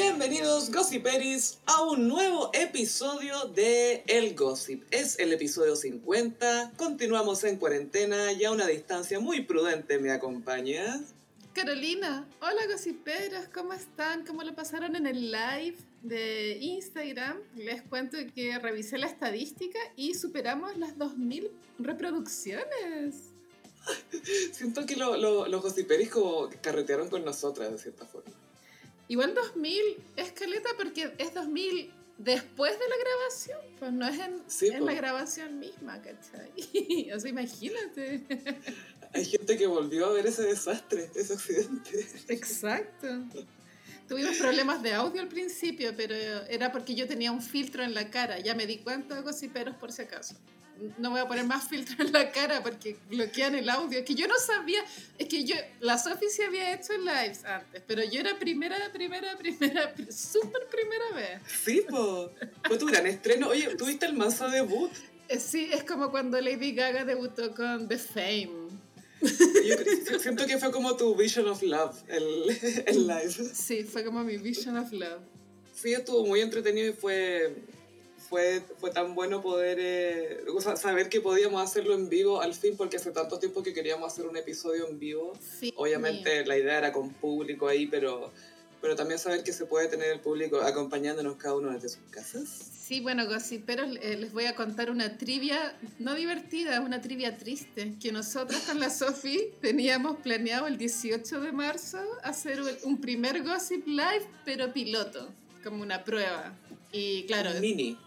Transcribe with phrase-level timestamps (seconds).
[0.00, 4.84] Bienvenidos Gossiperis a un nuevo episodio de El Gossip.
[4.92, 11.00] Es el episodio 50, continuamos en cuarentena y a una distancia muy prudente me acompaña.
[11.52, 14.24] Carolina, hola gossiperas, ¿cómo están?
[14.24, 17.38] ¿Cómo lo pasaron en el live de Instagram?
[17.56, 23.16] Les cuento que revisé la estadística y superamos las 2.000 reproducciones.
[24.52, 28.30] Siento que lo- lo- los gossiperis como carretearon con nosotras de cierta forma.
[29.08, 29.80] Igual 2000
[30.16, 34.72] es caleta porque es 2000 después de la grabación, pues no es en, Sí, en
[34.74, 34.96] la pues.
[34.96, 36.50] grabación misma, ¿cachai?
[37.14, 38.24] O sea, imagínate.
[39.14, 42.06] Hay gente que volvió a ver ese desastre, ese accidente.
[42.28, 43.24] Exacto.
[44.08, 46.14] Tuvimos problemas de audio al principio, pero
[46.48, 48.38] era porque yo tenía un filtro en la cara.
[48.38, 50.34] Ya me di cuenta, gossiperos, por si acaso.
[50.98, 53.98] No voy a poner más filtro en la cara porque bloquean el audio.
[53.98, 54.80] Es que yo no sabía.
[55.18, 55.56] Es que yo.
[55.80, 60.66] La Sofi se había hecho lives antes, pero yo era primera, primera, primera, pr- súper
[60.68, 61.42] primera vez.
[61.64, 62.30] Sí, po.
[62.64, 63.48] Fue tu gran estreno.
[63.48, 64.90] Oye, tuviste el manso debut.
[65.28, 68.68] Eh, Sí, es como cuando Lady Gaga debutó con The Fame.
[69.20, 73.32] Yo siento que fue como tu Vision of Love, el, el live.
[73.52, 75.20] Sí, fue como mi Vision of Love.
[75.74, 77.54] Sí, estuvo muy entretenido y fue,
[78.28, 82.54] fue, fue tan bueno poder eh, o sea, saber que podíamos hacerlo en vivo al
[82.54, 85.32] fin, porque hace tanto tiempo que queríamos hacer un episodio en vivo.
[85.60, 88.32] Sí, Obviamente la idea era con público ahí, pero,
[88.80, 92.77] pero también saber que se puede tener el público acompañándonos cada uno desde sus casas.
[92.88, 97.92] Sí, bueno, gossiperos, eh, les voy a contar una trivia, no divertida, una trivia triste,
[98.00, 103.86] que nosotros con la Sofi teníamos planeado el 18 de marzo hacer un- primer gossip
[103.86, 105.28] live, pero piloto,
[105.62, 106.54] como una prueba.
[106.90, 107.98] Y claro, Mini.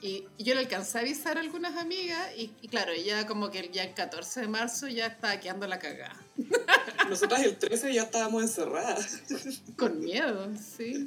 [0.00, 3.68] y yo le alcancé a avisar a algunas amigas y, y claro, ya como que
[3.74, 6.16] ya el 14 de marzo ya estaba quedando la cagada.
[7.10, 9.20] Nosotras el 13 ya estábamos encerradas.
[9.76, 11.04] Con miedo, sí.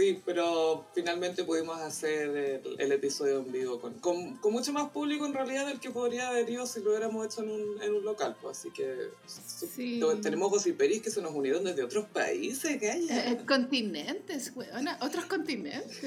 [0.00, 4.88] Sí, pero finalmente pudimos hacer el, el episodio en vivo con, con, con mucho más
[4.92, 7.94] público en realidad del que podría haber ido si lo hubiéramos hecho en un, en
[7.94, 8.34] un local.
[8.40, 8.60] Pues.
[8.60, 10.00] Así que Sí.
[10.22, 13.30] tenemos gossiperis que se nos unieron desde otros países, Gaya.
[13.32, 16.00] eh, continentes, weona, otros continentes.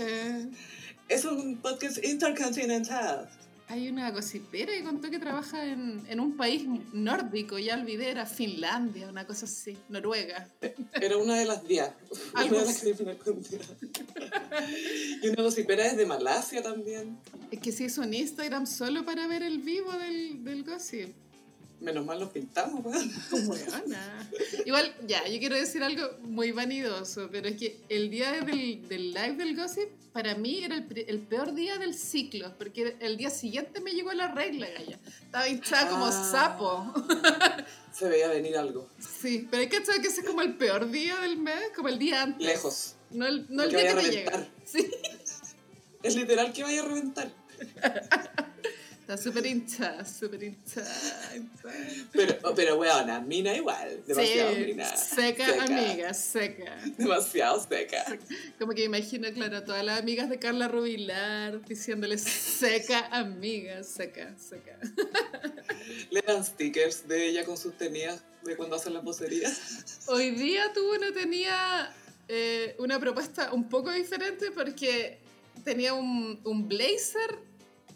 [1.07, 3.29] Es un podcast intercontinental.
[3.67, 8.25] Hay una gossipera que contó que trabaja en, en un país nórdico, ya olvidé, era
[8.25, 10.49] Finlandia, una cosa así, Noruega.
[11.01, 11.89] Era una de las 10.
[12.33, 13.59] Algo Una de las que.
[15.23, 17.17] Y una gossipera es de Malasia también.
[17.51, 21.22] Es que se hizo un Instagram solo para ver el vivo del, del gossip.
[21.83, 23.11] Menos mal nos pintamos, weón.
[23.45, 24.29] Buena.
[24.65, 29.13] Igual, ya, yo quiero decir algo muy vanidoso, pero es que el día del, del
[29.13, 33.29] live del gossip, para mí era el, el peor día del ciclo, porque el día
[33.29, 34.97] siguiente me llegó la regla, galla.
[35.25, 36.11] Estaba hinchada como Ah.
[36.31, 36.93] sapo.
[37.91, 38.87] Se veía venir algo.
[38.99, 41.89] Sí, pero hay que saber que ese es como el peor día del mes, como
[41.89, 42.47] el día antes.
[42.47, 42.95] Lejos.
[43.11, 44.47] No el, no el día que te llega.
[44.65, 44.89] Sí,
[46.01, 47.31] Es literal que vaya a reventar.
[49.13, 50.89] Está súper hinchada, súper hinchada.
[52.11, 54.03] Pero, pero weona, mina igual.
[54.05, 54.95] Demasiado Sí, mina.
[54.95, 56.77] seca, amiga, seca.
[56.97, 58.05] Demasiado seca.
[58.59, 64.77] Como que imagino, claro, todas las amigas de Carla Rubilar diciéndole seca, amiga, seca, seca.
[66.09, 70.03] Le dan stickers de ella con sus tenidas de cuando hacen las vocerías.
[70.07, 71.93] Hoy día tú no tenía
[72.27, 75.17] eh, una propuesta un poco diferente porque
[75.63, 77.39] tenía un, un blazer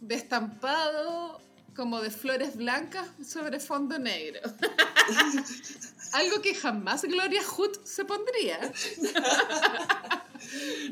[0.02, 1.40] de estampado
[1.76, 4.42] como de flores blancas sobre fondo negro.
[6.14, 8.72] Algo que jamás Gloria Hood se pondría,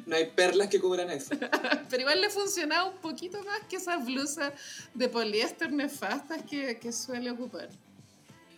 [0.05, 1.35] No hay perlas que cubran eso.
[1.89, 4.53] pero igual le funcionaba un poquito más que esas blusas
[4.93, 7.69] de poliéster nefastas que, que suele ocupar.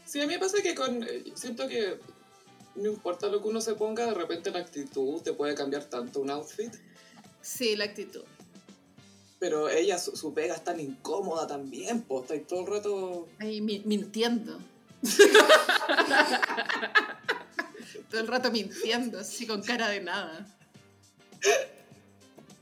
[0.06, 1.04] Sí, a mí me pasa que con.
[1.04, 2.00] eh, Siento que
[2.76, 6.22] no importa lo que uno se ponga, de repente la actitud te puede cambiar tanto
[6.22, 6.74] un outfit.
[7.42, 8.24] Sí, la actitud.
[9.40, 13.28] Pero ella, su, su pega es tan incómoda también, pues está ahí todo el rato.
[13.40, 14.60] Mi- mintiendo.
[18.10, 20.48] Todo el rato mintiendo, así con cara de nada.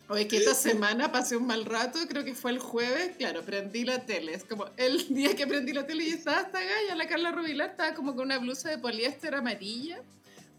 [0.07, 3.85] Oye, que esta semana pasé un mal rato, creo que fue el jueves, claro, prendí
[3.85, 4.33] la tele.
[4.33, 7.71] Es como el día que prendí la tele y estaba esta galla, la Carla Rubilar,
[7.71, 10.01] estaba como con una blusa de poliéster amarilla,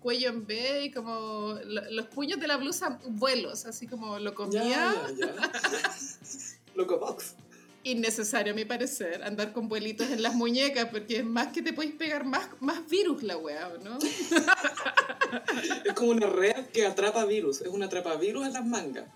[0.06, 4.36] cuello en B y como lo- los puños de la blusa vuelos, así como lo
[4.36, 4.62] comía.
[4.62, 5.34] Ya, ya.
[6.76, 7.34] Loco Box.
[7.82, 11.72] innecesario a mi parecer andar con vuelitos en las muñecas porque es más que te
[11.72, 13.98] podéis pegar más, más virus la weá, ¿o ¿no?
[15.84, 17.60] Es como una red que atrapa virus.
[17.62, 19.06] Es una atrapa virus en las mangas.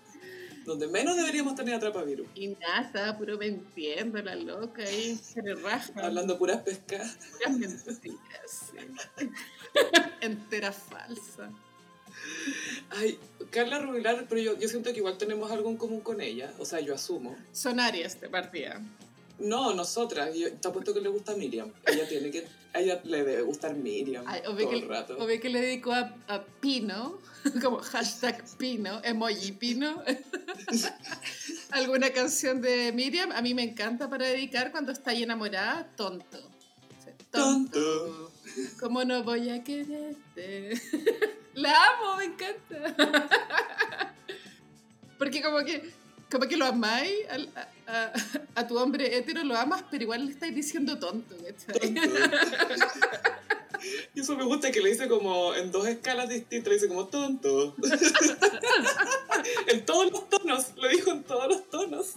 [0.65, 2.27] Donde menos deberíamos tener atrapa virus.
[2.35, 5.91] Y nada, puro mintiendo la loca ahí, se le raja.
[6.05, 7.17] Hablando puras pescas.
[7.37, 8.69] puras mentiras,
[9.17, 9.27] sí.
[10.21, 11.49] Entera falsa.
[12.89, 13.17] Ay,
[13.49, 16.51] Carla Rubilar, pero yo, yo siento que igual tenemos algo en común con ella.
[16.59, 17.35] O sea, yo asumo.
[17.51, 18.81] Son Aries de partida.
[19.39, 20.35] No, nosotras.
[20.35, 21.71] Yo, te apuesto que le gusta Miriam.
[21.85, 22.45] Ella tiene que.
[22.73, 25.17] A ella le debe gustar Miriam Ay, todo que, el rato.
[25.19, 27.19] o ve que le dedicó a, a Pino,
[27.61, 30.01] como hashtag Pino, emoji Pino.
[31.71, 36.37] Alguna canción de Miriam, a mí me encanta para dedicar cuando está ahí enamorada, tonto.
[36.37, 38.30] O sea, Tonto.
[38.79, 40.81] ¿Cómo no voy a quererte?
[41.53, 42.95] La amo, me encanta.
[45.17, 45.91] Porque como que,
[46.31, 47.13] como que lo amáis,
[48.55, 51.35] a, tu hombre hétero lo amas, pero igual le estáis diciendo tonto.
[54.13, 57.07] Y eso me gusta que le dice como en dos escalas distintas, le dice como
[57.07, 57.75] tonto.
[59.67, 62.11] en todos los tonos, lo dijo en todos los tonos.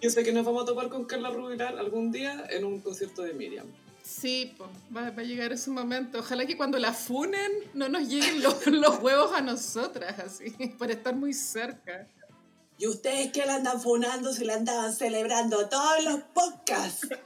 [0.00, 3.22] Yo sé que nos vamos a topar con Carla Rubilar algún día en un concierto
[3.22, 3.66] de Miriam.
[4.02, 6.20] Sí, pues, va, va a llegar ese momento.
[6.20, 10.90] Ojalá que cuando la funen no nos lleguen los, los huevos a nosotras, así, por
[10.90, 12.06] estar muy cerca.
[12.78, 17.08] ¿Y ustedes que la andan funando si la andaban celebrando todos los podcasts?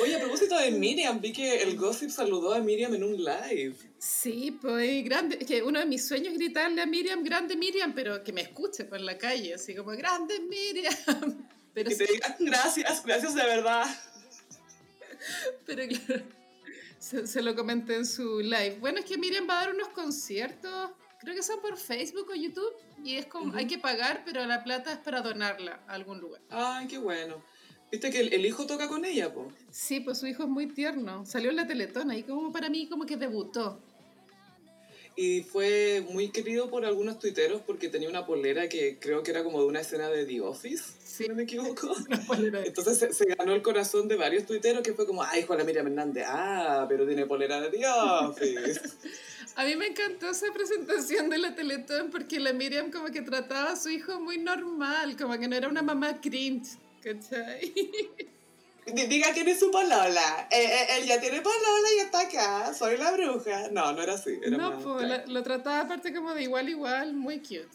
[0.00, 3.74] Oye, a propósito de Miriam, vi que el Gossip saludó a Miriam en un live.
[3.98, 5.38] Sí, pues grande.
[5.38, 8.84] Que uno de mis sueños es gritarle a Miriam, grande Miriam, pero que me escuche
[8.84, 11.46] por la calle, así como, grande Miriam.
[11.74, 13.84] Pero, Y te digan gracias, gracias de verdad.
[15.66, 16.24] pero claro,
[16.98, 18.78] se, se lo comenté en su live.
[18.80, 20.90] Bueno, es que Miriam va a dar unos conciertos,
[21.20, 22.72] creo que son por Facebook o YouTube,
[23.04, 26.40] y es como, hay que pagar, pero la plata es para donarla a algún lugar.
[26.48, 27.42] Ay, qué bueno.
[27.90, 29.52] ¿Viste que el, el hijo toca con ella, po?
[29.70, 31.24] Sí, pues su hijo es muy tierno.
[31.24, 33.80] Salió en la Teletona y como para mí como que debutó.
[35.18, 39.42] Y fue muy querido por algunos tuiteros porque tenía una polera que creo que era
[39.44, 41.22] como de una escena de The Office, Sí.
[41.24, 41.90] si no me equivoco.
[42.66, 45.86] Entonces se, se ganó el corazón de varios tuiteros que fue como, ay, Juana Miriam
[45.86, 48.80] Hernández, ah, pero tiene polera de The Office.
[49.56, 53.72] A mí me encantó esa presentación de la Teletón porque la Miriam como que trataba
[53.72, 57.72] a su hijo muy normal, como que no era una mamá cringe, ¿cachai?
[58.86, 60.48] Diga quién es su polola.
[60.50, 62.74] Eh, eh, él ya tiene polola y está acá.
[62.74, 63.68] Soy la bruja.
[63.70, 64.38] No, no era así.
[64.42, 67.68] Era No, pues la- lo trataba aparte como de igual igual, muy cute.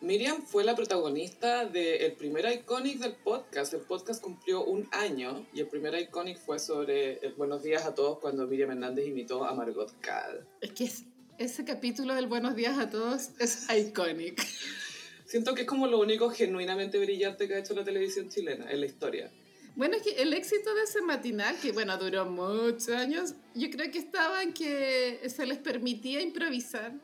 [0.00, 3.74] Miriam fue la protagonista del primer Iconic del podcast.
[3.74, 7.94] El podcast cumplió un año y el primer Iconic fue sobre el Buenos días a
[7.94, 10.46] todos cuando Miriam Hernández imitó a Margot Cal.
[10.62, 11.04] Es que es-
[11.38, 14.42] ese capítulo del Buenos Días a Todos es iconic.
[15.30, 18.80] Siento que es como lo único genuinamente brillante que ha hecho la televisión chilena en
[18.80, 19.30] la historia.
[19.76, 23.92] Bueno, es que el éxito de ese matinal, que bueno, duró muchos años, yo creo
[23.92, 26.94] que estaba en que se les permitía improvisar.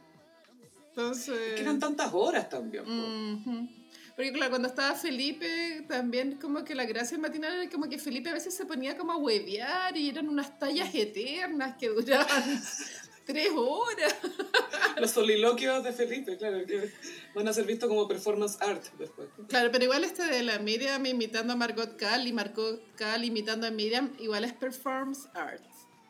[0.88, 1.54] Entonces...
[1.54, 2.82] Que eran tantas horas también.
[2.82, 2.90] po.
[2.90, 3.68] Ujú.
[4.16, 7.96] Porque claro, cuando estaba Felipe, también como que la gracia del matinal era como que
[7.96, 12.26] Felipe a veces se ponía como a huevear y eran unas tallas eternas que duraban
[13.26, 14.14] tres horas.
[15.00, 16.90] Los soliloquios de Felipe, claro, que
[17.34, 19.28] van a ser vistos como performance art después.
[19.48, 23.66] Claro, pero igual este de la Miriam imitando a Margot Cal y Margot Cal imitando
[23.66, 25.62] a Miriam, igual es performance art.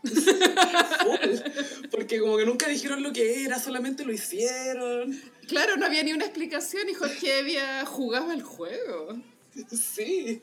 [1.91, 5.21] Porque como que nunca dijeron lo que era, solamente lo hicieron.
[5.49, 9.17] Claro, no había ni una explicación y Jorge había jugado el juego.
[9.73, 10.43] Sí.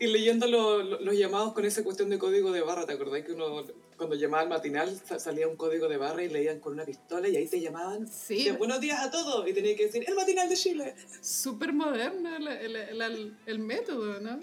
[0.00, 3.24] Y leyendo lo- lo- los llamados con esa cuestión de código de barra, ¿te acordás
[3.24, 3.64] que uno
[3.98, 7.28] cuando llamaba al matinal sa- salía un código de barra y leían con una pistola
[7.28, 8.06] y ahí te llamaban?
[8.08, 10.94] Sí, Decían, buenos días a todos y tenía que decir el matinal de Chile.
[11.20, 14.40] súper moderno la- la- la- el método, ¿no?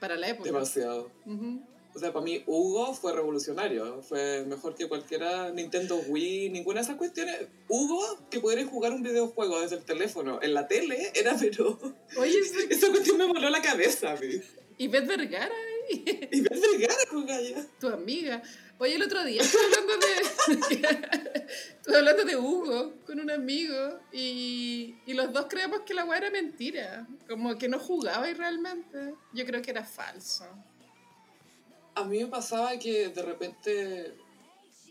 [0.00, 0.48] Para la época.
[0.50, 1.10] Demasiado.
[1.26, 1.60] Ujú.
[1.94, 4.02] O sea, para mí Hugo fue revolucionario.
[4.02, 7.48] Fue mejor que cualquiera Nintendo Wii, ninguna de esas cuestiones.
[7.68, 11.76] Hugo, que pudieras jugar un videojuego desde el teléfono en la tele, era pero...
[12.16, 12.38] Oye.
[12.70, 14.40] Esa cuestión me voló la cabeza a mí.
[14.76, 15.50] y Beth Vergara,
[16.30, 17.66] Y ver Vergara con Gaya.
[17.80, 18.42] tu amiga.
[18.78, 21.46] Oye, el otro día estuve hablando de,
[21.78, 26.18] estuve hablando de Hugo con un amigo y, y los dos creemos que la weá
[26.18, 27.06] era mentira.
[27.28, 29.14] Como que no jugaba y realmente.
[29.32, 30.44] Yo creo que era falso.
[31.94, 34.14] A mí me pasaba que de repente...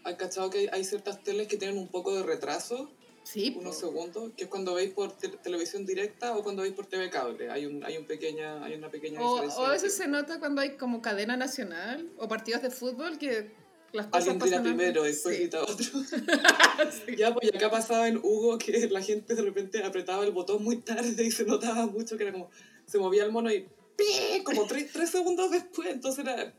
[0.04, 2.90] ¿Has cachado que hay, hay ciertas teles que tienen un poco de retraso?
[3.30, 3.60] Sí, po.
[3.60, 7.10] unos segundos, que es cuando veis por te- televisión directa o cuando veis por TV
[7.10, 7.50] cable.
[7.52, 9.62] Hay, un, hay, un pequeña, hay una pequeña o, diferencia.
[9.62, 13.52] o a veces se nota cuando hay como cadena nacional o partidos de fútbol que
[13.92, 15.42] las cosas Alguien tira pasan primero y después Sí.
[15.42, 15.76] grita otro.
[15.76, 17.16] Sí.
[17.18, 20.78] Ya, pues acá pasaba en Hugo que la gente de repente apretaba el botón muy
[20.78, 22.50] tarde y se notaba mucho que era como,
[22.86, 23.68] se movía el mono y
[23.98, 24.42] ¡pi!
[24.44, 26.54] como tres, tres segundos después, entonces era,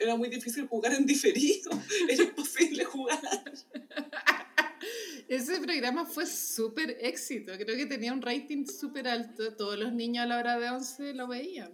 [0.00, 1.70] era muy difícil jugar en diferido,
[2.08, 3.20] era imposible jugar.
[5.28, 7.52] Ese programa fue súper éxito.
[7.58, 9.54] Creo que tenía un rating súper alto.
[9.54, 11.72] Todos los niños a la hora de 11 lo veían.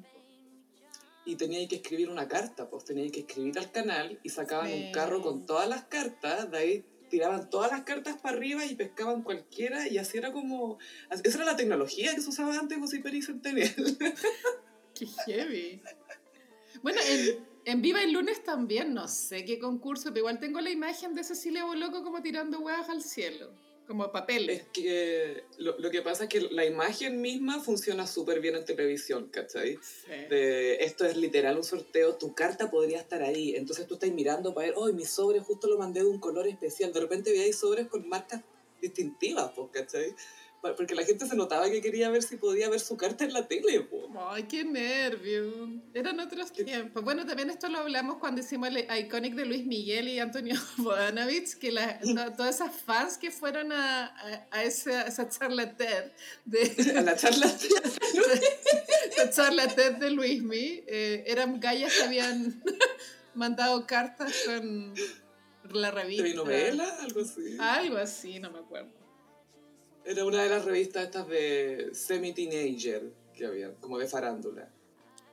[1.26, 4.90] y teníais que escribir una carta, pues teníais que escribir al canal y sacaban un
[4.90, 9.22] carro con todas las cartas, de ahí tiraban todas las cartas para arriba y pescaban
[9.22, 10.78] cualquiera y así era como...
[11.10, 13.74] Esa era la tecnología que se usaba antes con Super y Centennial.
[14.94, 15.82] Qué heavy.
[16.82, 20.70] Bueno, en, en Viva el Lunes también, no sé qué concurso, pero igual tengo la
[20.70, 23.50] imagen de Cecilia Boloco como tirando huevas al cielo,
[23.86, 24.60] como papeles.
[24.60, 28.64] Es que lo, lo que pasa es que la imagen misma funciona súper bien en
[28.64, 29.78] televisión, ¿cachai?
[29.82, 30.10] Sí.
[30.28, 34.52] De, esto es literal un sorteo, tu carta podría estar ahí, entonces tú estás mirando
[34.54, 37.56] para ver, oh, mi sobre justo lo mandé de un color especial, de repente veáis
[37.56, 38.42] sobres con marcas
[38.80, 40.14] distintivas, pues, ¿cachai?
[40.62, 43.48] Porque la gente se notaba que quería ver si podía ver su carta en la
[43.48, 44.04] tele, pues.
[44.28, 45.70] Ay, qué nervio.
[45.94, 47.02] Eran otros tiempos.
[47.02, 51.54] Bueno, también esto lo hablamos cuando hicimos el Iconic de Luis Miguel y Antonio Bodanovich,
[51.58, 56.12] que la- to- todas esas fans que fueron a, a, a esa, esa charla TED,
[56.44, 57.46] de, A la charla
[59.10, 62.62] esa charla TED de Luismi, eh, eran gallas que habían
[63.34, 64.92] mandado cartas con
[65.72, 66.22] la revista.
[66.24, 67.56] de novela, algo así.
[67.58, 68.99] Algo así, no me acuerdo.
[70.04, 74.72] Era una de las revistas estas de semi-teenager que había, como de farándula.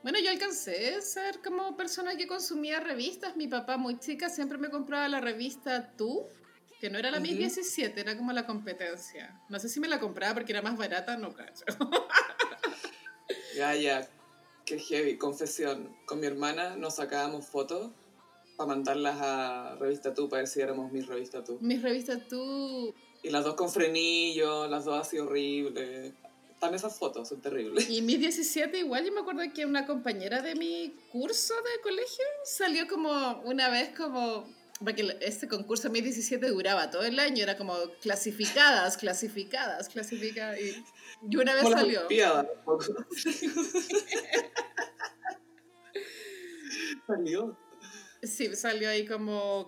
[0.02, 3.36] Bueno, yo alcancé a ser como persona que consumía revistas.
[3.36, 6.28] Mi papá, muy chica, siempre me compraba la revista Tú,
[6.80, 7.26] que no era la Ujú.
[7.26, 9.40] 1017, era como la competencia.
[9.48, 11.64] No sé si me la compraba porque era más barata, no cacho.
[13.54, 14.08] Ya, ya,
[14.64, 15.18] qué heavy.
[15.18, 17.92] Confesión, con mi hermana nos sacábamos fotos
[18.56, 21.58] para mandarlas a Revista Tú, para ver si éramos mis Revista Tú.
[21.60, 22.94] Mis revistas Tú.
[23.28, 26.14] Y las dos con frenillo, las dos así horribles.
[26.50, 27.90] Están esas fotos, son terribles.
[27.90, 32.24] Y mis 17, igual yo me acuerdo que una compañera de mi curso de colegio
[32.44, 34.48] salió como una vez como.
[34.82, 40.58] Porque este concurso mis 17 duraba todo el año, era como clasificadas, clasificadas, clasificadas.
[40.58, 40.82] Y,
[41.30, 42.08] y una vez Como salió.
[47.06, 47.58] Salió.
[48.22, 49.66] Sí, salió ahí como,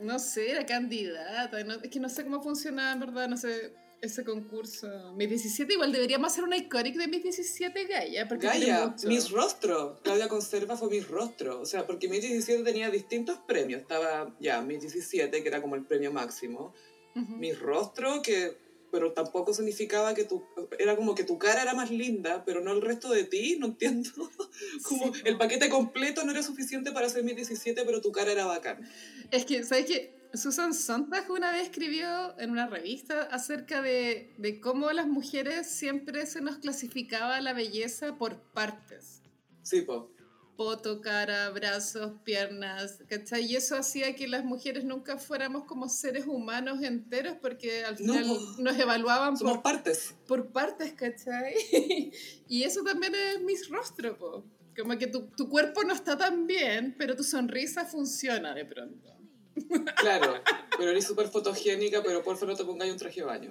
[0.00, 3.72] no sé, era candidata, no- es que no sé cómo funciona, en verdad, no sé,
[4.00, 5.14] ese concurso.
[5.16, 8.94] Mis 17 igual deberíamos hacer una iconic de mis 17 Gaia, porque Gaia.
[9.04, 9.98] Miss Rostro.
[10.02, 11.60] Claudia Conserva fue Miss Rostro.
[11.60, 13.80] O sea, porque Miss 17 tenía distintos premios.
[13.80, 16.74] Estaba ya Miss 17, que era como el premio máximo.
[17.16, 17.36] Ujú.
[17.36, 18.58] Miss Rostro, que
[18.94, 20.44] pero tampoco significaba que tu
[20.78, 23.66] era como que tu cara era más linda, pero no el resto de ti, no
[23.66, 24.08] entiendo.
[24.88, 28.30] Como Sí, el paquete completo no era suficiente para ser Miss 17, pero tu cara
[28.30, 28.88] era bacán.
[29.32, 30.14] Es que, ¿sabes qué?
[30.32, 36.24] Susan Sontag una vez escribió en una revista acerca de, de cómo las mujeres siempre
[36.26, 39.22] se nos clasificaba la belleza por partes.
[39.64, 40.13] Sí, po.
[40.56, 43.44] Poto, cara, brazos, piernas, ¿cachai?
[43.44, 48.14] Y eso hacía que las mujeres nunca fuéramos como seres humanos enteros porque al No,
[48.14, 48.62] final po.
[48.62, 50.14] nos evaluaban por, partes.
[50.26, 51.54] por partes, ¿cachai?
[52.48, 54.44] y eso también es mis rostro, po.
[54.76, 59.10] Como que tu, tu cuerpo no está tan bien, pero tu sonrisa funciona de pronto.
[59.98, 60.34] Claro,
[60.76, 63.50] pero eres súper fotogénica, pero por favor no te pongáis un traje de baño.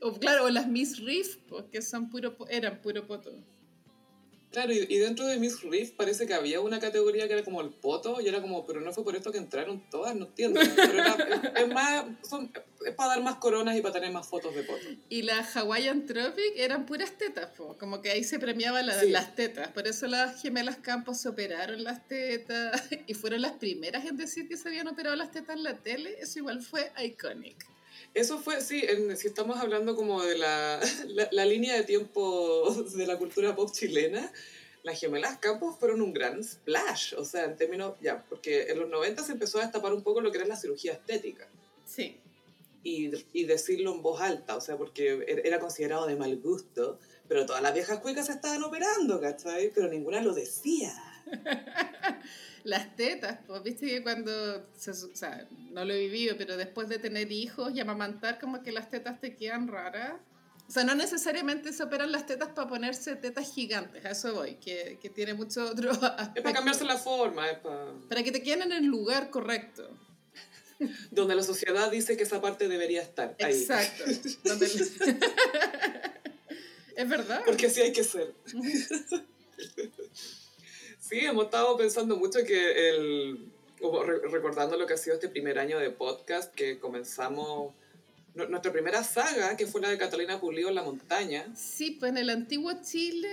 [0.00, 3.32] O claro, o las Miss Riff, po, que son puro, eran puro poto.
[4.50, 7.60] Claro, y, y dentro de Miss Riff parece que había una categoría que era como
[7.60, 10.58] el poto, y era como, pero no fue por esto que entraron todas, no entiendo.
[10.74, 11.14] Pero era,
[11.54, 12.50] es, es más, son,
[12.86, 14.84] es para dar más coronas y para tener más fotos de poto.
[15.10, 17.76] Y las Hawaiian Tropic eran puras tetas, po.
[17.78, 19.10] como que ahí se premiaban la- Sí.
[19.10, 19.68] las tetas.
[19.72, 24.48] Por eso las gemelas Campos se operaron las tetas y fueron las primeras en decir
[24.48, 26.16] que se habían operado las tetas en la tele.
[26.20, 27.66] Eso igual fue iconic.
[28.14, 32.74] Eso fue, sí, en- si estamos hablando como de la, la, la línea de tiempo
[32.94, 34.32] de la cultura pop chilena,
[34.82, 38.88] las gemelas Campos fueron un gran splash, o sea, en términos, ya, porque en los
[38.88, 41.48] 90 se empezó a destapar un poco lo que era la cirugía estética.
[41.86, 42.16] Sí.
[42.84, 46.98] y, y decirlo en voz alta, o sea, porque er- era considerado de mal gusto,
[47.28, 49.70] pero todas las viejas cuicas se estaban operando, ¿cachai?
[49.74, 50.94] Pero ninguna lo decía.
[52.68, 54.30] Las tetas, pues viste que cuando,
[54.76, 58.62] se o sea, no lo he vivido, pero después de tener hijos y amamantar, como
[58.62, 60.20] que las tetas te quedan raras.
[60.68, 64.56] O sea, no necesariamente se operan las tetas para ponerse tetas gigantes, a eso voy,
[64.56, 66.42] que, que tiene mucho otro Es aspecto.
[66.42, 67.86] para cambiarse la forma, es para...
[68.06, 69.88] Para que te queden en el lugar correcto.
[71.10, 73.54] Donde la sociedad dice que esa parte debería estar ahí.
[73.62, 74.04] Exacto.
[74.44, 74.66] Donde-
[76.96, 77.40] es verdad.
[77.46, 78.34] Porque así hay que ser.
[81.08, 83.46] Sí, hemos estado pensando mucho que el...
[84.32, 87.72] Recordando lo que ha sido este primer año de podcast, que comenzamos...
[88.34, 92.10] nu- Nuestra primera saga, que fue la de Catalina Pulido en la montaña, Sí, pues
[92.10, 93.28] en el antiguo Chile,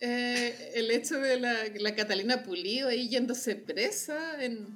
[0.00, 4.66] eh, el hecho de la, la Catalina Pulido ahí yéndose presa en,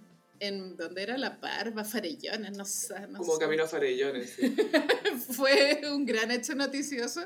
[0.40, 2.95] en donde era La Parva, Farellones, no sé.
[3.09, 3.40] no como sé.
[3.40, 4.31] Camino a Farellones.
[4.37, 4.57] sí.
[5.33, 7.23] Fue un gran hecho noticioso.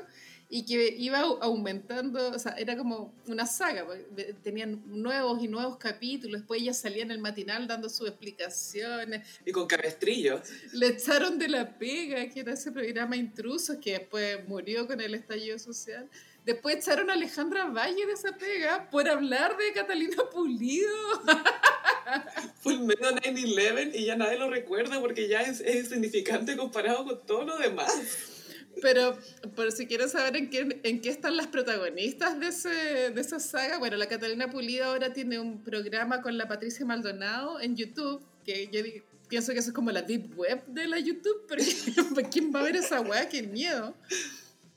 [0.49, 4.01] Y que iba aumentando, o sea, era como una saga, pues,
[4.43, 9.27] tenían nuevos y nuevos capítulos, después ella salía en el matinal dando sus explicaciones.
[9.45, 10.41] Y con cabestrillo.
[10.73, 15.15] Le echaron de la pega, que era ese programa Intrusos, que después murió con el
[15.15, 16.09] estallido social.
[16.45, 20.93] Después echaron a Alejandra Valle de esa pega por hablar de Catalina Pulido.
[22.59, 27.05] Fue el medio 9-11 y ya nadie lo recuerda porque ya es, es insignificante comparado
[27.05, 28.32] con todo lo demás.
[28.81, 29.17] Pero,
[29.55, 32.69] por si quieres saber en qué, en qué están las protagonistas de, ese,
[33.11, 37.59] de esa saga, bueno, la Catalina Pulido ahora tiene un programa con la Patricia Maldonado
[37.59, 38.81] en YouTube, que yo
[39.29, 41.65] pienso que eso es como la deep web de la YouTube, porque
[42.31, 43.29] ¿quién va a ver esa weá?
[43.29, 43.95] ¡Qué miedo!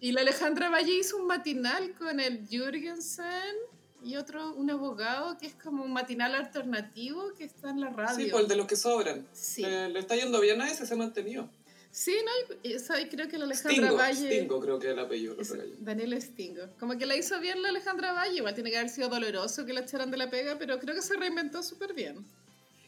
[0.01, 3.57] Y la Alejandra Valle hizo un matinal con el Jürgensen
[4.05, 8.25] y otro, un abogado que es como un matinal alternativo que está en la radio.
[8.25, 9.27] Sí, pues el de los que sobran.
[9.33, 9.63] Sí.
[9.63, 11.49] Le, está yendo bien a ese, se ha mantenido.
[11.97, 14.27] Sí, no, y, creo que la Alejandra Valle.
[14.31, 15.35] Stingo, creo que es el apellido.
[15.79, 16.69] Daniel Stingo.
[16.79, 18.37] Como que la hizo bien la Alejandra Valle.
[18.37, 21.01] Igual tiene que haber sido doloroso que la echaran de la pega, pero creo que
[21.01, 22.23] se reinventó súper bien.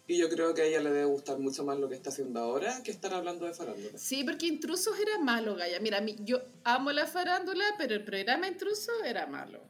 [0.06, 2.38] Y yo creo que a ella le debe gustar mucho más lo que está haciendo
[2.38, 3.96] ahora que estar hablando de farándula.
[3.96, 5.80] Sí, porque Intrusos era malo, Gaya.
[5.80, 9.62] Mira, yo amo la farándula, pero el programa Intruso era malo.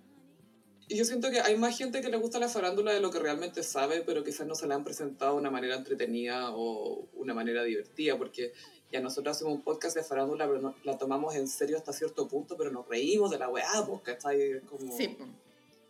[0.89, 3.21] Y yo siento que hay más gente que le gusta la farándula de lo que
[3.21, 7.35] realmente sabe, pero quizás no se la han presentado de una manera entretenida o una
[7.35, 8.53] manera divertida, porque
[8.91, 12.27] ya nosotros hacemos un podcast de farándula, pero no, la tomamos en serio hasta cierto
[12.27, 14.97] punto, pero nos reímos de la weá, porque está ahí como...
[14.97, 15.17] Sí.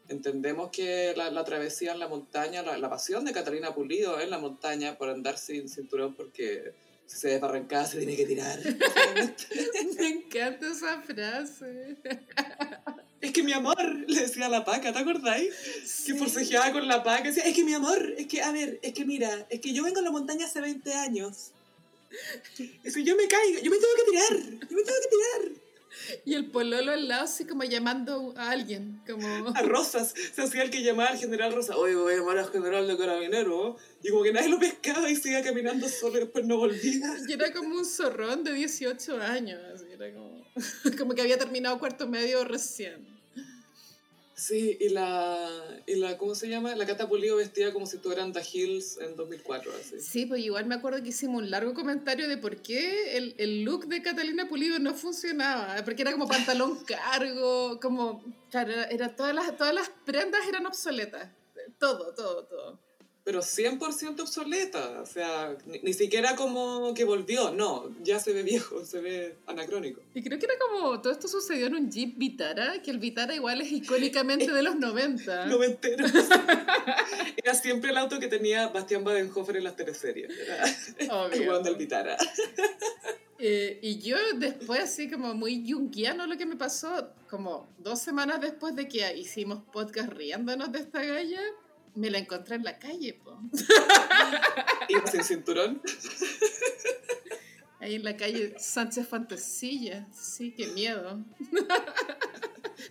[0.08, 4.30] Entendemos que la, la, travesía en la montaña, la, la, pasión de Catalina Pulido en
[4.30, 6.72] la montaña por andar sin cinturón porque
[7.08, 8.58] si se desbarrancada se tiene que tirar.
[9.98, 11.96] Me encanta esa frase.
[13.20, 15.52] Es que mi amor, le decía a la paca, ¿te acordáis?
[16.06, 18.92] Que forcejeaba con la paca, decía, es que mi amor, es que, a ver, es
[18.92, 21.52] que mira, es que yo vengo a la montaña hace 20 años.
[22.58, 25.68] Y si yo me caigo, yo me tengo que tirar, yo me tengo que tirar.
[26.24, 29.48] Y el pololo al lado así como llamando a alguien, como...
[29.48, 32.50] A Rosas, se hacía el que llamaba al general Rosas, oye, voy a llamar al
[32.50, 36.46] general de carabinero, y como que nadie lo pescaba y seguía caminando solo y después
[36.46, 37.16] no volvía.
[37.28, 40.46] Y era como un zorrón de 18 años, era como,
[40.98, 43.17] como que había terminado cuarto medio recién.
[44.38, 46.76] Sí, y la, y la, ¿cómo se llama?
[46.76, 50.00] La Cata Pulido vestía como si tuvieran The Hills en 2004, así.
[50.00, 53.64] Sí, pues igual me acuerdo que hicimos un largo comentario de por qué el, el
[53.64, 59.34] look de Catalina Pulido no funcionaba, porque era como pantalón cargo, como, claro, era, todas,
[59.34, 61.32] las, todas las prendas eran obsoletas,
[61.80, 62.87] todo, todo, todo
[63.28, 68.82] pero 100% obsoleta, o sea, ni, siquiera como que volvió, no, ya se ve viejo,
[68.86, 70.00] se ve anacrónico.
[70.14, 73.34] Y creo que era como, todo esto sucedió en un Jeep Vitara, que el Vitara
[73.34, 75.44] igual es icónicamente de los 90.
[75.48, 76.06] Noventero.
[77.36, 80.32] era siempre el auto que tenía Bastián Badenhofer en las teleseries,
[81.36, 82.16] jugando el Vitara.
[83.38, 88.40] Eh, y yo después, así como muy junkiano lo que me pasó, como dos semanas
[88.40, 91.42] después de que hicimos podcast riéndonos de esta galla,
[91.94, 93.38] me la encontré en la calle, po.
[94.88, 95.82] ¿Ibas sin cinturón?
[97.80, 100.06] Ahí en la calle Sánchez Fantasilla.
[100.12, 101.24] Sí, qué miedo.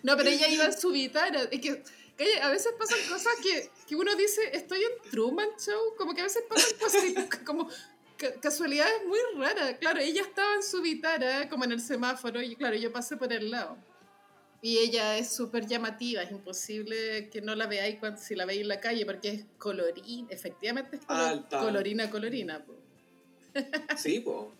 [0.02, 1.42] No, pero ella iba en su vitara.
[1.50, 1.82] Es que,
[2.42, 5.94] a veces pasan cosas que, que uno dice, estoy en Truman Show.
[5.96, 7.04] Como que a veces pasan cosas
[7.44, 7.68] como
[8.40, 9.76] casualidades muy raras.
[9.78, 13.32] Claro, ella estaba en su vitara, como en el semáforo, y claro, yo pasé por
[13.32, 13.78] el lado.
[14.60, 18.62] Y ella es súper llamativa, es imposible que no la veáis cuando, si la veis
[18.62, 21.04] en la calle, porque es colorina, efectivamente es
[21.48, 22.64] colorina, colorina.
[23.96, 24.52] Sí, po.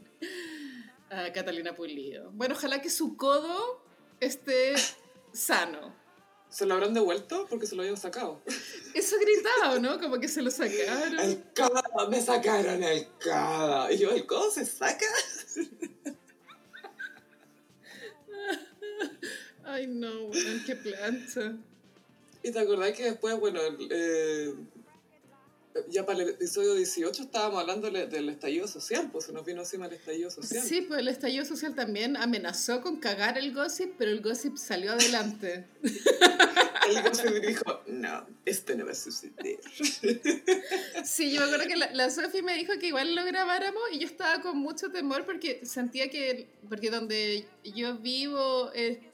[1.11, 2.31] Ah, Catalina Pulido.
[2.33, 3.83] Bueno, ojalá que su codo
[4.21, 4.75] esté
[5.33, 5.95] sano.
[6.49, 7.47] ¿Se lo habrán devuelto?
[7.49, 8.41] Porque se lo habían sacado.
[8.95, 10.01] Eso gritado, ¿no?
[10.01, 11.19] Como que se lo sacaron.
[11.19, 13.91] El codo, me sacaron el codo.
[13.91, 15.07] Y yo, ¿el codo se saca?
[19.69, 21.53] Ay, no, bueno, qué plancha.
[22.43, 24.55] Y te acordás que después, bueno, eh,
[25.91, 29.85] ya para el episodio 18 estábamos hablando del estallido social, pues se nos vino encima
[29.85, 30.65] el estallido social.
[30.65, 34.93] Sí, pues el estallido social también amenazó con cagar el gossip, pero el gossip salió
[34.93, 35.67] adelante.
[35.83, 39.59] el gossip dijo, no, esto no va a suceder.
[41.05, 43.99] sí, yo me acuerdo que la, la Sophie me dijo que igual lo grabáramos y
[43.99, 48.71] yo estaba con mucho temor porque sentía que, porque donde yo vivo...
[48.75, 49.08] Eh,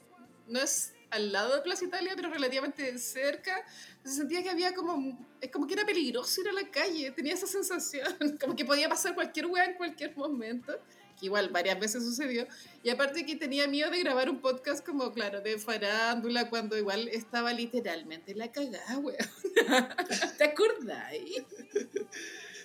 [0.47, 3.65] no es al lado de Plaza Italia, pero relativamente cerca.
[4.05, 7.35] Se sentía que había como, es como que era peligroso ir a la calle, tenía
[7.35, 8.07] esa sensación,
[8.41, 10.73] como que podía pasar cualquier weá en cualquier momento,
[11.19, 12.49] que igual varias veces sucedió.
[12.83, 17.09] Y aparte que tenía miedo de grabar un podcast como, claro, de farándula, cuando igual
[17.09, 19.17] estaba literalmente la cagada, weón.
[20.39, 21.45] ¿Te acordáis?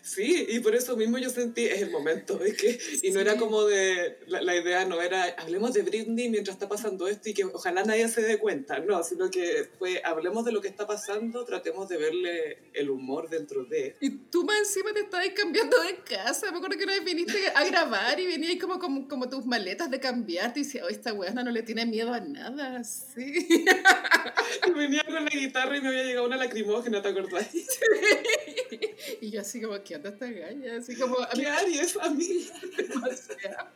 [0.01, 3.37] Sí, y por eso mismo yo sentí, es el momento, es que, y no era
[3.37, 7.33] como de, la, la, idea no era, hablemos de Britney mientras está pasando esto y
[7.33, 10.87] que ojalá nadie se dé cuenta, no, sino que fue, hablemos de lo que está
[10.87, 13.95] pasando, tratemos de verle el humor dentro de...
[13.99, 17.37] Y tú más encima te estabas cambiando de casa, me acuerdo que una vez viniste
[17.53, 21.13] a grabar y venías como, como, como tus maletas de cambiarte y decías, oh, esta
[21.13, 23.47] weona no le tiene miedo a nada, sí.
[24.67, 27.47] y venía con la guitarra y me había llegado una lacrimógena, ¿te acordás?
[27.51, 27.59] Sí.
[29.21, 30.77] Y yo así como, ¿qué onda esta galla?
[30.77, 31.17] Así como...
[31.33, 32.53] ¿Qué Aries, amiga?
[32.77, 33.69] Demasiado.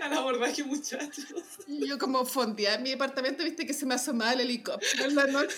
[0.00, 1.24] Al abordaje, muchachos.
[1.66, 5.14] Y yo como fondía en mi departamento, viste que se me asomaba el helicóptero en
[5.16, 5.56] la noche.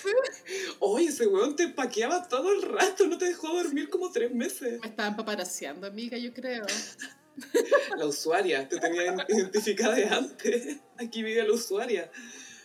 [0.78, 4.80] Oye, ese weón te paqueaba todo el rato, no te dejó dormir como tres meses.
[4.80, 6.64] Me estaban paparaseando, amiga, yo creo.
[7.98, 10.78] La usuaria, te tenía identificada de antes.
[10.96, 12.10] Aquí vivía la usuaria.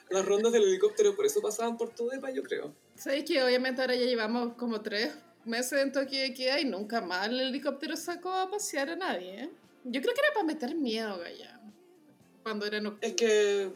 [0.10, 2.74] Las rondas del helicóptero por eso pasaban por tu depa, yo creo.
[2.96, 5.14] ¿Sabes que obviamente ahora ya llevamos como tres
[5.46, 9.44] meses en Tokio de Ikea y nunca más el helicóptero sacó a pasear a nadie.
[9.44, 9.50] ¿eh?
[9.84, 11.60] Yo creo que era para meter miedo, Gaya.
[12.44, 13.08] Cuando era nocturno.
[13.08, 13.72] Es que,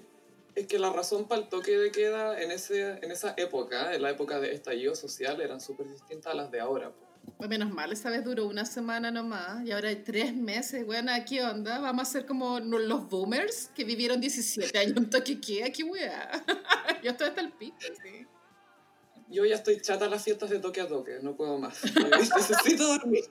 [0.56, 4.02] es que la razón para el toque de queda en, ese, en esa época, en
[4.02, 6.92] la época de estallido social, eran súper distintas a las de ahora.
[7.36, 10.86] Pues menos mal, esa vez duró una semana nomás y ahora hay tres meses.
[10.86, 11.80] Bueno, ¿qué onda?
[11.80, 15.72] Vamos a ser como los boomers que vivieron 17 años en Tokio Ikea.
[15.72, 16.32] ¿Qué weá?
[17.04, 18.26] Yo estoy hasta el pico, sí.
[19.30, 21.84] Yo ya estoy chata a las fiestas de toque a toque, no puedo más.
[21.84, 23.26] Necesito dormir.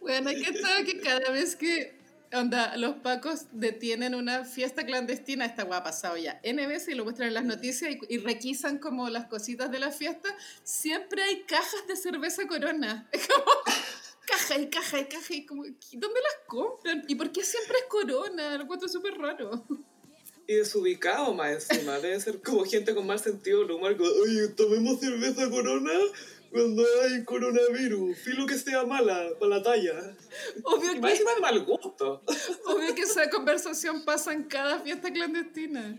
[0.00, 1.98] Bueno, que estaba que cada vez que
[2.32, 6.94] onda, los pacos detienen una fiesta clandestina, esta guapa ha pasado ya N veces y
[6.94, 10.28] lo muestran en las noticias y, y, requisan como las cositas de la fiesta,
[10.62, 13.08] siempre hay cajas de cerveza corona.
[13.12, 13.44] Es como
[14.26, 17.04] caja y caja y caja y como, ¿dónde las compran?
[17.08, 18.56] ¿Y por qué siempre es corona?
[18.56, 19.66] Lo encuentro súper raro
[20.50, 22.00] y desubicado más encima.
[22.00, 23.96] Debe ser como gente con mal sentido del humor.
[24.00, 25.92] Oye, tomemos cerveza corona
[26.50, 28.18] cuando hay coronavirus.
[28.18, 30.16] Filo que sea mala para la talla.
[30.64, 31.18] Obvio y que.
[31.18, 32.22] De mal gusto.
[32.66, 35.96] Obvio que esa conversación pasa en cada fiesta clandestina.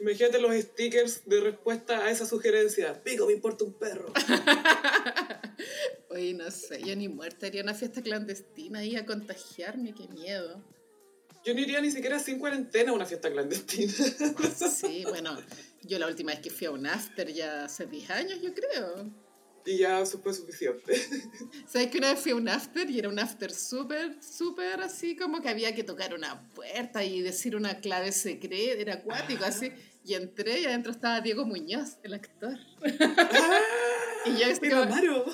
[0.00, 3.00] Imagínate los stickers de respuesta a esa sugerencia.
[3.04, 4.12] Pico, me importa un perro.
[6.10, 10.08] Oye, no sé, yo ni muerta iría a una fiesta clandestina y a contagiarme, qué
[10.08, 10.60] miedo.
[11.44, 13.92] Yo no iría ni siquiera sin cuarentena a una fiesta clandestina.
[14.70, 15.38] Sí, bueno,
[15.82, 19.10] yo la última vez que fui a un after ya hace 10 años, yo creo.
[19.64, 20.94] Y ya fue suficiente.
[21.66, 25.16] ¿Sabes que una vez fui a un after y era un after súper, súper así
[25.16, 29.72] como que había que tocar una puerta y decir una clave secreta, era acuático, así.
[30.04, 32.58] Y entré y adentro estaba Diego Muñoz, el actor.
[33.00, 33.60] ¡Ah!
[34.26, 34.88] y yo estaba...
[34.90, 35.24] ¡Ah!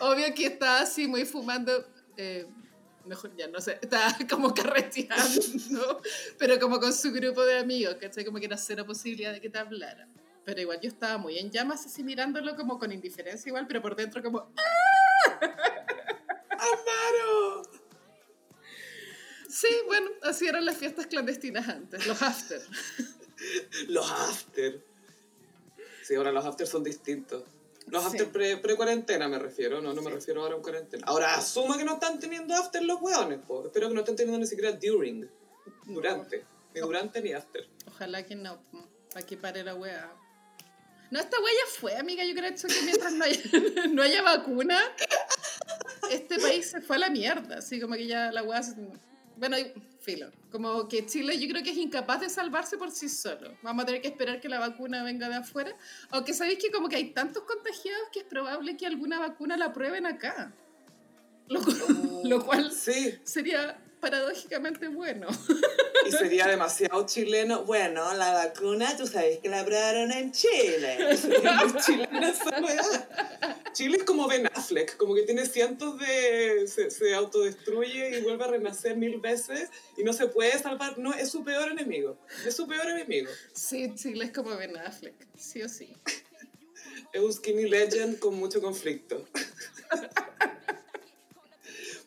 [0.00, 1.86] Obvio que estaba así muy fumando...
[2.16, 2.46] Eh,
[3.06, 6.02] mejor ya no sé, estaba como carreteando,
[6.38, 8.24] pero como con su grupo de amigos, ¿cachai?
[8.24, 10.08] Como que era cero posibilidad de que te hablara.
[10.44, 13.96] Pero igual yo estaba muy en llamas, así mirándolo como con indiferencia igual, pero por
[13.96, 15.40] dentro como ¡Ah!
[16.50, 17.62] ¡Amaro!
[19.48, 22.60] Sí, bueno, así eran las fiestas clandestinas antes, los after.
[23.88, 24.84] los after.
[26.02, 27.42] Sí, ahora los after son distintos.
[27.86, 31.04] Los after pre-cuarentena me refiero, no, no me refiero ahora a un cuarentena.
[31.06, 33.64] Ahora asuma que no están teniendo after los hueones, po.
[33.64, 35.28] Espero que no estén teniendo ni siquiera during,
[35.84, 36.44] durante.
[36.74, 37.68] Ni durante ni after.
[37.86, 38.60] Ojalá que no,
[39.14, 40.12] aquí pare la wea.
[41.12, 42.24] No, esta wea ya fue, amiga.
[42.24, 43.40] Yo creo que mientras no haya,
[43.92, 44.80] no haya vacuna,
[46.10, 47.58] este país se fue a la mierda.
[47.58, 48.60] Así como que ya la wea...
[49.36, 49.56] Bueno,
[50.06, 50.30] filo.
[50.52, 53.58] Como que Chile yo creo que es incapaz de salvarse por sí solo.
[53.62, 55.76] Vamos a tener que esperar que la vacuna venga de afuera.
[56.10, 59.72] Aunque sabéis que como que hay tantos contagiados que es probable que alguna vacuna la
[59.72, 60.54] prueben acá.
[61.48, 61.60] Lo,
[62.24, 63.18] lo cual sí.
[63.24, 63.78] sería
[64.10, 65.26] paradójicamente bueno.
[66.06, 67.64] Y sería demasiado chileno.
[67.64, 70.96] Bueno, la vacuna, tú sabes que la probaron en Chile.
[73.72, 76.68] Chile es como Ben Affleck, como que tiene cientos de...
[76.68, 80.96] Se, se, autodestruye y vuelve a renacer mil veces y no se puede salvar.
[80.98, 82.16] No, es su peor enemigo.
[82.46, 83.28] Es su peor enemigo.
[83.52, 85.96] Sí, Chile es como Ben Affleck, sí o sí.
[87.12, 89.26] es un skinny legend con mucho conflicto.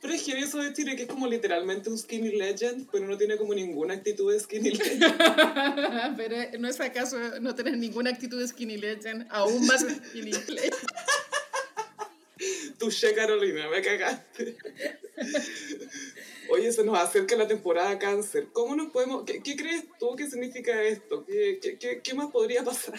[0.02, 3.18] Pero es que eso de Chile que es como literalmente un skinny legend, pero no
[3.18, 5.04] tiene como ninguna actitud de skinny legend.
[6.18, 10.74] pero no es acaso no tener ninguna actitud de skinny legend, aún más skinny legend.
[12.80, 14.56] Tuche Carolina, me cagaste.
[16.50, 18.48] Oye, se nos acerca la temporada cáncer.
[18.54, 19.26] ¿Cómo nos podemos.?
[19.26, 21.26] ¿Qué, qué crees tú que significa esto?
[21.26, 22.96] ¿Qué, qué, qué más podría pasar?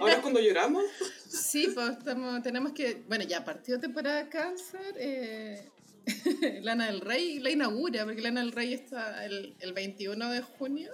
[0.00, 0.84] ¿Ahora cuando lloramos?
[1.28, 3.02] Sí, pues estamos, tenemos que.
[3.08, 4.94] Bueno, ya partió temporada cáncer.
[4.96, 5.68] Eh,
[6.62, 10.90] Lana del Rey la inaugura, porque Lana del Rey está el, el 21 de junio.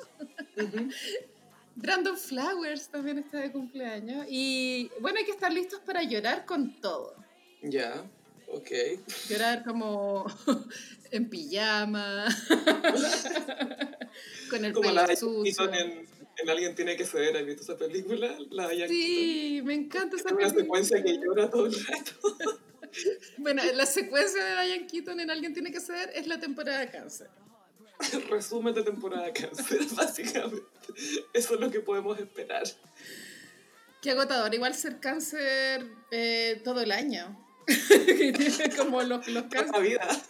[1.76, 4.26] Brandon Flowers también está de cumpleaños.
[4.30, 7.14] Y bueno, hay que estar listos para llorar con todo.
[7.62, 8.02] Ya,
[8.48, 8.70] ok.
[9.28, 10.26] Llorar como
[11.10, 12.26] en pijama,
[14.50, 15.72] con el Como pelo la sucio.
[15.72, 16.06] en,
[16.38, 18.36] en Alguien tiene que ceder, ¿has visto esa película?
[18.50, 20.28] La de Diane Sí, me encanta esa.
[20.28, 20.62] Es una película.
[20.62, 22.62] secuencia que llora todo el rato.
[23.36, 26.90] Bueno, la secuencia de Diane Keaton en Alguien tiene que ceder es la temporada de
[26.90, 27.28] cáncer.
[28.30, 30.66] Resumen de temporada cáncer, básicamente.
[31.34, 32.62] Eso es lo que podemos esperar.
[34.00, 37.38] Qué agotador, igual ser cáncer eh, todo el año.
[38.78, 40.22] como los, los Toda la vida.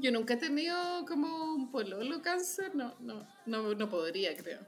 [0.00, 4.60] Yo nunca he tenido como un pololo cáncer, no, no, no, no podría, creo.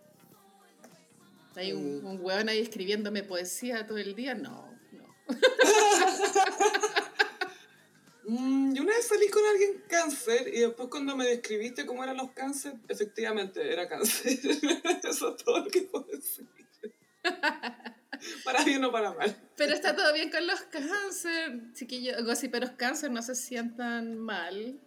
[1.57, 2.07] Hay un, Mm.
[2.07, 5.17] un hueón ahí escribiéndome poesía todo el día, no, no.
[8.25, 12.17] Mm, yo una vez salí con alguien cáncer y después cuando me describiste cómo eran
[12.17, 14.33] los cáncer, efectivamente era cáncer.
[15.05, 16.47] Eso es todo lo que puedo decir.
[18.45, 19.37] Para bien o para mal.
[19.57, 24.81] Pero está todo bien con los cáncer, chiquillos, gossiperos cáncer, no se sientan mal.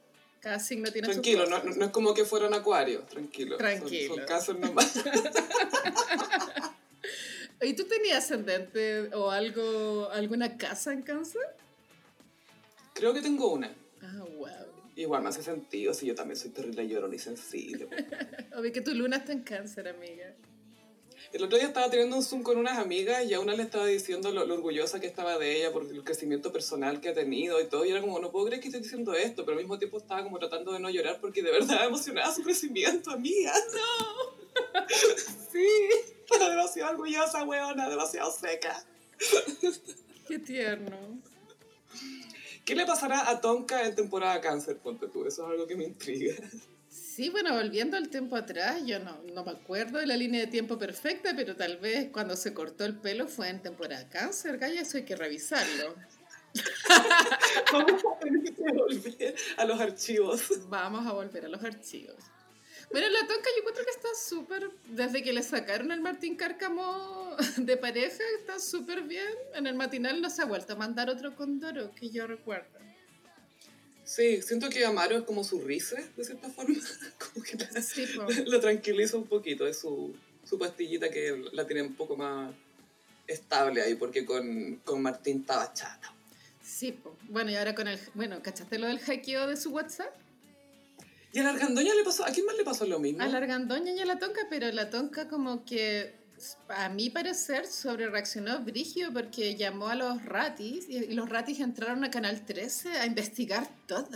[0.46, 3.58] Cada signo tiene Tranquilo, su no, no es como que fueran acuarios, tranquilo.
[3.58, 4.14] Tranquilo.
[4.14, 4.94] Son, cáncer nomás.
[7.64, 11.42] ¿Y tú tenías ascendente o algo, alguna casa en cáncer?
[12.94, 13.76] Creo que tengo una.
[14.04, 14.48] Ah, wow.
[14.96, 17.88] Igual me hace sentido si yo también soy terrible llorón y sensible.
[18.56, 20.32] Obvio que tu luna está en cáncer, amiga.
[21.34, 23.86] El otro día estaba teniendo un Zoom con unas amigas y a una le estaba
[23.86, 27.60] diciendo lo, lo orgullosa que estaba de ella por el crecimiento personal que ha tenido
[27.60, 27.86] y todo.
[27.86, 30.24] Y era como, no puedo creer que esté diciendo esto, pero al mismo tiempo estaba
[30.24, 33.54] como tratando de no llorar porque de verdad emocionaba su crecimiento, amiga.
[33.74, 34.46] ¡No!
[35.52, 35.68] sí,
[36.20, 38.86] estaba demasiado orgullosa, weona, demasiado seca.
[40.28, 41.22] Qué tierno.
[42.66, 44.78] ¿Qué le pasará a Tonka en temporada cáncer?
[44.78, 46.36] Ponte tú, eso es algo que me intriga.
[47.16, 50.48] Sí, bueno, volviendo al tiempo atrás, yo no, no me acuerdo de la línea de
[50.48, 54.82] tiempo perfecta, pero tal vez cuando se cortó el pelo fue en temporada cáncer, Gaya,
[54.82, 55.96] eso hay que revisarlo.
[57.72, 60.68] Vamos a tener que volver a los archivos.
[60.68, 62.18] Vamos a volver a los archivos.
[62.92, 67.34] Bueno, la tonca yo encuentro que está súper, desde que le sacaron al Martín Cárcamo
[67.56, 69.34] de pareja, está súper bien.
[69.54, 72.78] En el matinal no se ha vuelto a mandar otro condoro, que yo recuerdo.
[74.06, 76.76] Sí, siento que Amaro es como su risa, de cierta forma.
[77.18, 78.28] Como que la, Sí, po.
[78.46, 79.66] lo tranquiliza un poquito.
[79.68, 80.16] Es su,
[80.48, 82.54] su pastillita que la tiene un poco más
[83.28, 86.14] estable ahí, porque con, con Martín estaba chata.
[86.64, 87.18] Sí, po.
[87.30, 88.00] Bueno, y ahora con el...
[88.14, 90.14] Bueno, ¿cachaste lo del hackeo de su WhatsApp?
[91.34, 93.22] Y a la Argandoña le pasó, ¿a quién más le pasó lo mismo?
[93.22, 96.14] A la argandoña y a la tonca, pero la tonca como que,
[96.70, 102.04] a mi parecer, sobre reaccionó brígido porque llamó a los ratis y, los ratis entraron
[102.04, 104.10] a Canal 13 a investigar todo.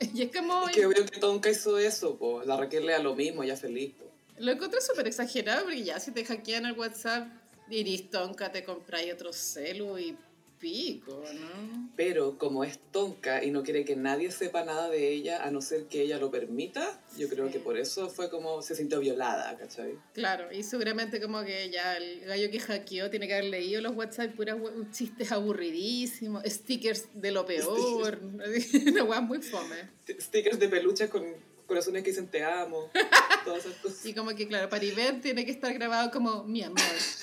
[0.14, 0.68] Y es como...
[0.68, 2.44] Es que veo que Tonka hizo eso, po.
[2.44, 3.92] la Raquel le da lo mismo, ya feliz.
[3.98, 4.04] po.
[4.38, 7.26] Lo encontré súper exagerado porque ya si te hackean el WhatsApp,
[7.68, 10.16] iris tonca, te compráis otro celu y
[10.58, 11.90] pico, ¿no?
[11.96, 15.60] Pero como es Tonka y no quiere que nadie sepa nada de ella, a no
[15.60, 17.52] ser que ella lo permita, yo creo Sí.
[17.54, 19.98] que por eso fue como se sintió violada, ¿cachai?
[20.14, 23.94] Claro, y seguramente como que ya el gallo que hackeó tiene que haber leído los
[23.96, 24.56] WhatsApp puras
[24.92, 28.20] chistes aburridísimos, stickers de lo peor,
[28.86, 29.90] una weá muy fome.
[30.08, 31.24] Stickers de peluches con
[31.66, 32.90] corazones que dicen te amo,
[33.44, 34.04] todas esas cosas.
[34.06, 36.78] Y como que claro, para Iber tiene que estar grabado como mi amor,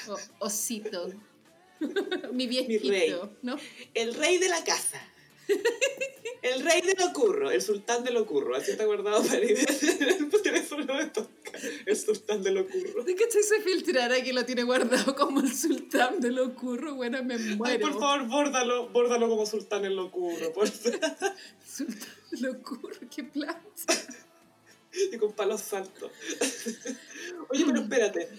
[0.08, 1.10] o osito,
[2.32, 3.16] mi viejito, rey.
[3.42, 3.58] ¿no?
[3.94, 5.02] El rey de la casa.
[6.42, 8.56] El rey de lo curro, el sultán de lo curro.
[8.56, 11.12] Así está guardado para ir el teléfono de.
[11.86, 13.04] El sultán de lo curro.
[13.04, 16.96] ¿De qué se filtrara que lo tiene guardado como el sultán de lo curro?
[16.96, 17.90] Bueno, me Ay, muero.
[17.90, 20.52] por favor, bórdalo, bórdalo como sultán en lo curro.
[20.54, 20.68] por.
[21.68, 24.08] Sultán de lo curro, qué plancha.
[25.12, 26.12] Y con palos saltos.
[27.50, 28.30] Oye, pero espérate.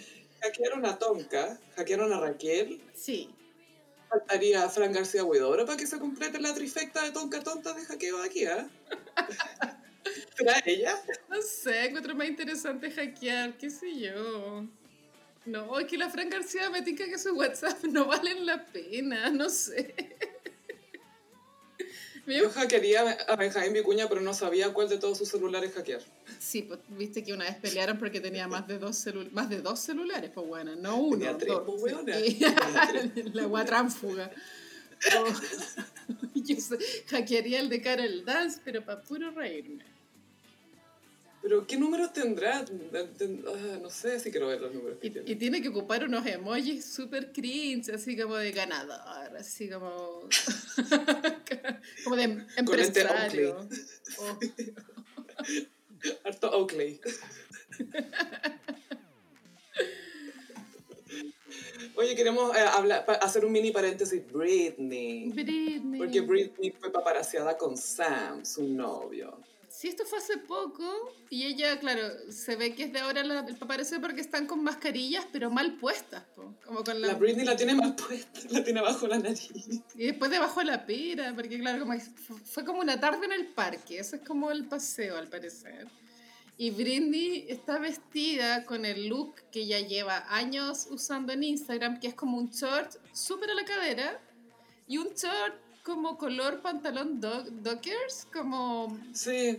[0.47, 2.81] Hackearon a Tonka, hackearon a Raquel.
[2.95, 3.35] Sí.
[4.09, 7.85] Faltaría a Fran García Huidobro para que se complete la trifecta de Tonka Tonta de
[7.85, 8.69] hackeo de aquí, ¿ah?
[10.37, 11.03] ¿Será ella?
[11.29, 14.65] No sé, encuentro más interesante hackear, qué sé yo.
[15.47, 19.29] No, es que la Fran García me tinca que sus WhatsApp no valen la pena,
[19.31, 20.16] no sé.
[22.27, 26.03] Yo hackearía a Benjamín Vicuña, pero no sabía cuál de todos sus celulares hackear.
[26.41, 29.61] Sí, pues viste que una vez pelearon porque tenía más de dos, celu- más de
[29.61, 31.19] dos celulares, pues bueno, no uno.
[31.19, 31.63] Tenía tres, dos.
[31.67, 32.17] pues, weona.
[32.19, 32.39] Sí.
[32.39, 34.31] Tenía La guatránfuga.
[35.19, 35.27] Oh.
[36.35, 39.85] Yo sé, hackearía el de Carol Dance, pero para puro reírme.
[41.47, 42.65] Pero, ¿qué números tendrá?
[42.65, 45.31] Ten- ah, no sé si quiero ver los números que Y, tiene.
[45.31, 50.29] y tiene que ocupar unos emojis super cringe, así como de ganador, así como.
[52.03, 53.69] como de Con lente empresario.
[54.19, 54.39] Oh,
[56.25, 57.01] Harto Oakley.
[61.95, 64.21] Oye, queremos eh, hablar, hacer un mini paréntesis.
[64.33, 65.31] Britney.
[65.31, 65.99] Britney.
[66.01, 69.39] Porque Britney fue paparaciada con Sam, su novio.
[69.77, 70.85] Sí, esto fue hace poco
[71.29, 74.65] y ella, claro, se ve que es de ahora la, el paparazzo porque están con
[74.65, 77.09] mascarillas, pero mal puestas, po, como con la...
[77.09, 79.51] La Britney la tiene mal puesta, la tiene bajo la nariz.
[79.95, 81.93] Y después debajo de la pera, porque claro, como
[82.47, 85.87] fue como una tarde en el parque, eso es como el paseo al parecer.
[86.57, 92.07] Y Britney está vestida con el look que ella lleva años usando en Instagram, que
[92.07, 94.19] es como un short súper a la cadera
[94.89, 99.57] y un short como color pantalón do- dockers, como Sí,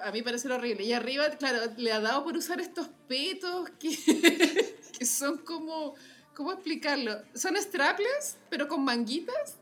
[0.00, 0.82] a mí parece horrible.
[0.84, 3.90] Y arriba, claro, le ha dado por usar estos petos que,
[4.98, 5.94] que son como,
[6.34, 7.20] ¿cómo explicarlo?
[7.34, 9.56] Son strapless, pero con manguitas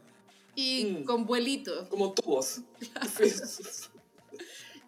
[0.54, 1.04] y Mm.
[1.04, 1.88] con vuelitos.
[1.88, 2.60] Como tubos.
[3.18, 3.87] Sí.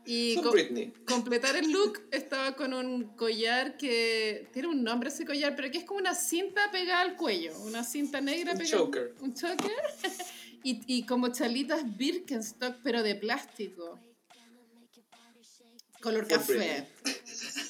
[0.06, 0.92] Y Britney.
[1.06, 5.78] completar el look estaba con un collar que tiene un nombre ese collar, pero que
[5.78, 8.78] es como una cinta pegada al cuello, una cinta negra Un pegada.
[8.78, 9.14] choker.
[9.20, 9.70] Un choker.
[10.64, 14.00] y, y como chalitas Birkenstock, pero de plástico.
[16.00, 16.88] Color café.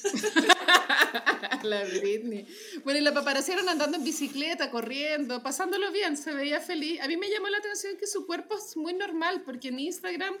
[1.63, 2.47] la Britney.
[2.85, 7.01] Bueno, y la paparazziaron andando en bicicleta, corriendo, pasándolo bien, se veía feliz.
[7.01, 10.33] A mí me llamó la atención que su cuerpo es muy normal, porque en Instagram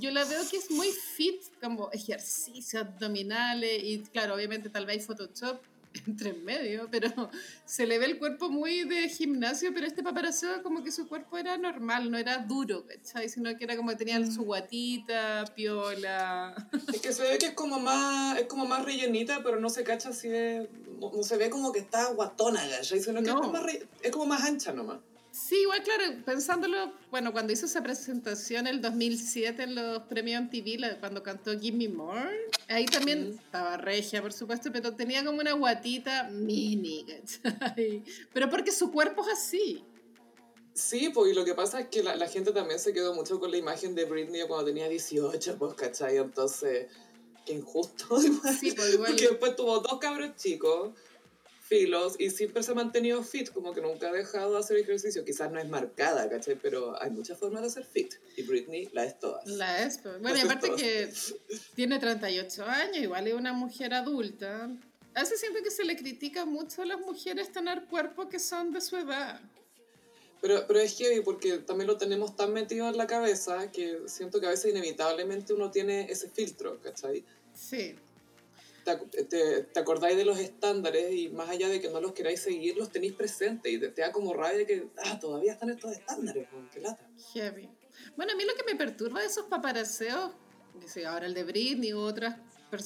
[0.00, 4.98] yo la veo que es muy fit, como ejercicio, abdominales, y claro, obviamente tal vez
[4.98, 5.60] hay Photoshop
[6.06, 7.30] entre en medio, pero
[7.64, 11.36] se le ve el cuerpo muy de gimnasio, pero este paparazzo como que su cuerpo
[11.36, 13.28] era normal, no era duro, ¿cachai?
[13.28, 16.54] Sino que era como que tenía su guatita, piola.
[16.92, 19.82] Es que se ve que es como más, es como más rellenita, pero no se
[19.82, 20.68] cacha si es,
[21.00, 23.00] no, no se ve como que está guatona, ¿cachai?
[23.00, 23.34] Sino que No.
[23.34, 23.64] es, como más,
[24.02, 24.98] es como más ancha nomás.
[25.48, 31.00] Sí, igual, claro, pensándolo, bueno, cuando hizo esa presentación el 2007 en los premios MTV,
[31.00, 35.54] cuando cantó Give Me More, ahí también estaba regia, por supuesto, pero tenía como una
[35.54, 38.04] guatita mini, ¿cachai?
[38.32, 39.84] Pero porque su cuerpo es así.
[40.74, 43.40] Sí, pues y lo que pasa es que la, la gente también se quedó mucho
[43.40, 46.18] con la imagen de Britney cuando tenía 18, pues, ¿cachai?
[46.18, 46.86] Entonces,
[47.46, 48.22] qué injusto.
[48.22, 48.56] igual.
[48.58, 49.10] Sí, pues igual.
[49.12, 50.92] Porque después tuvo dos cabros chicos,
[51.70, 55.24] filos, y siempre se ha mantenido fit, como que nunca ha dejado de hacer ejercicio.
[55.24, 56.56] Quizás no es marcada, ¿cachai?
[56.60, 58.12] Pero hay muchas formas de ser fit.
[58.36, 59.46] Y Britney la es todas.
[59.46, 60.20] La es, pues.
[60.20, 60.82] Bueno, y Las es aparte todas.
[60.82, 64.68] que tiene 38 años, igual es una mujer adulta.
[65.14, 68.72] A veces siento que se le critica mucho a las mujeres tener cuerpos que son
[68.72, 69.40] de su edad.
[70.40, 74.40] Pero, pero es heavy porque también lo tenemos tan metido en la cabeza que siento
[74.40, 77.24] que a veces inevitablemente uno tiene ese filtro, ¿cachai?
[77.54, 77.94] Sí.
[78.84, 82.40] Te, te, te acordáis de los estándares y más allá de que no los queráis
[82.40, 85.92] seguir, los tenéis presentes y te, te da como rabia que ah, todavía están estos
[85.92, 87.08] estándares, qué lata.
[87.32, 87.68] Heavy.
[88.16, 90.32] Bueno, a mí lo que me perturba de esos paparaseos,
[90.86, 92.36] sé, ahora el de Britney u otras,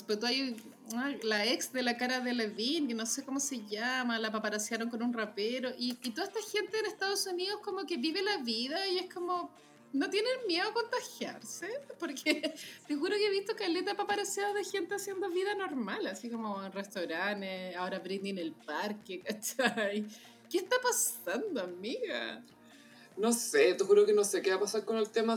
[0.06, 0.56] pero hay
[0.96, 4.32] ay, la ex de la cara de Levine, que no sé cómo se llama, la
[4.32, 8.22] paparasearon con un rapero, y, y toda esta gente en Estados Unidos como que vive
[8.22, 9.50] la vida y es como,
[9.94, 12.52] no tienen miedo a contagiarse, porque
[12.88, 16.72] te juro que he visto caleta paparaseados de gente haciendo vida normal, así como en
[16.72, 20.04] restaurantes, ahora Britney en el parque, ¿cachai?
[20.50, 22.44] ¿Qué está pasando, amiga?
[23.16, 25.36] No sé, te juro que no sé qué va a pasar con el tema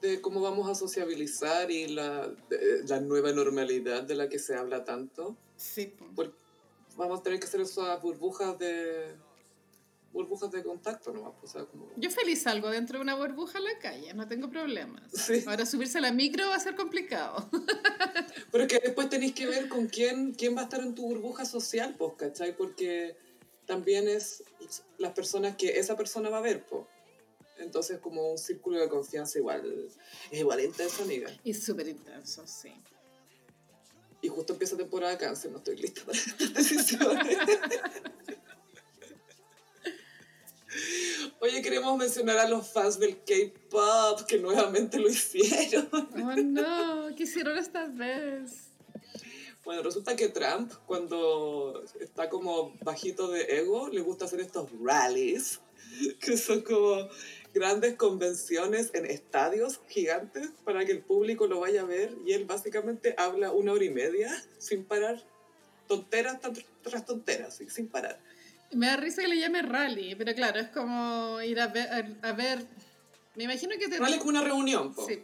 [0.00, 4.54] de cómo vamos a sociabilizar y la, de- la nueva normalidad de la que se
[4.54, 5.36] habla tanto.
[5.56, 6.06] Sí, po.
[6.14, 6.36] Porque
[6.96, 9.16] vamos a tener que hacer esas burbujas de
[10.16, 11.90] burbujas de contacto nomás, pues, o sea, como...
[11.96, 15.02] Yo feliz salgo dentro de una burbuja en la calle, no tengo problemas.
[15.12, 15.44] Sí.
[15.46, 17.48] Ahora subirse a la micro va a ser complicado.
[18.50, 21.02] Pero es que después tenéis que ver con quién, quién va a estar en tu
[21.02, 22.56] burbuja social, pues, ¿cachai?
[22.56, 23.16] Porque
[23.66, 24.42] también es
[24.98, 26.86] las personas que esa persona va a ver, pues.
[27.58, 29.90] Entonces, como un círculo de confianza igual,
[30.30, 31.30] es igual intenso, amiga.
[31.44, 32.72] Y súper intenso, sí.
[34.22, 37.38] Y justo empieza temporada de cáncer, no estoy lista para estas decisiones.
[41.40, 45.88] Oye, queremos mencionar a los fans del K-pop que nuevamente lo hicieron.
[45.92, 48.68] Oh no, ¿qué hicieron esta vez?
[49.64, 55.60] Bueno, resulta que Trump, cuando está como bajito de ego, le gusta hacer estos rallies,
[56.20, 57.08] que son como
[57.52, 62.44] grandes convenciones en estadios gigantes para que el público lo vaya a ver y él
[62.44, 65.24] básicamente habla una hora y media sin parar,
[65.88, 66.38] tonteras
[66.82, 68.20] tras- tonteras, sin parar.
[68.72, 72.28] Me da risa que le llame rally, pero claro, es como ir a ver, a,
[72.28, 72.66] a ver
[73.36, 73.98] me imagino que te...
[73.98, 75.06] Rally es una reunión, po.
[75.06, 75.22] Sí,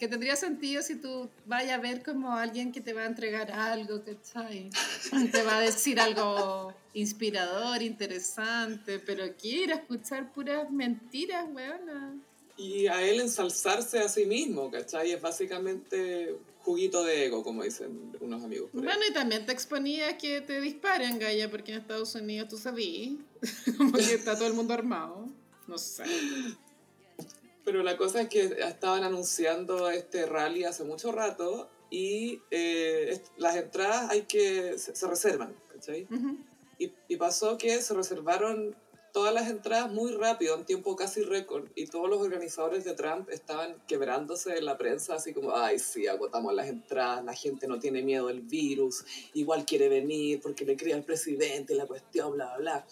[0.00, 3.52] que tendría sentido si tú vayas a ver como alguien que te va a entregar
[3.52, 4.68] algo, ¿cachai?
[5.30, 12.16] Te va a decir algo inspirador, interesante, pero a escuchar puras mentiras, weona.
[12.56, 15.12] y a él ensalzarse a sí mismo, ¿cachai?
[15.12, 18.70] Es básicamente juguito de ego, como dicen unos amigos.
[18.72, 23.14] Bueno, y también te exponía que te disparen, Gaya, porque en Estados Unidos tú sabías,
[23.76, 25.26] como que está todo el mundo armado.
[25.66, 26.04] No sé.
[27.64, 33.56] Pero la cosa es que estaban anunciando este rally hace mucho rato y eh, las
[33.56, 36.08] entradas hay que se, reservan, ¿cachai?
[36.78, 38.74] y, y pasó que se reservaron
[39.12, 43.28] todas las entradas muy rápido, en tiempo casi récord, y todos los organizadores de Trump
[43.28, 47.78] estaban quebrándose en la prensa, así como, ay, sí, agotamos las entradas, la gente no
[47.78, 49.04] tiene miedo del virus,
[49.34, 52.86] igual quiere venir porque le crea al presidente la cuestión, bla, bla, bla.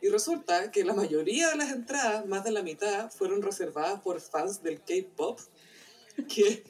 [0.00, 4.20] Y resulta que la mayoría de las entradas, más de la mitad, fueron reservadas por
[4.20, 5.40] fans del K-Pop,
[6.28, 6.62] que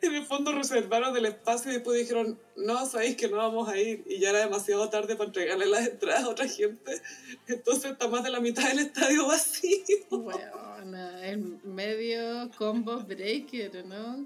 [0.00, 3.78] en el fondo reservaron el espacio y después dijeron, no, sabéis que no vamos a
[3.78, 4.04] ir.
[4.06, 7.00] Y ya era demasiado tarde para entregarle las entradas a otra gente.
[7.46, 9.78] Entonces está más de la mitad del estadio vacío.
[10.10, 14.24] Bueno, es medio combo breaker, ¿no?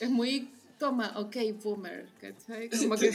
[0.00, 2.68] Es muy, toma, ok, boomer, ¿cachai?
[2.70, 3.08] Como que...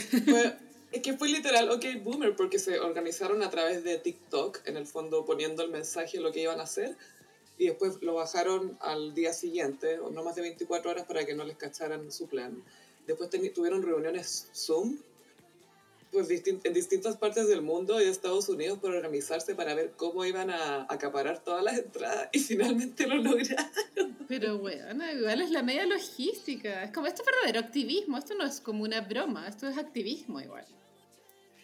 [0.92, 4.86] es que fue literal, ok, boomer, porque se organizaron a través de TikTok, en el
[4.86, 6.96] fondo poniendo el mensaje lo que iban a hacer
[7.58, 11.34] y después lo bajaron al día siguiente, o no más de 24 horas para que
[11.34, 12.62] no les cacharan su plan.
[13.06, 14.98] Después tuvieron reuniones Zoom
[16.14, 20.24] pues, en distintas partes del mundo y de Estados Unidos por organizarse para ver cómo
[20.24, 24.16] iban a acaparar todas las entradas y finalmente lo lograron.
[24.28, 26.84] Pero bueno, igual es la media logística.
[26.84, 30.40] Es como, esto es verdadero activismo, esto no es como una broma, esto es activismo
[30.40, 30.64] igual.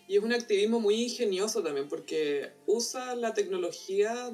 [0.09, 4.32] Y es un activismo muy ingenioso también porque usa la tecnología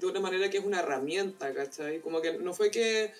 [0.00, 2.00] de una manera que es una herramienta, ¿cachai?
[2.00, 3.12] Como que no fue que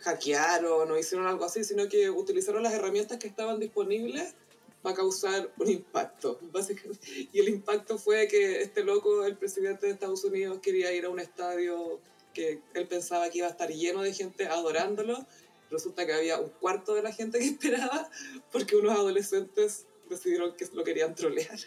[0.00, 4.34] hackearon o hicieron algo así, sino que utilizaron las herramientas que estaban disponibles
[4.82, 7.28] para causar un impacto, básicamente.
[7.32, 11.08] Y el impacto fue que este loco, el presidente de Estados Unidos, quería ir a
[11.08, 12.00] un estadio
[12.32, 15.26] que él pensaba que iba a estar lleno de gente adorándolo.
[15.70, 18.08] Resulta que había un cuarto de la gente que esperaba
[18.52, 21.58] porque unos adolescentes decidieron que lo querían trolear.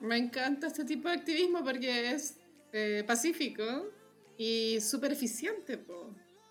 [0.00, 2.34] Me encanta este tipo de activismo porque es
[2.72, 3.88] eh, pacífico
[4.38, 5.78] y súper eficiente,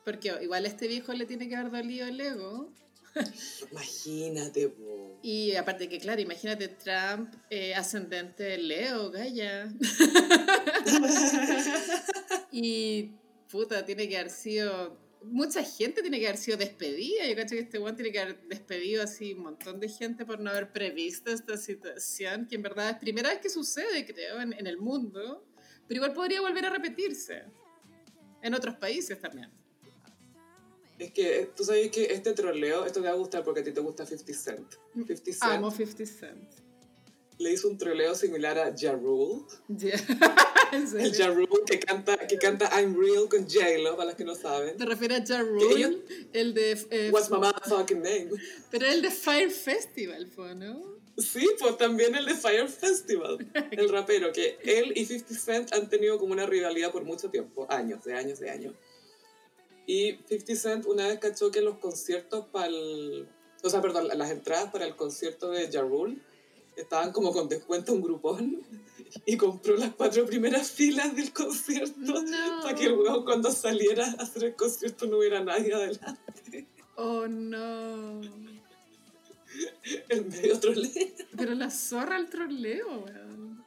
[0.03, 2.73] porque igual a este viejo le tiene que haber dolido el ego.
[3.71, 5.19] Imagínate, po.
[5.23, 9.69] Y aparte que, claro, imagínate Trump eh, ascendente Leo, Gaya.
[12.51, 13.11] y
[13.49, 14.99] puta, tiene que haber sido.
[15.23, 17.25] Mucha gente tiene que haber sido despedida.
[17.27, 20.39] Yo cacho que este one tiene que haber despedido así un montón de gente por
[20.39, 24.53] no haber previsto esta situación, que en verdad es primera vez que sucede, creo, en,
[24.53, 25.43] en el mundo.
[25.87, 27.45] Pero igual podría volver a repetirse
[28.47, 29.51] en otros países también.
[30.97, 33.71] Es que tú sabes que este troleo, esto te va a gustar porque a ti
[33.71, 34.73] te gusta 50 Cent.
[34.95, 35.37] 50 Cent.
[35.41, 36.51] Amo 50 Cent.
[37.37, 39.43] Le hizo un troleo similar a Ja Rule.
[40.71, 44.33] El Ja Rule que canta, que canta I'm Real con J-Lo, para los que no
[44.33, 44.75] saben.
[44.75, 46.03] ¿Te refieres a Ja Rule?
[46.33, 46.71] El de...
[46.89, 48.29] Eh, What's my motherfucking name?
[48.71, 50.96] Pero el de Fire Festival fue, ¿no?
[51.17, 53.39] Sí, pues también el de Fire Festival,
[53.71, 57.65] el rapero, que él y 50 Cent han tenido como una rivalidad por mucho tiempo,
[57.69, 58.75] años, de años, de años.
[59.87, 63.27] Y 50 Cent una vez cachó que los conciertos para el...
[63.63, 66.19] O sea, perdón, las entradas para el concierto de Ja Rule
[66.75, 68.61] estaban como con descuento un grupón
[69.25, 72.13] y compró las cuatro primeras filas del concierto
[72.61, 76.67] para que el cuando saliera a hacer el concierto no hubiera nadie adelante.
[76.95, 78.21] Oh no.
[80.09, 81.07] el medio troleo.
[81.37, 83.65] Pero la zorra el troleo, weón.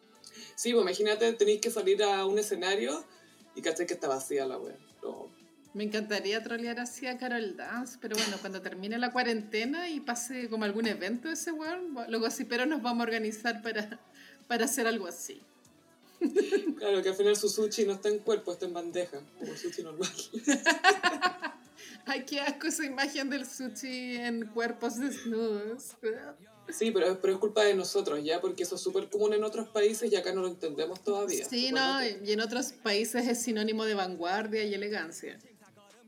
[0.55, 3.05] Sí, pues imagínate, tenéis que salir a un escenario
[3.55, 4.91] y caché que está vacía la weón.
[5.73, 10.49] Me encantaría trolear así a Carol Dance, pero bueno, cuando termine la cuarentena y pase
[10.49, 14.01] como algún evento ese weón, luego así, pero nos vamos a organizar para,
[14.49, 15.41] para hacer algo así.
[16.77, 19.83] Claro, que al final su sushi no está en cuerpo, está en bandeja, como sushi
[19.83, 20.11] normal.
[22.07, 25.97] Ay, qué asco esa imagen del sushi en cuerpos desnudos.
[26.69, 28.41] Sí, pero, pero es culpa de nosotros, ¿ya?
[28.41, 31.45] Porque eso es súper común en otros países y acá no lo entendemos todavía.
[31.49, 35.39] Sí, no, y en otros países es sinónimo de vanguardia y elegancia.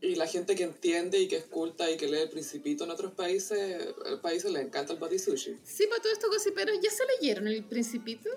[0.01, 2.90] Y la gente que entiende y que es culta y que lee El Principito en
[2.90, 5.59] otros países, el países les encanta el body sushi.
[5.62, 8.28] Sí, para todo esto gossiperos, ¿ya se leyeron El Principito?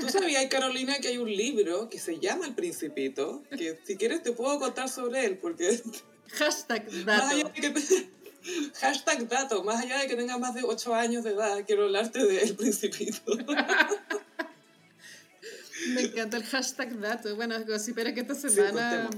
[0.00, 3.42] ¿Tú sabías, Carolina, que hay un libro que se llama El Principito?
[3.50, 5.82] Que si quieres te puedo contar sobre él, porque...
[6.32, 7.52] Hashtag dato.
[8.80, 12.24] hashtag dato, más allá de que tengas más de 8 años de edad, quiero hablarte
[12.24, 13.36] de El Principito.
[15.88, 17.36] Me encanta el hashtag dato.
[17.36, 17.56] Bueno,
[17.94, 19.08] pero que esta semana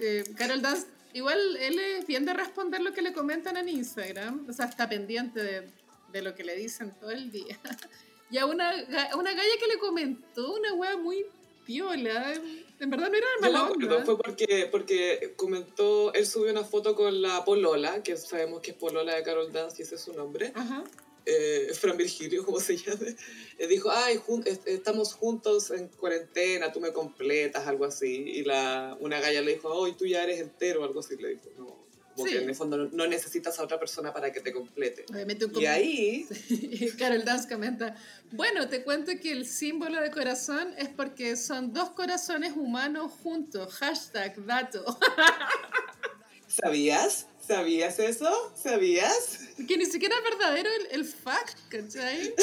[0.00, 4.46] eh, Carol Dance, igual él es bien de responder lo que le comentan en Instagram,
[4.48, 5.70] o sea, está pendiente de,
[6.12, 7.58] de lo que le dicen todo el día.
[8.30, 8.70] Y a una,
[9.16, 11.24] una galla que le comentó una wea muy
[11.64, 12.34] piola.
[12.80, 14.04] En verdad no era Yo me mala acuerdo, onda.
[14.04, 18.76] fue porque, porque comentó, él subió una foto con la Polola, que sabemos que es
[18.76, 20.84] Polola de Carol Dance y ese es su nombre, Ajá.
[21.26, 23.16] eh, Fran Virgilio, como se llame,
[23.58, 28.44] eh, dijo, ay, jun- est- estamos juntos en cuarentena, tú me completas, algo así, y
[28.44, 31.76] la, una galla le dijo, hoy tú ya eres entero, algo así, le dijo, no,
[32.18, 32.34] como Sí.
[32.36, 35.04] que en el fondo no, no necesitas a otra persona para que te complete.
[35.10, 36.26] Obviamente un Y ahí,
[36.98, 37.96] Carol Dance comenta,
[38.32, 43.72] bueno, te cuento que el símbolo de corazón es porque son dos corazones humanos juntos.
[43.74, 44.84] Hashtag dato.
[46.48, 47.26] ¿sabías?
[47.46, 48.52] ¿Sabías eso?
[48.60, 49.38] ¿Sabías?
[49.66, 52.34] que ni siquiera es verdadero el, el fact, ¿cachai?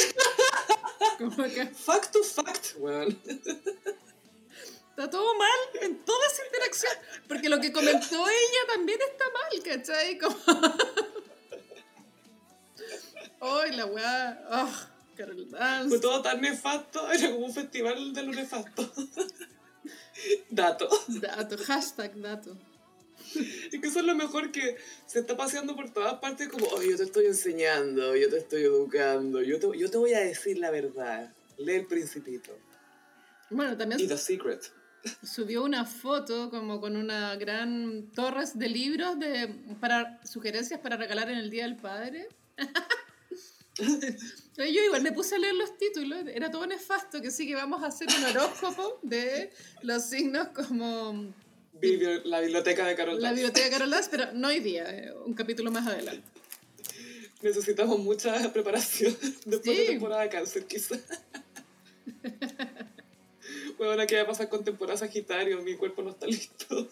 [1.20, 3.20] Como que Fact to fact, weón.
[4.96, 6.94] Está todo mal en toda esa interacción.
[7.28, 10.18] Porque lo que comentó ella también está mal, ¿cachai?
[10.18, 10.38] Como...
[13.62, 14.48] ¡Ay, la weá!
[14.50, 14.74] ¡Oh,
[15.18, 16.00] Carol Fue Dance!
[16.00, 18.92] todo tan nefasto, era como un festival de lo nefasto.
[20.50, 20.90] Dato.
[21.08, 22.58] Dato, hashtag dato.
[23.36, 26.82] Es que eso es lo mejor que se está paseando por todas partes como, oh,
[26.82, 30.58] yo te estoy enseñando, yo te estoy educando, yo te, yo te voy a decir
[30.58, 31.34] la verdad.
[31.58, 32.58] Lee el principito.
[33.50, 34.72] Bueno, también Y The Secret.
[35.24, 39.48] Subió una foto como con una gran torres de libros de
[39.80, 42.28] para sugerencias para regalar en el Día del Padre.
[44.58, 47.84] Yo igual me puse a leer los títulos, era todo nefasto, que sí que vamos
[47.84, 49.52] a hacer un horóscopo de
[49.82, 51.34] los signos como
[52.24, 53.36] La biblioteca de Carol la Dance.
[53.42, 56.24] biblioteca de Carol Dance, pero no hoy día, eh, un capítulo más adelante.
[57.42, 59.14] Necesitamos mucha preparación
[59.46, 59.88] después de Sí.
[59.88, 60.96] temporada de cáncer, quizá.
[63.78, 65.62] Bueno, ¿qué va a pasar con temporada Sagitario?
[65.62, 66.88] Mi cuerpo no está listo.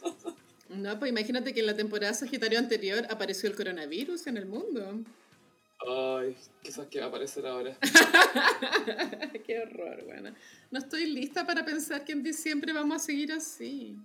[0.70, 5.00] No, pues imagínate que en la temporada Sagitario anterior apareció el coronavirus en el mundo.
[5.86, 7.78] Ay, quizás que va a aparecer ahora.
[9.46, 10.34] Qué horror, bueno.
[10.72, 13.98] No estoy lista para pensar que en diciembre vamos a seguir así.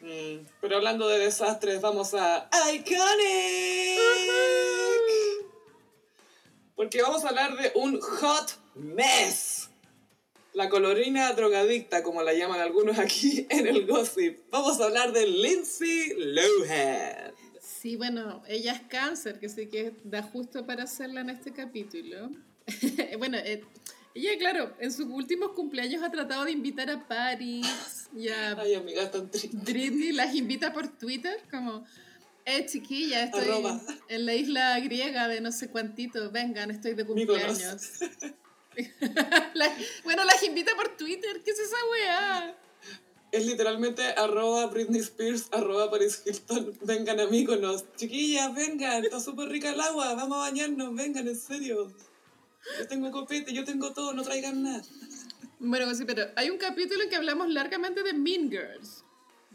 [0.00, 3.00] Mm, pero hablando de desastres, vamos a Iconic.
[6.76, 9.69] Porque vamos a hablar de un hot mess.
[10.52, 14.38] La colorina drogadicta, como la llaman algunos aquí en el gossip.
[14.50, 17.32] Vamos a hablar de Lindsay Lohan.
[17.60, 22.30] Sí, bueno, ella es cáncer, que sí que da justo para hacerla en este capítulo.
[23.18, 23.62] bueno, eh,
[24.14, 28.74] ella, claro, en sus últimos cumpleaños ha tratado de invitar a Paris y a Ay,
[28.74, 29.56] amiga, tan triste.
[29.56, 31.84] Britney, las invita por Twitter, como,
[32.44, 33.80] eh, chiquilla, estoy Arroba.
[34.08, 38.00] en la isla griega de no sé cuantito, vengan, estoy de cumpleaños.
[39.54, 42.56] La- bueno, las invita por Twitter, ¿qué es esa weá?
[43.32, 46.76] Es literalmente arroba Britney Spears, arroba Paris Hilton.
[46.82, 47.84] Vengan a Mykonos.
[47.96, 49.04] Chiquillas, vengan.
[49.04, 50.14] Está súper rica el agua.
[50.14, 50.92] Vamos a bañarnos.
[50.96, 51.92] Vengan, en serio.
[52.78, 54.12] Yo tengo copete, yo tengo todo.
[54.14, 54.82] No traigan nada.
[55.60, 59.04] Bueno, sí, pero hay un capítulo en que hablamos largamente de Mean Girls.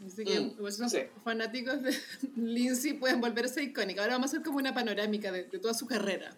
[0.06, 1.00] Así que Mm, pues, son sí.
[1.22, 1.94] fanáticos de
[2.36, 4.00] Lindsay pueden volverse icónica.
[4.00, 6.34] Ahora vamos a hacer como una panorámica de, de toda su carrera.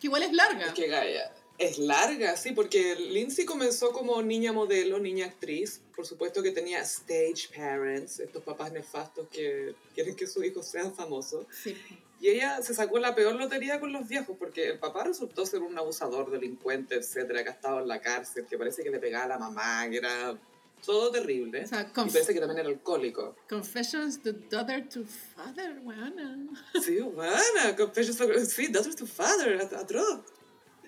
[0.00, 0.66] Que igual es larga.
[0.66, 5.80] Es que Gaia es larga, sí, porque Lindsay comenzó como niña modelo, niña actriz.
[5.94, 10.94] Por supuesto que tenía stage parents, estos papás nefastos que quieren que sus hijos sean
[10.94, 11.46] famosos.
[11.62, 11.76] Sí.
[12.20, 15.60] Y ella se sacó la peor lotería con los viejos, porque el papá resultó ser
[15.62, 19.24] un abusador, delincuente, etcétera, que ha estado en la cárcel, que parece que le pegaba
[19.24, 20.38] a la mamá, que era
[20.84, 21.64] todo terrible.
[21.64, 23.36] O sea, Y parece que también era alcohólico.
[23.48, 26.38] Confessions the daughter to father, weona.
[26.84, 28.18] Sí, bueno, confessions
[28.50, 30.20] sí, daughter to father, at- atroz.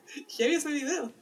[0.29, 1.13] Heavy ese video.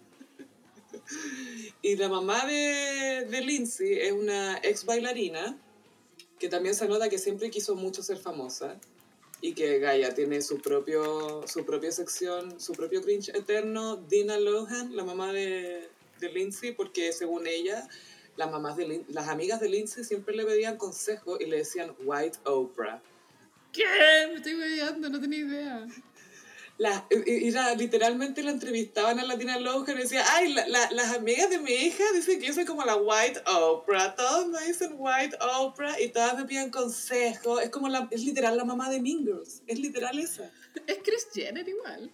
[1.83, 5.57] Y la mamá de, de Lindsay es una ex bailarina
[6.39, 8.79] que también se nota que siempre quiso mucho ser famosa
[9.41, 14.97] y que Gaia tiene su propio su propia sección, su propio cringe eterno, Dina Lohan,
[14.97, 15.89] la mamá de,
[16.21, 17.89] de Lindsay, porque según ella,
[18.37, 22.39] las mamás de las amigas de Lindsay siempre le pedían consejos y le decían White
[22.45, 23.03] Oprah.
[23.73, 23.85] ¿Qué?
[24.29, 25.87] Me estoy bebiendo, no tenía idea.
[26.79, 30.91] La, y- y la- literalmente la entrevistaban a Latina Lohan y decía, ay, la- la-
[30.91, 34.61] las amigas de mi hija dicen que yo soy como la White Oprah, todos me
[34.67, 38.91] dicen White Oprah y todas me piden consejos, es como la, es literal la mamá
[38.91, 40.51] de Mean Girls, es literal esa,
[40.87, 42.11] Es Chris Jenner igual.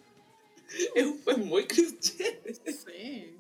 [0.95, 2.39] es, es muy cristiana.
[2.65, 3.35] Sí.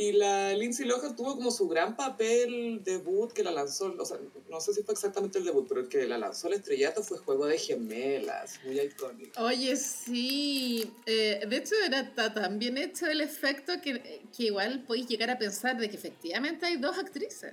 [0.00, 4.16] Y la Lindsay Lohan tuvo como su gran papel debut que la lanzó, o sea,
[4.48, 7.18] no sé si fue exactamente el debut, pero el que la lanzó al estrellato fue
[7.18, 9.42] Juego de Gemelas, muy icónico.
[9.42, 10.90] Oye, sí.
[11.04, 15.28] Eh, de hecho, era ta- tan bien hecho el efecto que, que igual podéis llegar
[15.28, 17.52] a pensar de que efectivamente hay dos actrices.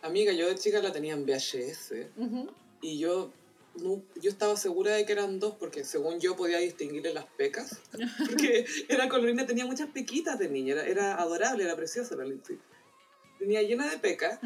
[0.00, 1.92] Amiga, yo de chica la tenía en VHS.
[2.80, 3.30] Y yo,
[3.76, 7.80] no, yo estaba segura de que eran dos, porque según yo podía distinguirle las pecas.
[8.18, 12.58] Porque era colorina, tenía muchas pequitas de niña, era, era adorable, era preciosa la Lindsay.
[13.38, 14.40] tenía llena de pecas.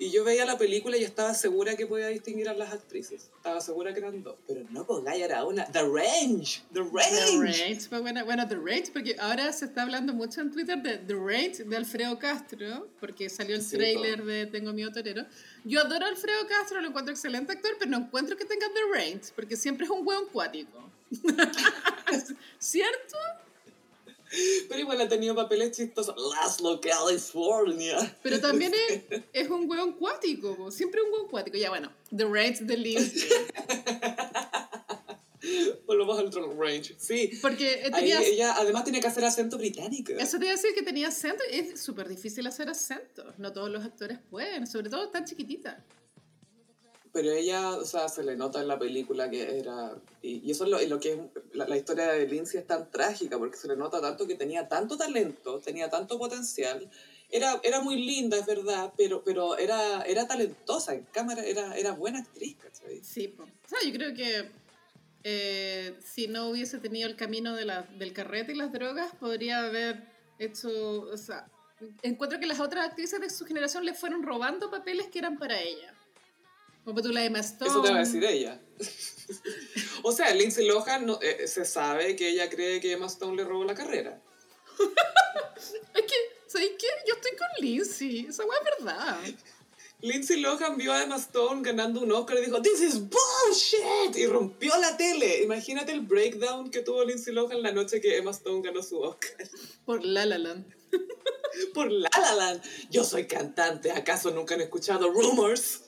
[0.00, 3.30] Y yo veía la película y estaba segura que podía distinguir a las actrices.
[3.36, 4.36] Estaba segura que eran dos.
[4.46, 5.64] Pero no, pues Gaia era una.
[5.66, 6.62] The Range.
[6.72, 7.26] The Range.
[7.26, 7.88] The Range.
[7.88, 11.14] Pues bueno, bueno, The Range, porque ahora se está hablando mucho en Twitter de The
[11.14, 15.26] Range de Alfredo Castro, porque salió el trailer de Tengo mi torero.
[15.64, 18.80] Yo adoro a Alfredo Castro, lo encuentro excelente actor, pero no encuentro que tenga The
[18.92, 20.90] Range, porque siempre es un hueón cuático.
[22.60, 23.16] ¿Cierto?
[24.68, 26.14] Pero igual ha tenido papeles chistosos.
[26.34, 28.16] Laszlo, California.
[28.22, 30.70] Pero también es, es un hueón cuático.
[30.70, 31.56] Siempre un hueón cuático.
[31.56, 33.28] Ya bueno, The Range de Lindsay.
[35.86, 36.94] Volvemos al otro range.
[36.98, 37.30] Sí.
[37.40, 40.12] Porque tenía, ella además tiene que hacer acento británico.
[40.12, 41.42] Eso te iba a decir que tenía acento.
[41.50, 43.32] Es súper difícil hacer acento.
[43.38, 45.84] No todos los actores pueden, sobre todo tan chiquitita
[47.12, 49.94] pero ella, o sea, se le nota en la película que era...
[50.22, 51.18] Y, eso es lo, lo que es,
[51.52, 54.96] la, historia de Lindsay es tan trágica, porque se le nota tanto que tenía tanto
[54.96, 56.90] talento, tenía tanto potencial.
[57.30, 61.92] Era, era muy linda, es verdad, pero, pero era, era talentosa en cámara, era, era
[61.92, 63.00] buena actriz, ¿cachai?
[63.02, 64.50] Sí, o sea, yo creo que
[65.24, 69.64] eh, si no hubiese tenido el camino de la, del carrete y las drogas, podría
[69.64, 70.02] haber
[70.38, 71.46] hecho, o sea,
[72.02, 75.60] encuentro que las otras actrices de su generación le fueron robando papeles que eran para
[75.60, 75.92] ella.
[76.88, 77.70] Como tú la Emma Stone.
[77.70, 78.58] Eso te va a decir ella.
[80.02, 83.44] o sea, Lindsay Lohan no, eh, se sabe que ella cree que Emma Stone le
[83.44, 84.22] robó la carrera.
[85.58, 86.14] es que,
[86.46, 86.86] ¿sabes qué?
[87.06, 88.26] Yo estoy con Lindsay.
[88.30, 89.18] Esa weá es verdad.
[90.00, 94.16] Lindsay Lohan vio a Emma Stone ganando un Oscar y dijo, This is bullshit!
[94.16, 95.42] Y rompió la tele.
[95.42, 99.46] Imagínate el breakdown que tuvo Lindsay Lohan la noche que Emma Stone ganó su Oscar.
[99.84, 100.74] Por La La Land.
[101.74, 102.62] Por La La Land.
[102.90, 103.90] Yo soy cantante.
[103.90, 105.82] ¿Acaso nunca han escuchado Rumors?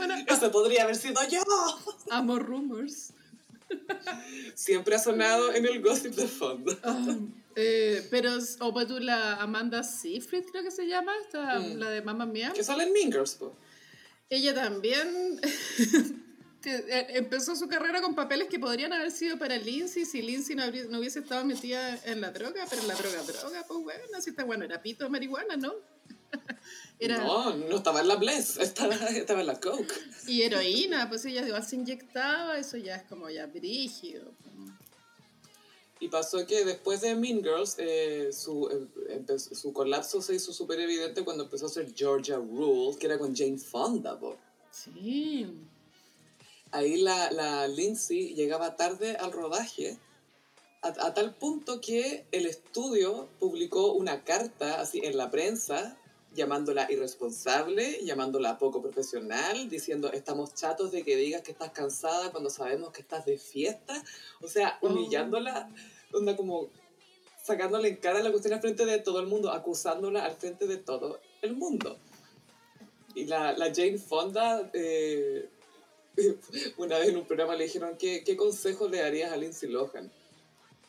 [0.00, 1.42] Bueno, Eso podría haber sido yo.
[2.10, 3.12] Amo rumors.
[4.54, 6.76] Siempre ha sonado en el gossip de fondo.
[6.82, 7.18] Ah,
[7.54, 11.78] eh, pero, o pues tú la Amanda Seyfried, creo que se llama, mm.
[11.78, 12.52] la de Mamma Mía.
[12.54, 13.38] Que sale en Mean Girls,
[14.30, 15.40] Ella también
[16.64, 20.64] eh, empezó su carrera con papeles que podrían haber sido para Lindsay si Lindsay no,
[20.88, 24.44] no, hubiese estado metida en la droga, pero la droga, droga, pues bueno, así está
[24.44, 25.74] bueno, era pito de marihuana, ¿no?
[27.08, 29.92] No, no estaba en la Bless, estaba, estaba en la Coke.
[30.26, 34.32] Y heroína, pues ella igual se inyectaba, eso ya es como ya brígido.
[35.98, 38.68] Y pasó que después de Mean Girls, eh, su,
[39.08, 43.18] em, su colapso se hizo súper evidente cuando empezó a hacer Georgia Rule, que era
[43.18, 44.18] con Jane Fonda.
[44.70, 45.46] Sí.
[46.70, 49.98] Ahí la, la Lindsay llegaba tarde al rodaje,
[50.82, 55.99] a, a, tal punto que el estudio publicó una carta así en la prensa
[56.34, 62.50] llamándola irresponsable, llamándola poco profesional, diciendo estamos chatos de que digas que estás cansada cuando
[62.50, 64.02] sabemos que estás de fiesta,
[64.40, 64.88] o sea, oh.
[64.88, 65.70] humillándola,
[66.12, 66.70] onda como
[67.42, 70.76] sacándole en cara la cuestión al frente de todo el mundo, acusándola al frente de
[70.76, 71.98] todo el mundo.
[73.14, 75.48] Y la, la Jane Fonda, eh,
[76.76, 80.12] una vez en un programa le dijeron, ¿qué, ¿qué consejo le darías a Lindsay Lohan?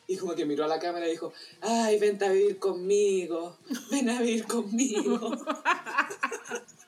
[0.06, 3.56] Y como que miró a la cámara y dijo, ay, ven a vivir conmigo,
[3.90, 5.18] ven a vivir conmigo.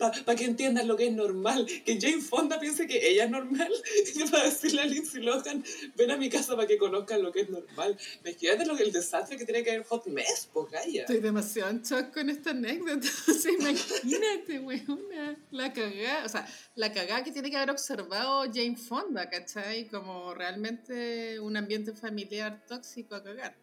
[0.00, 1.66] para que entiendan lo que es normal.
[1.84, 3.72] Que Jane Fonda piense que ella es normal.
[4.14, 7.42] Y para decirle a Lindsay Lohan, ven a mi casa para que conozcan lo que
[7.42, 7.96] es normal.
[8.24, 11.02] Me de lo que el desastre que tiene que haber Hot Mess, pues Gaia.
[11.02, 13.08] Estoy demasiado en shock con esta anécdota.
[13.30, 16.24] O sea, imagínate, weona, la cagada.
[16.24, 19.86] O sea, la cagada que tiene que haber observado Jane Fonda, ¿cachai?
[19.88, 23.56] Como realmente un ambiente familiar tóxico a cagar.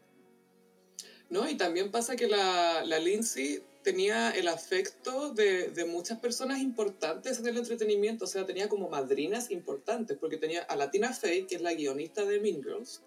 [1.30, 6.60] No, y también pasa que la, la Lindsay tenía el afecto de, de, muchas personas
[6.60, 11.48] importantes en el entretenimiento, o sea, tenía como madrinas importantes, porque tenía a Latina Faye,
[11.48, 13.02] que es la guionista de Mean Girls,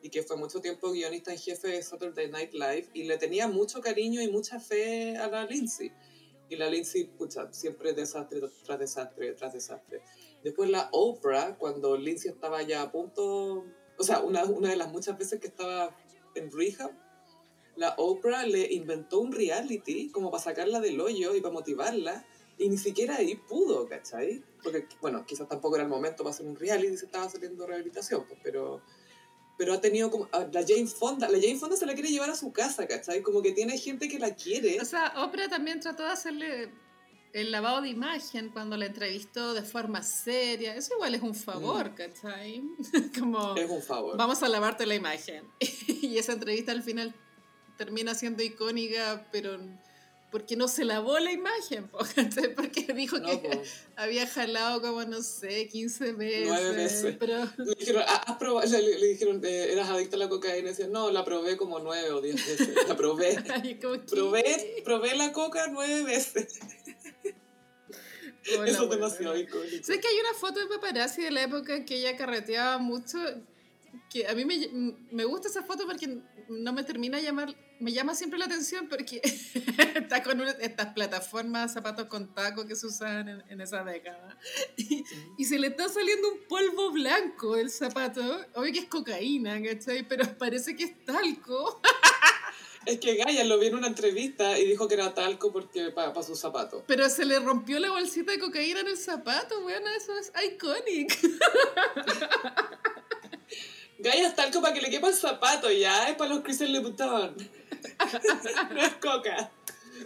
[0.00, 3.48] y que fue mucho tiempo guionista en jefe de Saturday Night Live, y le tenía
[3.48, 5.92] mucho cariño y mucha fe a la Lindsay.
[6.48, 10.00] Y la Lindsay, pucha, siempre desastre tras desastre tras desastre.
[10.42, 13.66] Después la Oprah, cuando Lindsay estaba ya a punto,
[13.98, 15.94] o sea, una, una de las muchas veces que estaba
[16.34, 17.03] en rehab,
[17.76, 22.24] la Oprah le inventó un reality como para sacarla del hoyo y para motivarla,
[22.58, 24.42] y ni siquiera ahí pudo, ¿cachai?
[24.62, 28.24] Porque, bueno, quizás tampoco era el momento para hacer un reality, se estaba saliendo rehabilitación,
[28.26, 28.80] pues, pero,
[29.58, 32.36] pero ha tenido como, la Jane Fonda, la Jane Fonda se la quiere llevar a
[32.36, 33.22] su casa, ¿cachai?
[33.22, 34.80] Como que tiene gente que la quiere.
[34.80, 36.70] O sea, Oprah también trató de hacerle
[37.34, 41.90] el lavado de imagen cuando la entrevistó de forma seria, eso igual es un favor,
[41.90, 41.94] mm.
[41.94, 42.62] ¿cachai?
[43.18, 44.16] como, es un favor.
[44.16, 45.44] Vamos a lavarte la imagen.
[45.88, 47.12] y esa entrevista al final
[47.76, 49.58] termina siendo icónica, pero
[50.34, 51.88] porque no se lavó la imagen,
[52.56, 53.62] porque dijo que
[53.94, 56.48] había jalado como, no sé, 15 veces.
[56.48, 57.16] 9 veces.
[57.20, 57.48] Pero...
[57.56, 58.66] Le dijeron, ¿has probado?
[58.68, 60.70] Le, dijeron, eh, ¿eras adicta a la cocaína?
[60.70, 62.88] Y decía, no, la probé como 9 o 10 veces.
[62.88, 63.36] La probé.
[64.10, 66.58] probé, probé la coca 9 veces.
[68.42, 69.84] Eso es demasiado icónico.
[69.84, 73.18] Sé que hay una foto de paparazzi de la época que ella carreteaba mucho,
[74.10, 77.92] que a mí me, me gusta esa foto porque no me termina de llamar, me
[77.92, 79.20] llama siempre la atención porque
[79.94, 84.38] está con estas plataformas zapatos con taco que se usaban en, esa década.
[85.38, 88.22] Y, se le está saliendo un polvo blanco el zapato.
[88.54, 90.06] Obvio que es cocaína, ¿cachai?
[90.08, 91.80] Pero parece que es talco.
[92.86, 96.22] Es que Gaia lo vi en una entrevista y dijo que era talco porque para
[96.22, 96.82] sus zapatos.
[96.86, 101.18] Pero se le rompió la bolsita de cocaína en el zapato, bueno, eso es iconic.
[103.98, 107.50] Gaia es talco para que le quepa el zapato, ya, es para los Christian Louboutin.
[108.74, 109.50] no es coca.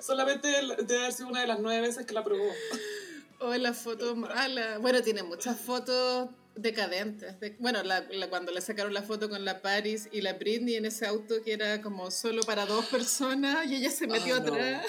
[0.00, 2.50] Solamente debe haber sido una de las nueve veces que la probó.
[3.40, 4.78] Oh, la foto mala.
[4.78, 7.36] Bueno, tiene muchas fotos decadentes.
[7.60, 11.06] bueno, la, cuando le sacaron la foto con la Paris y la Britney en ese
[11.06, 14.86] auto que era como solo para dos personas y ella se metió ah, atrás.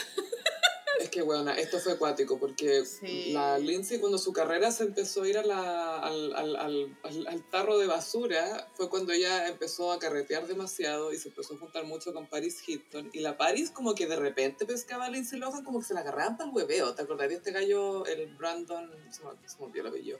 [1.00, 2.84] Es que, bueno, esto fue acuático porque
[3.32, 7.50] la Lindsay cuando su carrera se empezó a ir a la, al, al, al, al,
[7.50, 11.86] tarro de basura fue cuando ella empezó a carretear demasiado y se empezó a juntar
[11.86, 13.12] mucho con Paris Hilton.
[13.14, 16.02] Y la Paris como que de repente pescaba a Lindsay Lohan como que se la
[16.02, 16.93] agarraban para el hueveo.
[16.93, 18.91] ¿Te acordás de este gallo, el Brandon?
[19.10, 20.20] Se me, se me olvidó el apellido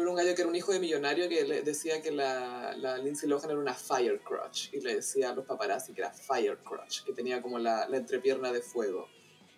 [0.00, 2.98] era un gallo que era un hijo de millonario que le decía que la, la
[2.98, 6.58] Lindsay Lohan era una fire crotch y le decía a los paparazzi que era fire
[6.58, 9.08] crotch, que tenía como la, la entrepierna de fuego,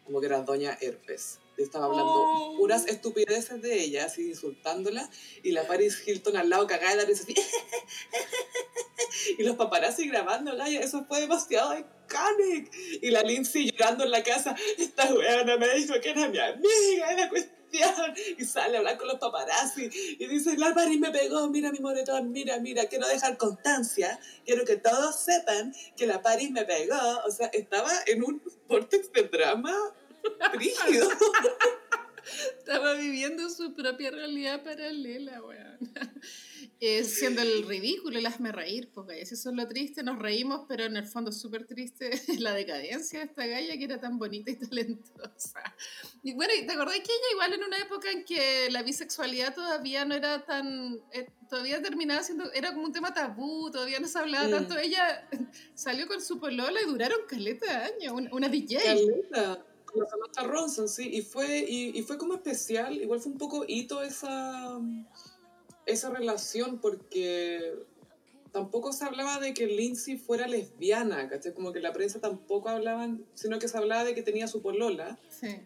[0.05, 1.39] como que era doña herpes.
[1.57, 2.57] Estaba hablando oh.
[2.57, 5.11] puras estupideces de ella, así insultándola,
[5.43, 7.35] y la Paris Hilton al lado cagada de la risa así.
[9.39, 12.73] y los paparazzi grabando, gallo, eso fue demasiado iconic.
[13.03, 17.13] Y la Lindsay llorando en la casa, esta weona me dijo que era mi amiga,
[17.13, 17.60] era cuestión
[18.39, 21.79] y sale a hablar con los paparazzi y dice, la Paris me pegó, mira mi
[21.79, 26.99] moretón, mira, mira, quiero dejar constancia, quiero que todos sepan que la Paris me pegó.
[27.27, 29.75] O sea, estaba en un vortex de drama
[30.53, 31.09] rígido.
[32.59, 35.79] Estaba viviendo su propia realidad paralela, weón.
[36.83, 40.85] Eh, siendo el ridículo el hazme reír, porque eso es lo triste, nos reímos, pero
[40.85, 42.11] en el fondo súper triste
[42.41, 45.63] la decadencia de esta galla que era tan bonita y talentosa.
[46.23, 50.07] Y bueno, ¿te acordás que ella igual en una época en que la bisexualidad todavía
[50.07, 54.19] no era tan, eh, todavía terminaba siendo, era como un tema tabú, todavía no se
[54.19, 54.51] hablaba mm.
[54.51, 55.29] tanto, ella
[55.75, 58.79] salió con su polola y duraron caleta de años, una, una DJ.
[58.83, 63.39] Caleta con Samantha Ronson, sí, y fue, y, y, fue como especial, igual fue un
[63.39, 64.79] poco hito esa,
[65.87, 67.75] esa relación porque
[68.53, 71.53] tampoco se hablaba de que Lindsay fuera lesbiana, ¿cachai?
[71.55, 75.19] Como que la prensa tampoco hablaban, sino que se hablaba de que tenía su polola,
[75.29, 75.61] sí.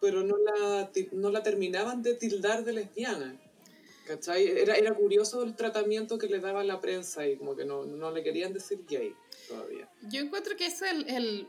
[0.00, 3.40] pero no la, no la terminaban de tildar de lesbiana.
[4.06, 4.46] ¿Cachai?
[4.46, 8.10] Era, era curioso el tratamiento que le daba la prensa y como que no, no
[8.10, 9.14] le querían decir gay
[9.46, 9.86] todavía.
[10.10, 11.46] Yo encuentro que es el, el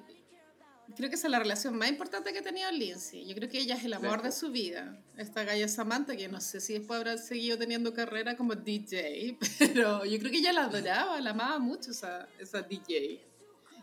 [0.96, 3.26] creo que esa es la relación más importante que ha tenido Lindsay.
[3.26, 4.98] Yo creo que ella es el amor de su vida.
[5.18, 10.06] Esta galla Samantha, que no sé si después habrá seguido teniendo carrera como DJ, pero
[10.06, 13.22] yo creo que ella la adoraba, la amaba mucho esa, esa DJ.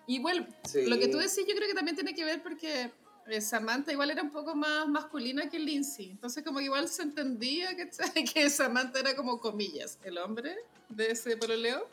[0.07, 0.47] Y bueno,
[0.87, 2.91] lo que tú decís yo creo que también tiene que ver porque
[3.27, 6.11] eh, Samantha igual era un poco más masculina que Lindsay.
[6.11, 7.91] Entonces como que igual se entendía que,
[8.35, 10.57] que Samantha era como comillas, el hombre
[10.89, 11.89] de ese pololeo.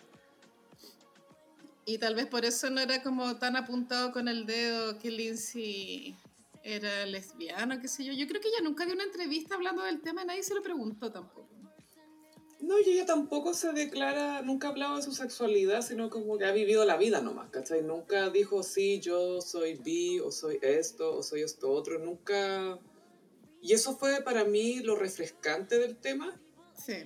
[1.85, 6.15] Y tal vez por eso no era como tan apuntado con el dedo que Lindsay
[6.63, 8.13] era lesbiana, qué sé yo.
[8.13, 10.61] Yo creo que ella nunca dio una entrevista hablando del tema y nadie se lo
[10.61, 11.49] preguntó tampoco.
[12.61, 16.45] No, y ella tampoco se declara, nunca ha hablado de su sexualidad, sino como que
[16.45, 17.83] ha vivido la vida nomás, ¿cachai?
[17.83, 22.79] Nunca dijo, sí, yo soy bi, o soy esto, o soy esto otro, nunca...
[23.61, 26.39] Y eso fue para mí lo refrescante del tema,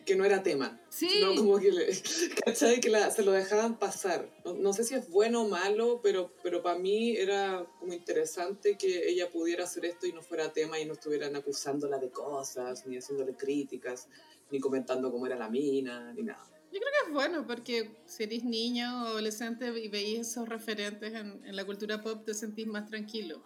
[0.06, 0.80] que no era tema.
[0.90, 1.20] Sí.
[1.22, 1.88] No como que, le,
[2.46, 2.80] ¿cachai?
[2.80, 4.30] que la, se lo dejaban pasar.
[4.44, 8.78] No, no, sé si es bueno o malo, pero, pero para mí era como interesante
[8.78, 12.86] que ella pudiera hacer esto y no fuera tema y no estuvieran acusándola de cosas,
[12.88, 14.08] ni haciéndole críticas,
[14.50, 16.46] ni comentando cómo era la mina, ni nada.
[16.72, 21.14] Yo creo que es bueno porque si eres niño o adolescente y veis esos referentes
[21.14, 23.42] en, en, la cultura pop, te sentís más tranquilo.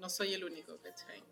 [0.00, 1.22] no soy el único, ¿cachai?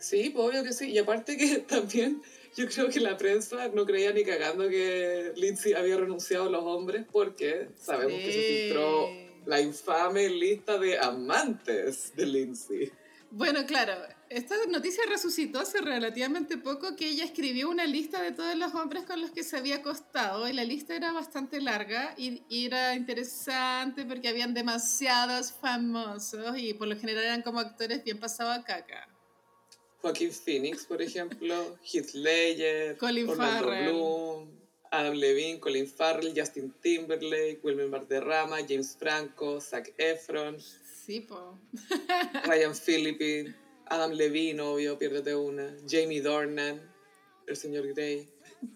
[0.00, 0.90] Sí, pues obvio que sí.
[0.90, 2.22] Y aparte que también
[2.56, 6.64] yo creo que la prensa no creía ni cagando que Lindsay había renunciado a los
[6.64, 9.08] hombres porque sabemos que se filtró
[9.46, 12.92] la infame lista de amantes de Lindsay.
[13.32, 13.92] Bueno, claro,
[14.28, 19.04] esta noticia resucitó hace relativamente poco que ella escribió una lista de todos los hombres
[19.04, 22.96] con los que se había acostado y la lista era bastante larga y, y era
[22.96, 28.64] interesante porque habían demasiados famosos y por lo general eran como actores bien pasados a
[28.64, 29.08] caca.
[30.02, 33.92] Joaquín Phoenix, por ejemplo, Heath Ledger, Colin Orlando Farrell.
[33.92, 34.50] Bloom,
[34.90, 40.58] Adam Levine, Colin Farrell, Justin Timberlake, Wilmer Valderrama, James Franco, Zac Efron,
[41.06, 41.58] Sí, po.
[42.46, 43.54] Ryan Phillippe,
[43.86, 46.80] Adam Levine, obvio, piérdete una, Jamie Dornan,
[47.46, 48.28] el señor Grey.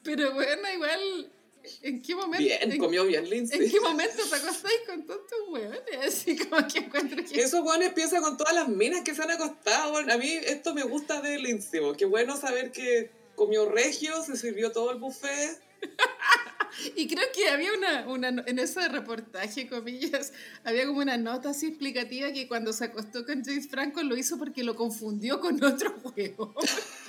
[0.02, 1.32] Pero bueno, igual,
[1.82, 2.44] ¿en qué momento?
[2.44, 3.70] Bien, en, comió bien ¿En Lindsay.
[3.70, 5.80] qué momento te acostáis con tantos hueones?
[6.06, 7.40] Así como que encuentro que...
[7.40, 9.92] Esos buenos piensa con todas las minas que se han acostado.
[9.92, 11.80] Bueno, a mí esto me gusta de Lindsay.
[11.96, 15.60] Qué bueno saber que comió regio, se sirvió todo el buffet.
[16.96, 20.32] Y creo que había una, una, en ese reportaje, comillas,
[20.64, 24.38] había como una nota así explicativa que cuando se acostó con James Franco lo hizo
[24.38, 26.54] porque lo confundió con otro juego.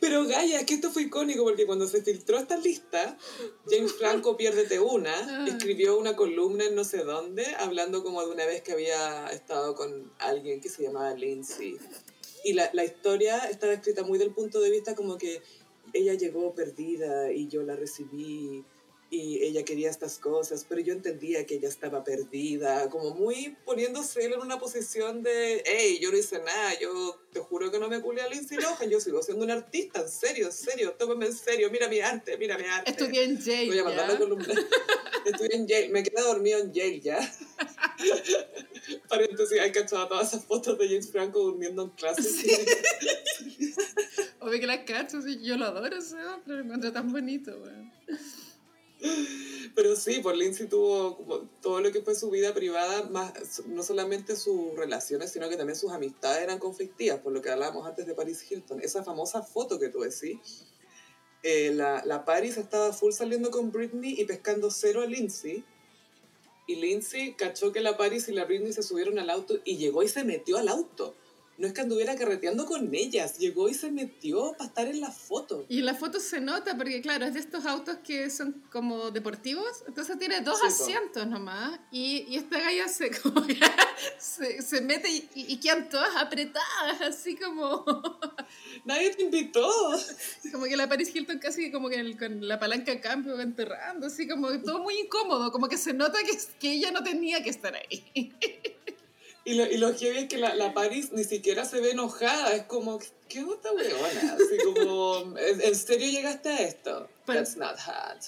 [0.00, 3.16] Pero Gaia, que esto fue icónico porque cuando se filtró esta lista,
[3.70, 5.46] James Franco, piérdete una, Ah.
[5.48, 9.74] escribió una columna en no sé dónde, hablando como de una vez que había estado
[9.74, 11.76] con alguien que se llamaba Lindsay.
[12.44, 15.42] Y la, la historia estaba escrita muy del punto de vista como que
[15.92, 18.64] ella llegó perdida y yo la recibí
[19.10, 24.24] y ella quería estas cosas, pero yo entendía que ella estaba perdida, como muy poniéndose
[24.24, 27.88] él en una posición de, hey, yo no hice nada, yo te juro que no
[27.88, 31.26] me culé a Lindsay Lohan, yo sigo siendo un artista, en serio, en serio, tómame
[31.26, 32.90] en serio, mira mi arte, mira mi arte.
[32.90, 33.66] Estudié en Yale.
[33.66, 34.54] Voy a mandar la columna.
[35.24, 37.18] Estoy en Yale, me quedé dormido en Yale ya.
[39.08, 42.66] Paréntesis, hay cachado todas esas fotos de James Franco durmiendo en clase.
[44.40, 47.90] Obvio que las cacho, sí, yo lo adoro ese hombre, lo encuentro tan bonito, weón.
[49.78, 54.34] Pero sí, por Lindsay tuvo todo lo que fue su vida privada, más no solamente
[54.34, 58.12] sus relaciones, sino que también sus amistades eran conflictivas, por lo que hablábamos antes de
[58.12, 58.80] Paris Hilton.
[58.80, 60.64] Esa famosa foto que tú decís,
[61.44, 65.64] eh, la, la Paris estaba full saliendo con Britney y pescando cero a Lindsay.
[66.66, 70.02] Y Lindsay cachó que la Paris y la Britney se subieron al auto y llegó
[70.02, 71.14] y se metió al auto.
[71.58, 75.10] No es que anduviera carreteando con ellas, llegó y se metió para estar en la
[75.10, 75.66] foto.
[75.68, 79.10] Y en la foto se nota, porque claro, es de estos autos que son como
[79.10, 83.58] deportivos, entonces tiene dos Sí, asientos nomás, y, y esta galla se, como que
[84.18, 87.84] se, se mete y, y quedan todas apretadas, así como,
[88.84, 89.68] Nadie te invitó.
[90.52, 94.06] como que la Paris Hilton casi como que el- con la palanca de cambio enterrando,
[94.06, 97.50] así como todo muy incómodo, como que se nota que, que ella no tenía que
[97.50, 98.32] estar ahí.
[99.48, 102.54] Y lo, y lo heavy es que la, la Paris ni siquiera se ve enojada,
[102.54, 102.98] es como,
[103.30, 104.34] ¿qué onda, weona?
[104.34, 107.08] Así como, ¿en, serio llegaste a esto?
[107.24, 108.24] That's not hot.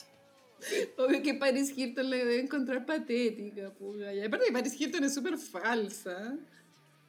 [0.96, 4.14] Obvio que Paris Hilton le debe encontrar patética, puga.
[4.14, 6.38] Y aparte Paris Hilton es súper falsa,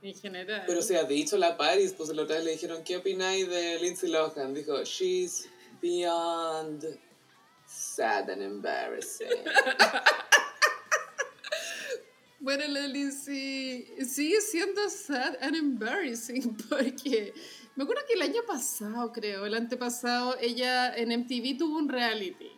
[0.01, 0.65] en general.
[0.67, 3.79] Pero se ha dicho la Paris, pues la otra vez le dijeron, ¿qué opináis de
[3.79, 4.53] Lindsay Lohan?
[4.53, 5.47] Dijo, she's
[5.81, 6.83] beyond
[7.65, 9.29] sad and embarrassing.
[12.41, 17.35] Bueno, la Lindsay sigue siendo sad and embarrassing porque
[17.75, 22.49] me acuerdo que el año pasado, creo, el antepasado, ella en MTV tuvo un reality.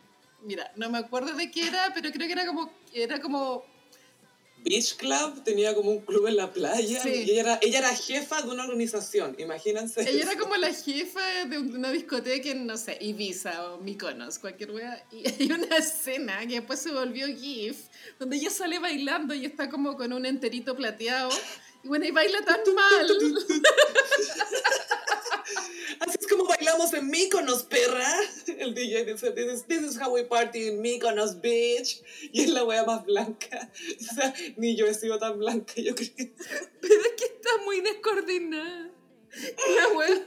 [0.42, 3.62] Mira, no me acuerdo de qué era, pero creo que era como, era como
[4.64, 7.10] Beach Club tenía como un club en la playa Sí.
[7.26, 10.00] y ella era, ella era jefa de una organización, imagínense.
[10.00, 10.30] Ella eso.
[10.30, 15.04] era como la jefa de una discoteca en, no sé, Ibiza o Mykonos, cualquier wea.
[15.12, 17.88] Y hay una escena que después se volvió GIF,
[18.18, 21.28] donde ella sale bailando y está como con un enterito plateado.
[21.84, 23.06] Y bueno, y baila tan mal.
[26.00, 28.10] Así es como bailamos en Mykonos, perra.
[28.46, 32.02] El DJ dice, this is, this is how we party in Mykonos, bitch.
[32.32, 33.70] Y es la wea más blanca.
[34.00, 36.10] O sea, ni yo he sido tan blanca, yo creo.
[36.80, 38.93] Pero es que está muy descoordinada.
[39.76, 40.26] La wea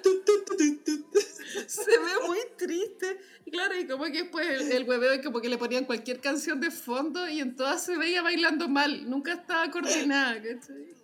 [1.67, 3.17] se ve muy triste.
[3.45, 6.59] Y claro, y como que después el, el hueveo como que le ponían cualquier canción
[6.59, 9.09] de fondo y en todas se veía bailando mal.
[9.09, 10.95] Nunca estaba coordinada, ¿cachai?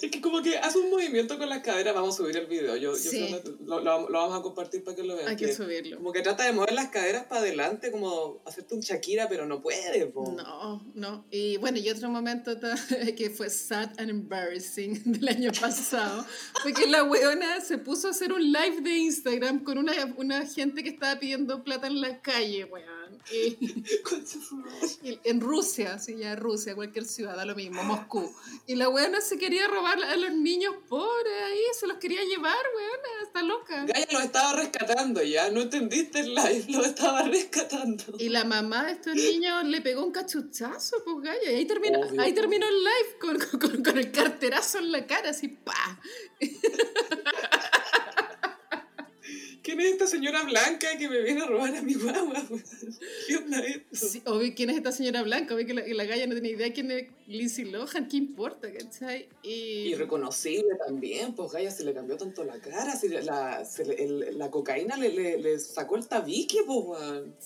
[0.00, 2.76] Es que como que hace un movimiento con las caderas, vamos a subir el video.
[2.76, 3.36] Yo, yo Sí.
[3.64, 5.28] lo, lo- lo vamos a compartir para que lo vean.
[5.28, 5.96] Hay que que subirlo.
[5.98, 9.60] Como que trata de mover las caderas para adelante, como hacerte un Shakira, pero no
[9.60, 10.06] puede.
[10.06, 10.32] po.
[10.34, 11.26] No, no.
[11.30, 12.52] Y bueno, y otro momento
[13.18, 16.24] que fue sad and embarrassing del año pasado
[16.62, 20.46] fue que la weona se puso a hacer un live de Instagram con una, una
[20.46, 23.00] gente que estaba pidiendo plata en la calle, weón.
[23.32, 23.58] Y,
[25.02, 28.32] y en Rusia, sí, ya Rusia, cualquier ciudad, da lo mismo, Moscú.
[28.66, 32.56] Y la weona se quería robar a los niños pobres ahí, se los quería llevar,
[32.76, 33.84] weona, está loca.
[33.84, 38.04] Gaia lo estaba rescatando ya, no entendiste el live, lo estaba rescatando.
[38.18, 42.00] Y la mamá de estos niños le pegó un cachuchazo, pues Gaia, y ahí terminó,
[42.00, 46.00] Obvio, ahí terminó el live con, con, con el carterazo en la cara, así, pa.
[49.62, 52.42] ¿Quién es esta señora blanca que me viene a robar a mi guagua?
[53.28, 54.06] ¿Qué onda esto?
[54.08, 55.54] Sí, obvio, ¿quién es esta señora blanca?
[55.54, 59.28] Obvio que la, la Gaia no tenía idea quién es Lindsay Lohan, ¿qué importa, cachai?
[59.42, 59.90] Y...
[59.90, 64.38] Irreconocible también, pues Gaia se le cambió tanto la cara, si la, se le- el-
[64.38, 67.00] la cocaína le, le, le sacó el tabique, pues.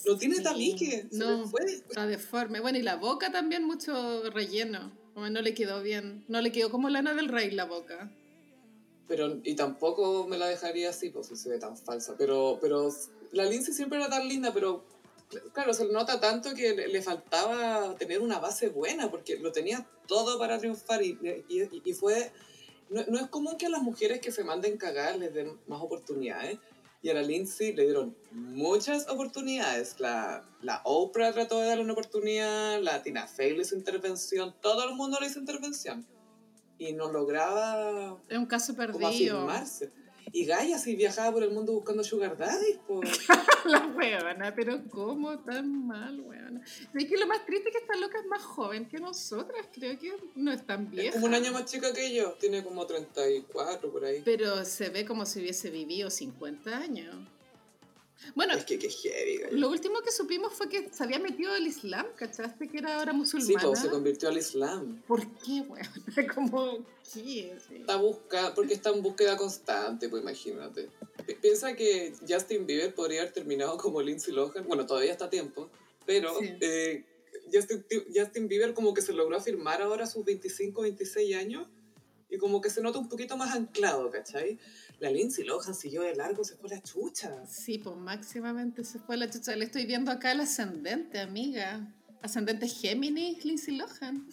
[0.06, 1.46] No tiene Sí, tabique, se no.
[1.48, 1.64] fue.
[1.64, 2.60] Está deforme.
[2.60, 4.92] Bueno, y la boca también mucho relleno.
[5.16, 6.24] No le quedó bien.
[6.28, 8.10] No le quedó como Lana del Rey la boca.
[9.06, 12.14] Pero, y tampoco me la dejaría así, pues si se ve tan falsa.
[12.16, 12.88] Pero, pero
[13.32, 14.84] la Lindsay siempre era tan linda, pero
[15.52, 19.86] claro, se le nota tanto que le, faltaba tener una base buena, porque lo tenía
[20.06, 22.32] todo para triunfar y, y, y fue...
[22.90, 25.80] No, no es común que a las mujeres que se manden cagar les den más
[25.82, 26.58] oportunidades.
[27.02, 30.00] Y a la Lindsay le dieron muchas oportunidades.
[30.00, 34.88] La, la Oprah trató de darle una oportunidad, la Tina Fey le hizo intervención, todo
[34.88, 36.06] el mundo le hizo intervención.
[36.78, 39.36] Y no lograba Es un caso como perdido.
[39.38, 39.92] afirmarse.
[40.32, 43.08] Y Gaia sí viajaba por el mundo buscando sugar daddy, pues.
[43.66, 46.62] la weona, pero ¿cómo tan mal, weona?
[46.94, 49.68] Es que lo más triste es que esta loca es más joven que nosotras.
[49.72, 51.12] Creo que no es tan Es vieja.
[51.12, 54.22] como un año más chica que yo, tiene como 34 por ahí.
[54.24, 57.14] Pero se ve como si hubiese vivido 50 años.
[58.34, 61.66] Bueno, Es que qué heavy, lo último que supimos fue que se había metido al
[61.66, 62.68] Islam, ¿cachaste?
[62.68, 63.68] Que era ahora Sí, musulmana.
[63.68, 65.02] pues se convirtió al Islam.
[65.06, 65.88] ¿Por qué, weón?
[66.34, 66.78] Como,
[67.12, 67.56] ¿qué?
[67.68, 67.74] Sí.
[67.76, 70.88] Está busca, porque está en búsqueda constante, pues imagínate.
[71.26, 74.66] Pi- Piensa que Justin Bieber podría haber terminado como Lindsay Lohan.
[74.66, 75.70] Bueno, todavía está a tiempo,
[76.06, 76.48] pero Sí.
[76.60, 77.04] eh,
[77.52, 81.68] Justin, Justin Bieber como que se logró afirmar ahora a sus 25, 26 años
[82.30, 84.58] y como que se nota un poquito más anclado, ¿cachai?
[85.00, 87.44] La Lindsay Lohan siguió de largo, se fue la chucha.
[87.46, 89.54] Sí, pues máximamente se fue la chucha.
[89.56, 91.92] Le estoy viendo acá el ascendente, amiga.
[92.22, 94.26] Ascendente Géminis, Lindsay Lohan.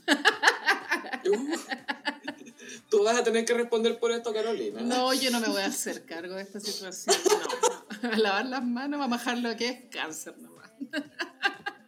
[1.26, 1.56] Uh.
[2.90, 4.82] Tú vas a tener que responder por esto, Carolina.
[4.82, 7.16] No, yo no me voy a hacer cargo de esta situación.
[8.02, 8.10] No.
[8.10, 10.72] A lavar las manos, a bajar lo que es cáncer nomás.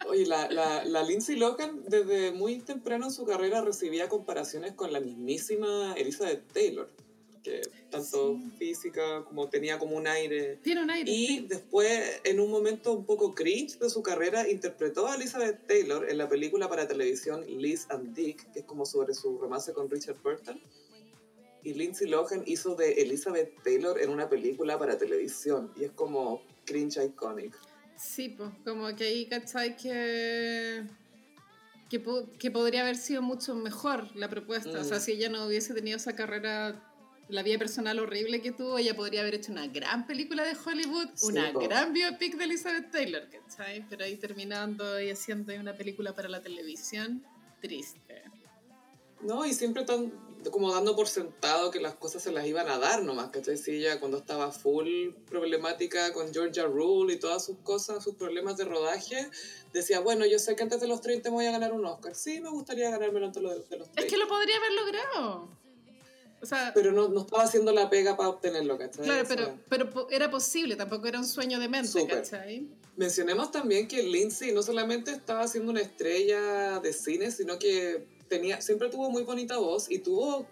[0.08, 4.92] Oye, la, la, la Lindsay Lohan desde muy temprano en su carrera recibía comparaciones con
[4.92, 6.90] la mismísima Elizabeth Taylor,
[7.42, 8.50] que tanto Sí.
[8.58, 10.56] física como tenía como un aire.
[10.62, 11.10] Tiene un aire.
[11.10, 11.46] Y sí.
[11.48, 16.18] después, en un momento un poco cringe de su carrera, interpretó a Elizabeth Taylor en
[16.18, 20.16] la película para televisión Liz and Dick, que es como sobre su romance con Richard
[20.22, 20.60] Burton.
[21.62, 25.72] Y Lindsay Lohan hizo de Elizabeth Taylor en una película para televisión.
[25.76, 27.56] Y es como cringe iconic.
[27.96, 29.76] Sí, pues, como que ahí, ¿cachai?
[29.76, 30.82] Que,
[31.88, 34.80] que, po- que podría haber sido mucho mejor la propuesta.
[34.80, 35.00] O sea, Mm.
[35.00, 36.82] si ella no hubiese tenido esa carrera,
[37.28, 41.08] la vida personal horrible que tuvo, ella podría haber hecho una gran película de Hollywood,
[41.14, 41.60] Sí, una po.
[41.60, 43.86] gran biopic de Elizabeth Taylor, ¿cachai?
[43.88, 47.24] Pero ahí terminando y haciendo una película para la televisión,
[47.60, 48.22] triste.
[49.22, 50.12] No, y siempre tan
[50.50, 53.56] como dando por sentado que las cosas se las iban a dar nomás, ¿cachai?
[53.56, 58.56] Si ella cuando estaba full problemática con Georgia Rule y todas sus cosas, sus problemas
[58.56, 59.28] de rodaje,
[59.72, 62.14] decía, bueno, yo sé que antes de los 30 me voy a ganar un Oscar.
[62.14, 64.00] Sí, me gustaría ganármelo antes de los de los 30.
[64.02, 65.48] Es que lo podría haber logrado.
[66.42, 69.04] O sea, Pero no, no estaba haciendo la pega para obtenerlo, ¿cachai?
[69.04, 69.36] claro, O sea,
[69.68, 72.16] pero, pero era posible, tampoco era un sueño de mente, Súper.
[72.22, 72.68] ¿cachai?
[72.96, 78.60] Mencionemos también que Lindsay no solamente estaba siendo una estrella de cine, sino que tenía,
[78.60, 80.46] siempre tuvo muy bonita voz y tuvo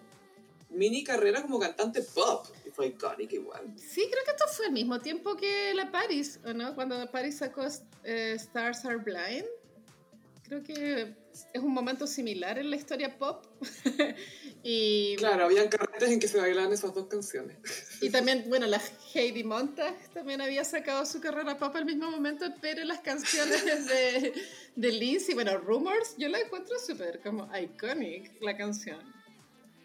[0.71, 2.47] mini carrera como cantante pop.
[2.67, 3.75] Y fue icónica igual.
[3.77, 6.75] Sí, creo que esto fue al mismo tiempo que la Paris, ¿o no?
[6.75, 7.67] Cuando Paris sacó
[8.05, 9.47] eh, Stars Are Blind.
[10.53, 11.15] Creo que
[11.55, 13.47] es un momento similar en la historia pop.
[14.63, 17.57] y, Claro, habían carretes en que se bailaban esas dos canciones.
[18.03, 18.79] y también, bueno, la
[19.15, 24.35] Heidi Montag también había sacado su carrera pop al mismo momento, pero las canciones de,
[24.77, 29.01] de Lindsay, bueno, Rumors, yo la encuentro súper como iconic, la canción.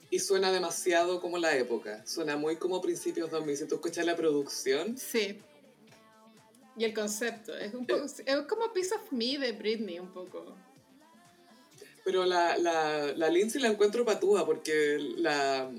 [0.09, 2.05] Y suena demasiado como la época.
[2.05, 3.55] Suena muy como principios 2000.
[3.55, 5.39] Si tú escuchas la producción, Sí.
[6.77, 10.55] Y el concepto, es, un poco, es como Piece of Me de Britney, un poco.
[12.05, 15.71] pero la, la, la Lindsay la encuentro patúa porque la,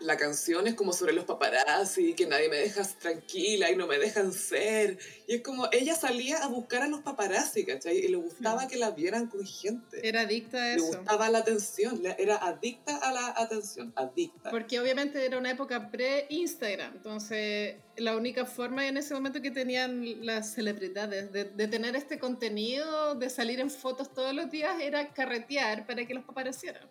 [0.00, 3.98] la canción es como sobre los paparazzi, que nadie me deja tranquila y no me
[3.98, 4.98] dejan ser.
[5.26, 7.98] Y es como, ella salía a buscar a los paparazzi, ¿cachai?
[7.98, 10.06] Y le gustaba que la vieran con gente.
[10.06, 10.90] Era adicta a eso.
[10.90, 14.50] Le gustaba la atención, era adicta a la atención, adicta.
[14.50, 20.24] Porque obviamente era una época pre-Instagram, entonces la única forma en ese momento que tenían
[20.24, 25.12] las celebridades de, de tener este contenido, de salir en fotos todos los días, era
[25.12, 26.88] carretear para que los paparazieran.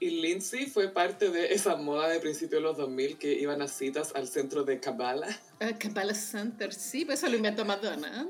[0.00, 3.68] Y Lindsay fue parte de esa moda de principios de los 2000 que iban a
[3.68, 5.40] citas al centro de Kabbalah.
[5.60, 8.28] Uh, Kabbalah Center, sí, pues eso lo inventó Madonna.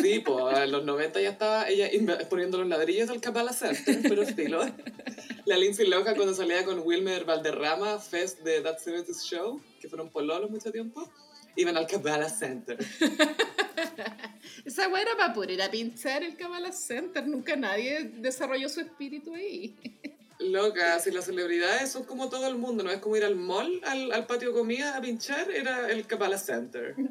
[0.00, 1.88] Sí, pues en los 90 ya estaba ella
[2.28, 4.64] poniendo los ladrillos del Kabbalah Center, pero estilo.
[5.44, 10.10] La Lindsay Loja cuando salía con Wilmer Valderrama, Fest de That 70 Show, que fueron
[10.10, 11.10] pololos mucho tiempo,
[11.56, 12.78] iban al Kabbalah Center.
[14.64, 19.34] Esa güera para poder ir a pinchar el Kabbalah Center, nunca nadie desarrolló su espíritu
[19.34, 19.76] ahí.
[20.50, 23.80] Loca, si las celebridades son como todo el mundo, no es como ir al mall,
[23.84, 26.94] al, al patio de comida a pinchar, era el Kabbalah Center.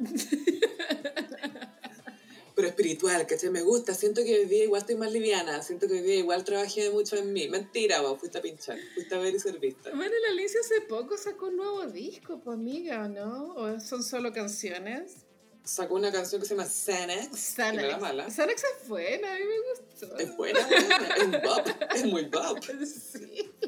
[2.56, 3.50] Pero espiritual, ¿cachai?
[3.50, 6.44] Me gusta, siento que hoy día igual estoy más liviana, siento que hoy día igual
[6.44, 7.48] trabajé mucho en mí.
[7.48, 9.90] Mentira, vos, fuiste a pinchar, fuiste a ver y ser vista.
[9.96, 13.56] Bueno, la Alicia hace poco sacó un nuevo disco, pues amiga, ¿no?
[13.56, 15.26] ¿O son solo canciones?
[15.64, 17.72] Sacó una canción que se llama Xanax, Xanax.
[17.72, 18.30] que no era mala.
[18.30, 20.18] Xanax es buena, a mí me gustó.
[20.18, 22.58] Es buena, buena, es bop, es muy bop.
[22.86, 23.52] Sí.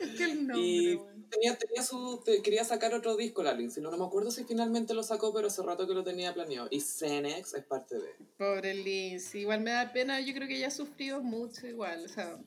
[0.00, 1.26] Es que el nombre, Y bueno.
[1.30, 4.94] tenía, tenía su, quería sacar otro disco la Lindsay, no, no me acuerdo si finalmente
[4.94, 6.66] lo sacó, pero hace rato que lo tenía planeado.
[6.70, 8.14] Y Xanax es parte de...
[8.38, 12.08] Pobre Lindsay, igual me da pena, yo creo que ella ha sufrido mucho igual, o
[12.08, 12.38] sea,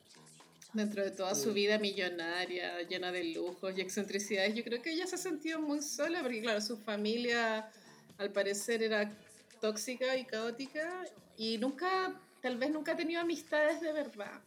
[0.72, 1.54] dentro de toda su Mm.
[1.54, 5.82] vida millonaria, llena de lujos y excentricidades, yo creo que ella se ha sentido muy
[5.82, 7.70] sola, porque claro, su familia
[8.18, 9.10] al parecer era
[9.60, 11.04] tóxica y caótica
[11.36, 14.40] y nunca, tal vez nunca ha tenido amistades de verdad,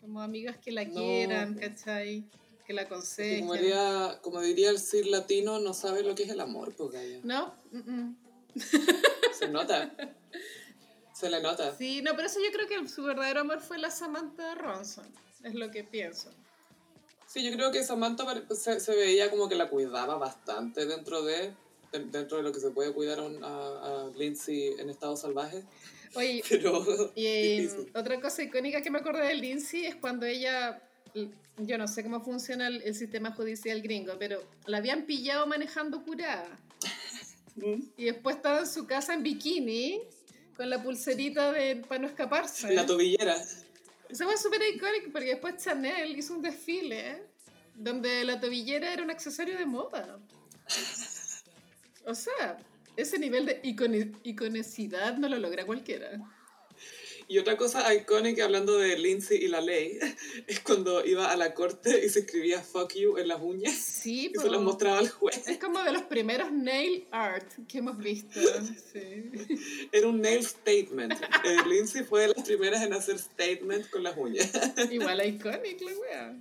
[0.00, 0.92] como amigas que la No.
[0.94, 2.24] quieran, ¿cachai?
[2.66, 3.40] Que la aconsejen.
[3.40, 6.90] como, diría, como diría el Sir latino, no sabe lo que es el amor, pues
[6.92, 7.20] Gaya.
[7.24, 8.16] No, mm, mm.
[9.38, 9.90] Se nota.
[11.14, 11.74] Se le nota.
[11.76, 15.06] sí, no, pero eso yo creo que su verdadero amor fue la Samantha Ronson,
[15.44, 16.30] es lo que pienso.
[17.26, 18.24] Sí, yo creo que Samantha
[18.54, 21.52] se, se veía como que la cuidaba bastante dentro de
[22.10, 23.48] dentro de lo que se puede cuidar a, un- a-
[24.06, 25.62] a Lindsay en estado salvaje.
[26.14, 26.82] Oye, Pero
[27.14, 27.90] Y difícil.
[27.94, 30.82] otra cosa icónica que me acordé de Lindsay es cuando ella,
[31.58, 36.02] yo no sé cómo funciona el, el sistema judicial gringo, pero la habían pillado manejando
[36.02, 36.48] curada.
[37.98, 40.00] Y después estaba en su casa en bikini
[40.56, 42.72] con la pulserita de, para no escaparse.
[42.72, 43.36] la tobillera.
[44.12, 47.22] Eso fue súper icónico porque después Chanel hizo un desfile
[47.74, 50.20] donde la tobillera era un accesorio de moda.
[52.04, 52.58] O sea,
[52.94, 56.20] ese nivel de iconi- iconicidad no lo logra cualquiera.
[57.32, 59.98] Y otra cosa icónica hablando de Lindsay y la ley
[60.46, 64.30] es cuando iba a la corte y se escribía fuck you en las uñas Sí,
[64.34, 65.48] y se las mostraba al juez.
[65.48, 68.38] Es como de los primeros nail art que hemos visto.
[68.92, 69.30] Sí.
[69.92, 71.14] Era un nail statement.
[71.44, 74.50] Eh, Lindsay fue de las primeras en hacer statement con las uñas.
[74.90, 76.36] Igual iconic la wea.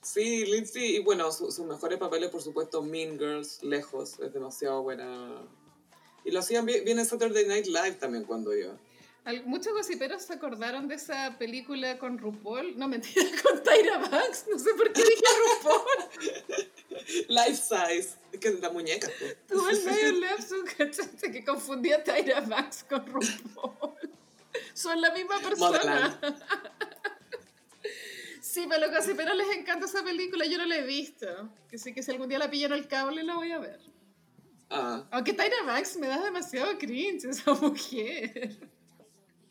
[0.00, 4.82] Sí, Lindsay, y bueno, su- sus mejores papeles, por supuesto, Mean Girls, lejos, es demasiado
[4.82, 5.40] buena.
[6.24, 8.76] Y lo hacían bien, bien en Saturday Night Live también cuando iba.
[9.24, 12.76] Al- Muchos gossiperos se acordaron de esa película con RuPaul.
[12.76, 14.46] No, mentira, con Tyra Banks.
[14.50, 15.24] No sé por qué dije
[15.62, 16.66] RuPaul.
[17.28, 19.08] Life size, que es la muñeca.
[19.18, 19.36] pues.
[19.48, 21.30] Tuvo el medio lapso, ¿cachaste?
[21.30, 23.94] Que confundía a Tyra Banks con RuPaul.
[24.74, 26.20] Son la misma persona.
[28.40, 30.44] Sí, pero los gossiperos les encanta esa película.
[30.44, 31.26] Yo no la he visto.
[31.70, 33.80] Que sí que si algún día la pillan el cable la voy a ver.
[34.68, 38.58] Ah, Aunque Tyra Banks me da demasiado cringe esa mujer.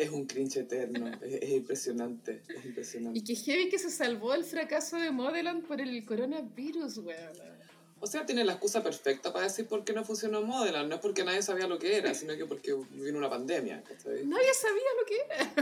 [0.04, 3.20] Es un cringe eterno, es, es impresionante, es impresionante.
[3.20, 7.62] Y que heavy que se salvó el fracaso de Modeland por el coronavirus, weón.
[8.04, 10.90] O sea, tiene la excusa perfecta para decir por qué no funcionó Modeland.
[10.90, 13.84] No es porque nadie sabía lo que era, sino que porque vino una pandemia.
[13.86, 15.54] Nadie sabía lo que era.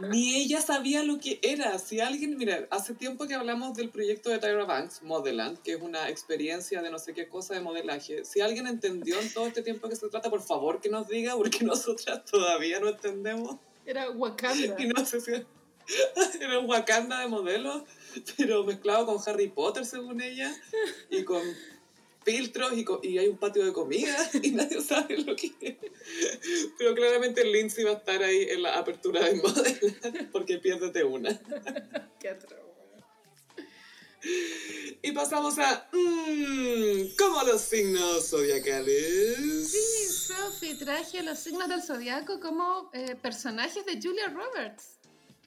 [0.08, 1.78] Ni ella sabía lo que era.
[1.78, 5.82] Si alguien, mira, hace tiempo que hablamos del proyecto de Tyra Banks, Modeland, que es
[5.82, 8.24] una experiencia de no sé qué cosa de modelaje.
[8.24, 11.36] Si alguien entendió en todo este tiempo que se trata, por favor que nos diga,
[11.36, 13.58] porque nosotras todavía no entendemos.
[13.86, 14.74] Era Wakanda.
[14.78, 15.30] Y no sé si
[16.40, 17.82] era un Wakanda de modelos,
[18.36, 20.52] pero mezclado con Harry Potter, según ella,
[21.10, 21.42] y con
[22.24, 25.76] filtros y, co- y hay un patio de comida y nadie sabe lo que es.
[26.76, 31.38] Pero claramente Lindsay va a estar ahí en la apertura de Modeland porque piérdete una.
[32.20, 32.65] Qué atroz.
[35.02, 35.88] Y pasamos a...
[35.92, 39.70] Mmm, como los signos zodiacales.
[39.70, 44.98] Sí, Sophie, traje los signos del zodiaco como eh, personajes de Julia Roberts.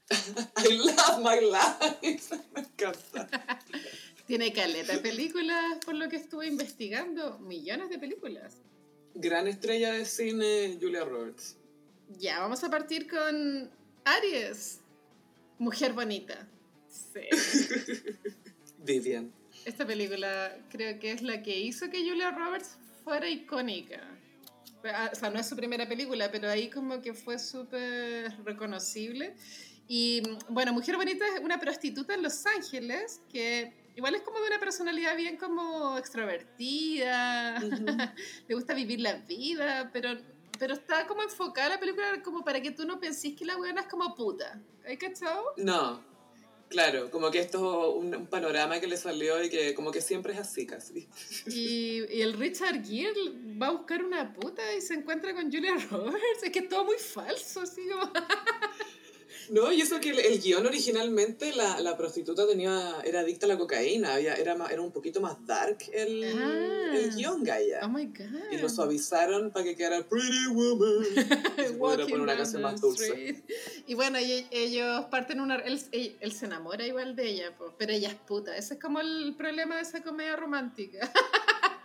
[0.57, 2.35] I love my life.
[2.53, 3.30] Me encanta.
[4.27, 7.39] Tiene caleta de películas, por lo que estuve investigando.
[7.39, 8.57] Millones de películas.
[9.15, 11.57] Gran estrella de cine, Julia Roberts.
[12.18, 13.69] Ya, vamos a partir con
[14.06, 14.81] Aries.
[15.57, 16.47] Mujer bonita.
[16.88, 17.22] Sí.
[18.84, 19.31] Vivian.
[19.65, 24.01] Esta película creo que es la que hizo que Julia Roberts fuera icónica.
[25.11, 29.35] O sea, no es su primera película, pero ahí como que fue súper reconocible.
[29.88, 34.47] Y bueno, Mujer Bonita es una prostituta en Los Ángeles que igual es como de
[34.47, 37.60] una personalidad bien como extrovertida,
[38.47, 40.18] le gusta vivir la vida, pero,
[40.57, 43.81] pero está como enfocada la película como para que tú no pensís que la buena
[43.81, 44.61] es como puta.
[44.85, 45.43] ¿Hay cachado?
[45.57, 46.01] No,
[46.69, 50.33] Claro, como que esto es un, panorama que le salió y que como que siempre
[50.33, 51.07] es así casi.
[51.47, 53.15] Y, y, el Richard Gere
[53.59, 56.43] va a buscar una puta y se encuentra con Julia Roberts.
[56.43, 58.11] Es que es todo muy falso, así como...
[59.49, 63.49] No, y eso que el, el guion originalmente, la, la, prostituta tenía, era adicta a
[63.49, 67.80] la cocaína, había, era, era un poquito más dark el, ah, el guion, Gaia.
[67.84, 68.51] Oh my God.
[68.51, 71.05] Y lo suavizaron para que quedara Pretty Woman.
[71.57, 73.43] y poner una canción más dulce.
[73.88, 75.55] Y bueno, y, ellos parten una.
[75.55, 78.55] Él, él, se enamora igual de ella, pues, pero ella es puta.
[78.55, 81.11] Ese es como el problema de esa comedia romántica.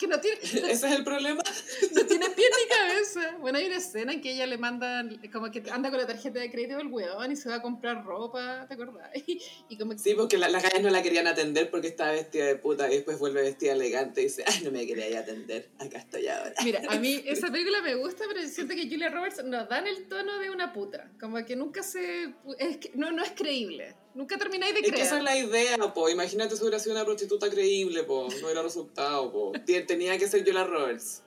[0.05, 0.39] que no tiene...
[0.73, 1.43] Ese es el problema.
[1.95, 3.37] No tiene pie ni cabeza.
[3.41, 6.41] Bueno, hay una escena en que ella le manda, como que anda con la tarjeta
[6.41, 9.11] de crédito del weón y se va a comprar ropa, ¿te acordás?
[9.69, 12.91] Y, como Sí, porque las gallas no la querían atender porque estaba vestida de puta
[12.91, 16.55] y después vuelve vestida elegante y dice, ay, no me quería atender, acá estoy ahora.
[16.65, 20.07] Mira, a mí esa película me gusta, pero siento que Julia Roberts nos dan el
[20.09, 21.11] tono de una puta.
[21.21, 22.35] Como que nunca se...
[22.59, 23.95] Es no, no es creíble.
[24.15, 24.95] Nunca termináis de creer.
[24.95, 26.09] Es que esa es la idea, po.
[26.09, 28.28] Imagínate si hubiera sido una prostituta creíble, po.
[28.41, 29.53] No hubiera resultado, po.
[29.86, 31.23] Tenía que ser Julia Roberts.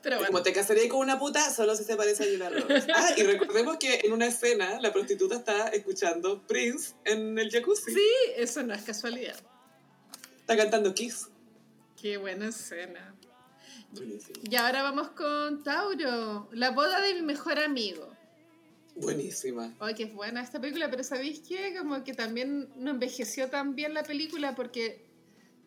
[0.00, 0.28] Pero bueno.
[0.28, 2.86] Como te casaría con una puta, solo si se parece a Julia Roberts.
[2.94, 7.92] Ah, y recordemos que en una escena la prostituta está escuchando Prince en el jacuzzi.
[7.92, 9.36] Sí, eso no es casualidad.
[10.40, 11.28] Está cantando Kiss.
[12.00, 13.14] Qué buena escena.
[14.48, 18.08] Y ahora vamos con Tauro, la boda de mi mejor amigo.
[19.00, 19.74] Buenísima.
[19.80, 21.74] Ay, qué buena esta película, pero ¿sabéis qué?
[21.78, 25.06] Como que también no envejeció tan bien la película porque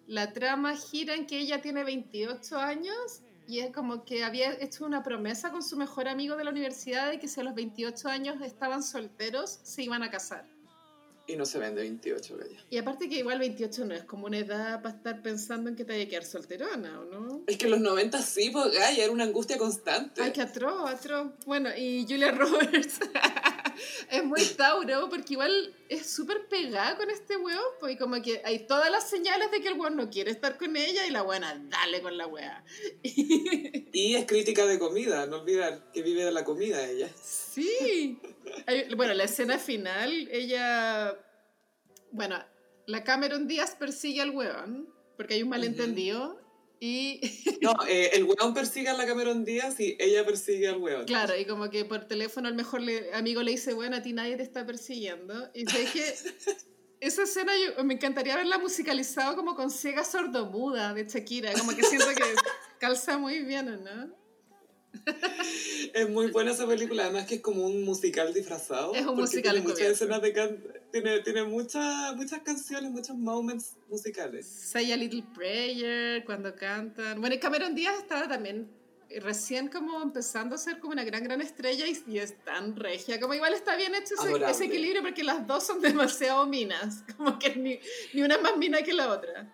[0.07, 4.85] la trama gira en que ella tiene 28 años y es como que había hecho
[4.85, 8.07] una promesa con su mejor amigo de la universidad de que si a los 28
[8.07, 10.53] años estaban solteros, se iban a casar.
[11.26, 12.60] Y no se ven de 28, Gaya.
[12.70, 15.86] Y aparte que igual 28 no es como una edad para estar pensando en que
[15.86, 17.44] te vaya a quedar solterona, ¿o no?
[17.48, 20.22] Es que en los 90 sí, pues Gaya, era una angustia constante.
[20.22, 21.32] Ay, que atroz, atroz.
[21.45, 23.00] Bueno, y Julia Roberts
[24.11, 28.41] es muy Tauro porque igual es súper pegada con este weón, pues y como que
[28.45, 31.22] hay todas las señales de que el weón no quiere estar con ella y la
[31.22, 32.64] buena, dale con la weá.
[33.03, 37.10] y es crítica de comida, no olvidar que vive de la comida ella.
[37.22, 38.19] Sí.
[38.95, 41.18] Bueno, la escena final, ella,
[42.11, 42.44] bueno,
[42.85, 46.43] la Cameron Díaz persigue al weón porque hay un malentendido.
[46.85, 47.22] Y...
[47.61, 51.05] No, eh, el weón persigue a la Cameron Díaz y ella persigue al weón.
[51.05, 52.81] Claro, y como que por teléfono el mejor
[53.14, 55.49] amigo le dice, bueno, a ti nadie te está persiguiendo.
[55.53, 56.14] Y sé que
[56.99, 61.84] esa escena yo, me encantaría verla musicalizado como con ciega sordomuda de Shakira, como que
[61.84, 62.35] siento que
[62.80, 64.23] calza muy bien, ¿no?
[65.94, 68.94] Es muy buena esa película, además que es como un musical disfrazado.
[68.94, 70.34] Es un musical tiene muchas escenas de
[70.91, 74.45] tiene, tiene muchas, muchas canciones, muchos moments musicales.
[74.45, 77.20] Say a Little Prayer, cuando cantan.
[77.20, 78.68] Bueno, y Cameron Díaz estaba también
[79.20, 83.20] recién como empezando a ser como una gran, gran estrella y, es tan regia.
[83.20, 87.03] Como igual está bien hecho ese, ese, equilibrio porque las dos son demasiado minas.
[87.18, 87.80] Como que ni,
[88.14, 89.53] ni una más mina que la otra.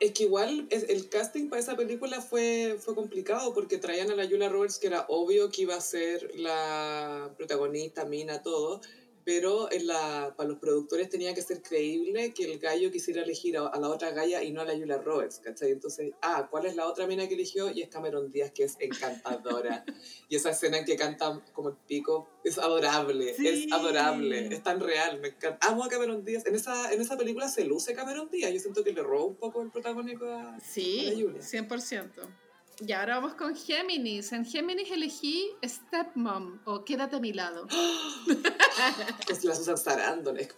[0.00, 4.28] Es que igual el casting para esa película fue, fue complicado porque traían a la
[4.28, 8.80] Julia Roberts que era obvio que iba a ser la protagonista, mina, todo,
[9.24, 13.56] pero en la, para los productores tenía que ser creíble que el gallo quisiera elegir
[13.56, 15.70] a, la otra galla y no a la Julia Roberts, ¿cachai?
[15.70, 17.70] Entonces, ah, ¿cuál es la otra mina que eligió?
[17.70, 19.84] Y es Cameron Díaz, que es encantadora.
[20.28, 24.80] y esa escena en que canta como el pico es adorable, es adorable, es tan
[24.80, 25.66] real, me encanta.
[25.66, 26.44] Amo a Cameron Díaz.
[26.46, 29.36] En esa, en esa película se luce Cameron Díaz, yo siento que le roba un
[29.36, 31.40] poco el protagónico a, sí, a la Julia.
[31.40, 32.43] 100%.
[32.80, 34.32] Y ahora vamos con Géminis.
[34.32, 37.66] En Géminis elegí Stepmom o Quédate a mi lado.
[39.26, 40.48] pues la Susan Sarandon es.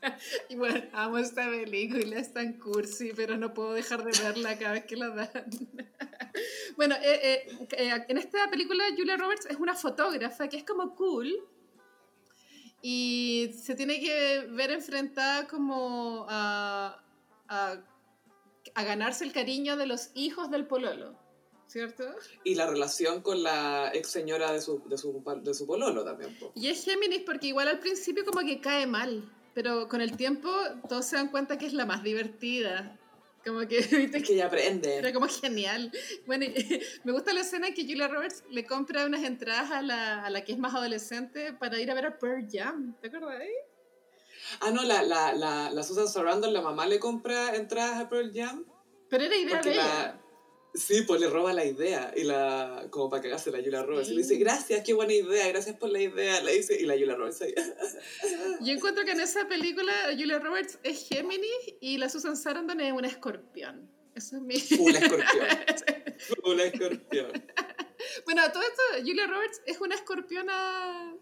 [0.48, 4.72] Y bueno, amo esta película, es tan cursi, pero no puedo dejar de verla cada
[4.74, 5.44] vez que la dan.
[6.76, 10.94] bueno, eh, eh, eh, en esta película Julia Roberts es una fotógrafa que es como
[10.94, 11.34] cool
[12.80, 17.02] y se tiene que ver enfrentada como a,
[17.48, 17.82] a
[18.78, 21.16] a ganarse el cariño de los hijos del pololo.
[21.66, 22.04] ¿cierto?
[22.44, 26.34] Y la relación con la ex señora de su, de su, de su pololo también.
[26.38, 26.50] po.
[26.54, 30.50] Y es Géminis porque igual al principio como que cae mal, pero con el tiempo
[30.88, 32.98] todos se dan cuenta que es la más divertida.
[33.44, 34.96] Como que, viste, Es que ella aprende.
[34.96, 35.92] Era como genial.
[36.26, 39.82] Bueno, y, me gusta la escena en que Julia Roberts le compra unas entradas a
[39.82, 42.96] la, a la que es más adolescente para ir a ver a Pearl Jam.
[43.00, 43.52] ¿Te acuerdas de ahí?
[44.60, 48.30] Ah, no, la, la, la, la Susan Sarandon, la mamá le compra entradas a Pearl
[48.34, 48.64] Jam.
[49.08, 50.20] Pero era idea de la- ella.
[50.74, 54.10] Sí, pues le roba la idea y la como para cagarse la Julia Roberts.
[54.10, 54.40] Y le dice, Sí.
[54.40, 56.40] gracias, qué buena idea, gracias por la idea.
[56.42, 57.54] Le dice, y la Julia Roberts ahí.
[58.60, 62.92] Yo encuentro que en esa película Julia Roberts es Géminis y la Susan Sarandon es
[62.92, 63.90] un escorpión.
[64.14, 64.60] Eso es mi...
[64.60, 65.46] Full escorpión.
[66.44, 67.32] Full escorpión.
[68.26, 71.16] Bueno, todo esto, Julia Roberts es una escorpiona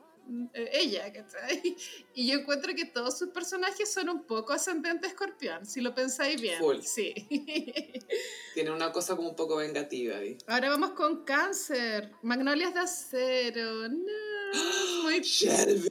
[0.55, 1.77] ella, ¿cachai?
[2.15, 6.41] Y yo encuentro que todos sus personajes son un poco ascendente escorpión, si lo pensáis
[6.41, 6.59] bien.
[6.59, 6.81] Full.
[6.81, 7.15] Sí.
[8.55, 10.39] Tiene una cosa como un poco vengativa ahí.
[10.47, 12.13] Ahora vamos con cáncer.
[12.23, 13.89] Magnolias de acero.
[13.89, 15.11] No.
[15.11, 15.43] es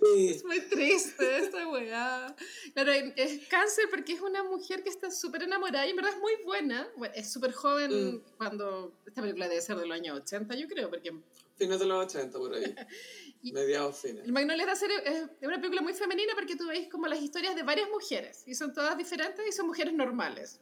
[0.02, 2.36] Muy, es muy triste esta weá.
[2.74, 6.20] Claro, es cáncer porque es una mujer que está súper enamorada y en verdad es
[6.20, 6.88] muy buena.
[6.98, 8.22] Bueno, es súper joven Mm.
[8.38, 8.94] cuando...
[9.06, 11.12] Esta película debe ser de los años 80, yo creo, porque
[11.58, 12.64] Fines de los 80 por ahí.
[13.42, 14.24] Mediados fines.
[14.26, 17.56] El Magnolias de Acero es una película muy femenina porque tú veis como las historias
[17.56, 20.60] de varias mujeres y son todas diferentes y son mujeres normales.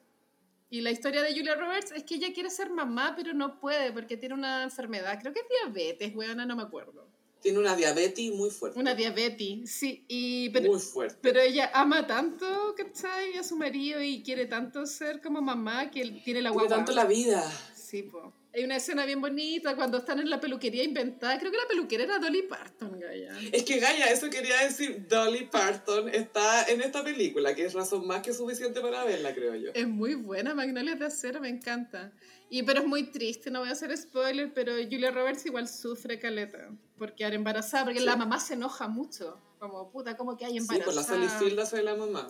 [0.69, 3.91] Y la historia de Julia Roberts es que ella quiere ser mamá pero no puede
[3.91, 7.07] porque tiene una enfermedad, creo que es diabetes, weona, no me acuerdo.
[7.43, 8.79] Tiene una diabetes muy fuerte.
[8.79, 11.19] Una diabetes, sí, y, pero, muy fuerte.
[11.21, 13.37] pero ella ama tanto, ¿cachai?
[13.37, 16.69] A su marido y quiere tanto ser como mamá que él tiene la guagua.
[16.69, 17.43] tanto la vida.
[17.75, 18.33] Sí, po.
[18.55, 21.39] Hay una escena bien bonita cuando están en la peluquería inventada.
[21.39, 23.35] Creo que la peluquera era Dolly Parton, Gaya.
[23.51, 28.05] Es que Gaia, eso quería decir, Dolly Parton está en esta película, que es razón
[28.05, 29.71] más que suficiente para verla, creo yo.
[29.73, 32.11] Es muy buena, Magnolias de Acero, me encanta.
[32.51, 36.19] Y, pero es muy triste, no voy a hacer spoiler, pero Julia Roberts igual sufre
[36.19, 36.69] caleta
[36.99, 38.05] por quedar embarazada, porque Sí.
[38.05, 39.39] la mamá se enoja mucho.
[39.57, 41.17] Como, puta, ¿cómo que hay Sí, embarazada?
[41.17, 42.27] por la Field hace la mamá.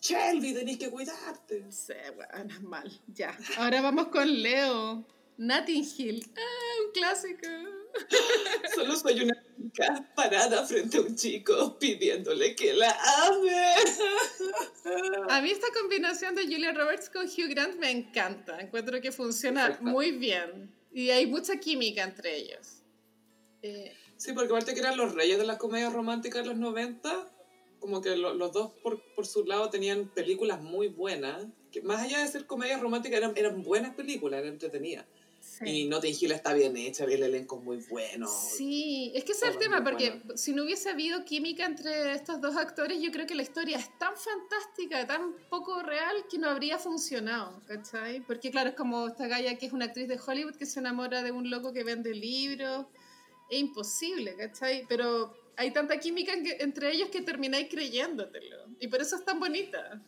[0.00, 1.66] Shelby, tenés que cuidarte.
[1.72, 3.00] Sí, bueno, es mal.
[3.08, 3.36] Ya.
[3.56, 5.04] Ahora vamos con Leo.
[5.38, 6.26] Notting Hill.
[6.36, 7.46] Ah, un clásico.
[8.74, 12.90] Solo soy una chica parada frente a un chico pidiéndole que la
[13.26, 13.74] ame.
[15.30, 18.60] A mí esta combinación de Julia Roberts con Hugh Grant me encanta.
[18.60, 19.88] Encuentro que funciona Perfecto.
[19.90, 20.74] muy bien.
[20.92, 22.82] Y hay mucha química entre ellos.
[23.62, 27.30] Eh, Sí, porque aparte que eran los reyes de las comedias románticas de los 90,
[27.78, 32.02] como que lo- los dos por, por su lado tenían películas muy buenas, que más
[32.02, 35.06] allá de ser comedias románticas eran, eran buenas películas, eran entretenidas.
[35.48, 35.64] Sí.
[35.66, 38.28] Y Notting Hill está bien hecha, el elenco es muy bueno.
[38.28, 40.36] Sí, es que ese es el tema, porque bueno.
[40.36, 43.98] si no hubiese habido química entre estos dos actores, yo creo que la historia es
[43.98, 48.20] tan fantástica, tan poco real, que no habría funcionado, ¿cachai?
[48.20, 51.22] Porque claro, es como esta galla que es una actriz de Hollywood que se enamora
[51.22, 52.86] de un loco que vende libros,
[53.50, 54.84] es imposible, ¿cachai?
[54.88, 60.02] Pero hay tanta química entre ellos que termináis creyéndotelo, y por eso es tan bonita.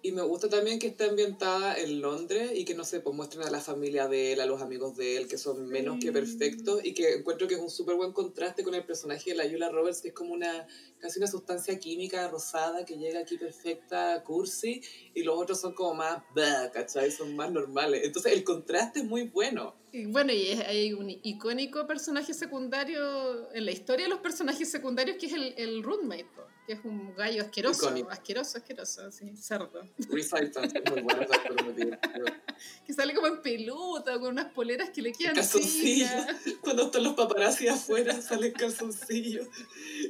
[0.00, 3.48] Y me gusta también que está ambientada en Londres y que, no sé, pues muestran
[3.48, 6.84] a la familia de él, a los amigos de él, que son menos que perfectos
[6.84, 9.68] y que encuentro que es un súper buen contraste con el personaje de la Julia
[9.70, 10.68] Roberts, que es como una,
[11.00, 14.80] casi una sustancia química rosada que llega aquí perfecta, cursi,
[15.14, 17.10] y los otros son como más, bah, ¿cachai?
[17.10, 18.02] Son más normales.
[18.04, 19.74] Entonces el contraste es muy bueno.
[19.90, 25.16] Y bueno, y hay un icónico personaje secundario en la historia de los personajes secundarios
[25.16, 26.28] que es el, el roommate,
[26.68, 28.10] que es un gallo asqueroso, Icónico.
[28.10, 29.88] asqueroso, asqueroso, así, cerdo.
[30.10, 31.26] Recital, es muy bueno.
[32.84, 36.06] Que sale como en peluta, con unas poleras que le quedan calzoncillo.
[36.06, 36.36] chicas.
[36.60, 39.46] Cuando están los paparazzi afuera, salen calzoncillos.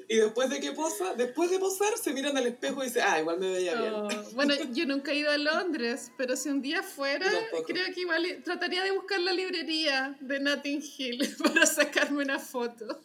[0.08, 3.20] Y después de que posa, después de posar, se miran al espejo y dicen, ah,
[3.20, 3.92] igual me veía bien.
[3.94, 7.30] Oh, bueno, yo nunca he ido a Londres, pero si un día fuera,
[7.66, 12.98] creo que igual trataría de buscar la librería de Notting Hill para sacarme una foto.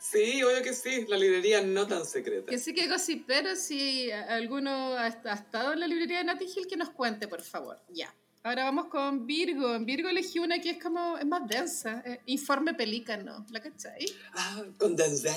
[0.00, 2.46] Sí, obvio que sí, la librería no tan secreta.
[2.50, 6.66] Que sí que gossipero, si alguno ha, ha estado en la librería de Notting Hill,
[6.66, 7.78] que nos cuente, por favor.
[7.90, 8.12] Ya.
[8.42, 9.74] Ahora vamos con Virgo.
[9.74, 12.02] En Virgo elegí una que es como, es más densa.
[12.06, 13.44] eh, Informe Pelícano.
[13.50, 14.06] ¿La cachai?
[14.32, 15.34] Ah, con Denzel.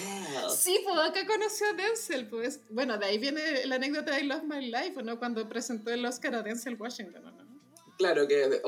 [0.57, 2.27] Sí, pues acá conoció a Denzel.
[2.27, 2.61] Pues.
[2.69, 5.19] Bueno, de ahí viene la anécdota de I Lost My Life, ¿no?
[5.19, 7.43] Cuando presentó el Oscar a Denzel Washington, ¿o ¿no?
[7.97, 8.61] Claro que eh,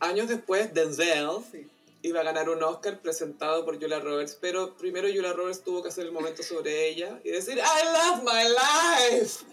[0.00, 1.68] años después, Denzel Sí.
[2.06, 5.88] Iba a ganar un Oscar presentado por Julia Roberts, pero primero Julia Roberts tuvo que
[5.88, 9.44] hacer el momento sobre ella y decir, I love my life.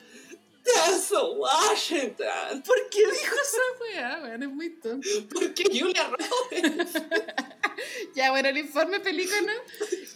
[0.64, 2.64] Denzel Washington.
[2.66, 4.20] ¿Por qué dijo esa weá?
[4.22, 5.08] Bueno, es muy tonto.
[5.34, 6.94] Porque Julia Roberts.
[8.16, 9.52] ya, bueno, el informe pelícano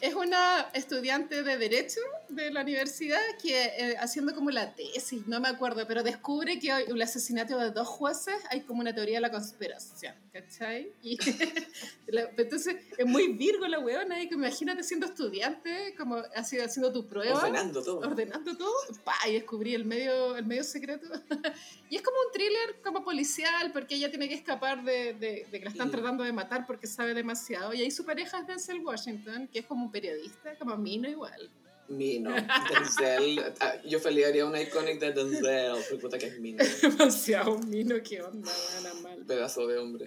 [0.02, 2.00] es una estudiante de Derecho
[2.30, 6.72] de la universidad que, eh, haciendo como la tesis, no me acuerdo, pero descubre que
[6.72, 10.92] el asesinato de dos jueces hay como una teoría de la conspiración, ¿cachai?
[11.02, 11.18] Y
[12.38, 17.08] entonces es muy virgo la weona, y que imagínate siendo estudiante, como así, haciendo tu
[17.08, 17.38] prueba.
[17.38, 18.00] Ordenando todo.
[18.00, 21.08] Ordenando todo, pa, y descubrí el medio, el medio secreto.
[21.90, 25.60] y es como un thriller como policial, porque ella tiene que escapar de, de, de
[25.60, 27.74] que la están tratando de matar porque sabe demasiado.
[27.74, 31.50] Y ahí su pareja es Denzel Washington, que es como un periodista, como Mino igual.
[31.90, 32.32] Mino,
[32.74, 33.54] Denzel.
[33.60, 36.64] Ah, yo feliz haría una iconic de Denzel, pero puta que es Mino.
[36.82, 39.26] demasiado Mino, qué onda, gana mal.
[39.26, 40.06] Pedazo de hombre.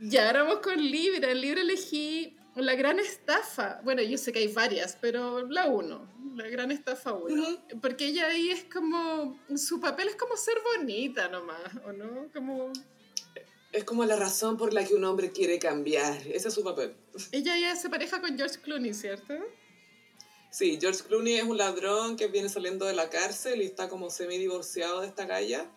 [0.00, 1.30] Ya, ahora vamos con Libra.
[1.30, 3.80] En Libra elegí La Gran Estafa.
[3.84, 6.11] Bueno, yo sé que hay varias, pero la uno.
[6.36, 7.44] La Gran Estafa uno.
[7.80, 9.38] Porque ella ahí es como...
[9.56, 12.28] Su papel es como ser bonita nomás, ¿o no?
[12.32, 12.72] Como...
[13.72, 16.26] Es como la razón por la que un hombre quiere cambiar.
[16.26, 16.94] Ese es su papel.
[17.32, 19.34] Ella ya se pareja con George Clooney, ¿cierto?
[20.50, 24.10] Sí, George Clooney es un ladrón que viene saliendo de la cárcel y está como
[24.10, 25.70] semi-divorciado de esta galla.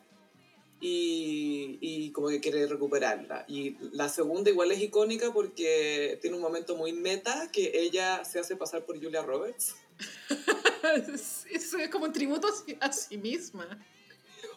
[0.81, 3.45] Y, y, como que quiere recuperarla.
[3.47, 8.39] Y la segunda igual es icónica porque tiene un momento muy meta que ella se
[8.39, 9.75] hace pasar por Julia Roberts.
[11.51, 12.47] Eso es como un tributo
[12.79, 13.67] a sí misma.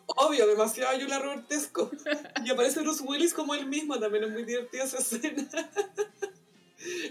[0.06, 1.90] Obvio, demasiado Julia Robertesco.
[2.44, 5.48] Y aparece Bruce Willis como él mismo, también es muy divertida esa escena.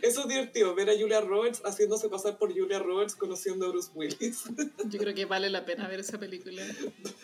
[0.01, 3.91] Eso es divertido, ver a Julia Roberts haciéndose pasar por Julia Roberts conociendo a Bruce
[3.93, 4.43] Willis.
[4.85, 6.63] Yo creo que vale la pena ver esa película.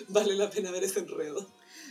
[0.10, 1.48] Vale la pena ver ese enredo.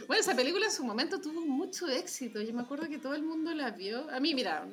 [0.06, 2.40] Bueno, esa película en su momento tuvo mucho éxito.
[2.42, 4.10] Yo me acuerdo que todo el mundo la vio.
[4.10, 4.68] A mí, mira,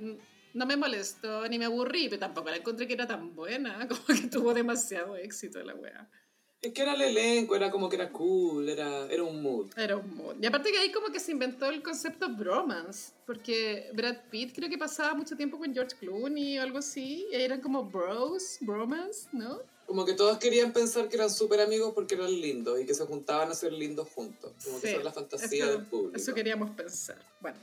[0.53, 3.87] no me molestó ni me aburrí, pero tampoco la encontré que era tan buena.
[3.87, 6.09] Como que tuvo demasiado éxito la wea.
[6.61, 9.69] Es que era el elenco, era como que era cool, era, era un mood.
[9.77, 10.35] Era un mood.
[10.41, 14.69] Y aparte que ahí como que se inventó el concepto bromance, porque Brad Pitt creo
[14.69, 19.29] que pasaba mucho tiempo con George Clooney o algo así, y eran como bros, bromance,
[19.31, 19.61] ¿no?
[19.89, 23.07] Como que todos querían pensar que eran súper amigos porque eran lindos y que se
[23.07, 24.51] juntaban a ser lindos juntos.
[24.63, 26.15] Como que esa es la fantasía eso, del público.
[26.15, 27.17] Eso queríamos pensar.
[27.39, 27.57] Bueno,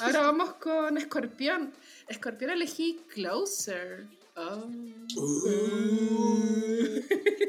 [0.00, 1.74] ahora vamos con Escorpión.
[2.08, 4.06] Escorpión elegí Closer.
[4.36, 4.70] Oh.
[5.16, 7.02] Uh.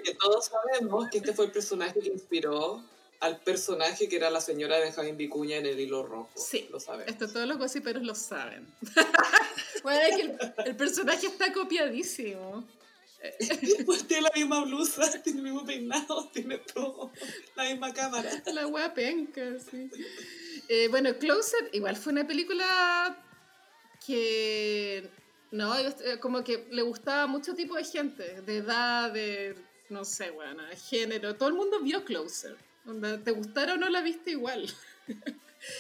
[0.04, 2.84] que todos sabemos que este fue el personaje que inspiró
[3.22, 6.32] al personaje que era la señora de Benjamín Vicuña en el hilo rojo.
[6.36, 7.08] Sí, lo sabemos.
[7.08, 8.68] Esto todos los gossiperos lo saben.
[9.84, 12.68] bueno, es que el, el, personaje está copiadísimo.
[13.86, 17.12] Pues tiene la misma blusa, tiene el mismo peinado, tiene todo,
[17.56, 18.30] la misma cámara.
[18.54, 19.90] La wea penca, sí.
[20.68, 23.18] Eh, bueno, Closer igual fue una película
[24.06, 25.10] que
[25.52, 25.74] no,
[26.20, 29.56] como que le gustaba a mucho tipo de gente, de edad, de,
[29.90, 31.36] no sé, bueno, de género.
[31.36, 32.56] Todo el mundo vio Closer.
[33.24, 34.68] ¿Te gustara o no la viste igual?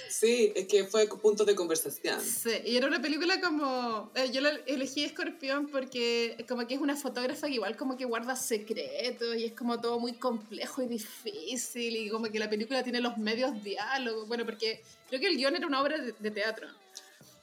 [0.09, 2.19] Sí, es que fue punto de conversación.
[2.21, 4.11] Sí, y era una película como...
[4.15, 8.05] Eh, yo la elegí Escorpión porque como que es una fotógrafa que igual como que
[8.05, 12.83] guarda secretos y es como todo muy complejo y difícil y como que la película
[12.83, 14.27] tiene los medios diálogos.
[14.27, 16.67] Bueno, porque creo que el guion era una obra de, de teatro.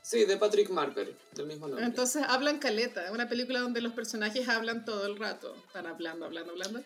[0.09, 1.85] Sí, de Patrick Marker, del mismo nombre.
[1.85, 6.53] Entonces hablan caleta, una película donde los personajes hablan todo el rato, están hablando, hablando,
[6.53, 6.83] hablando.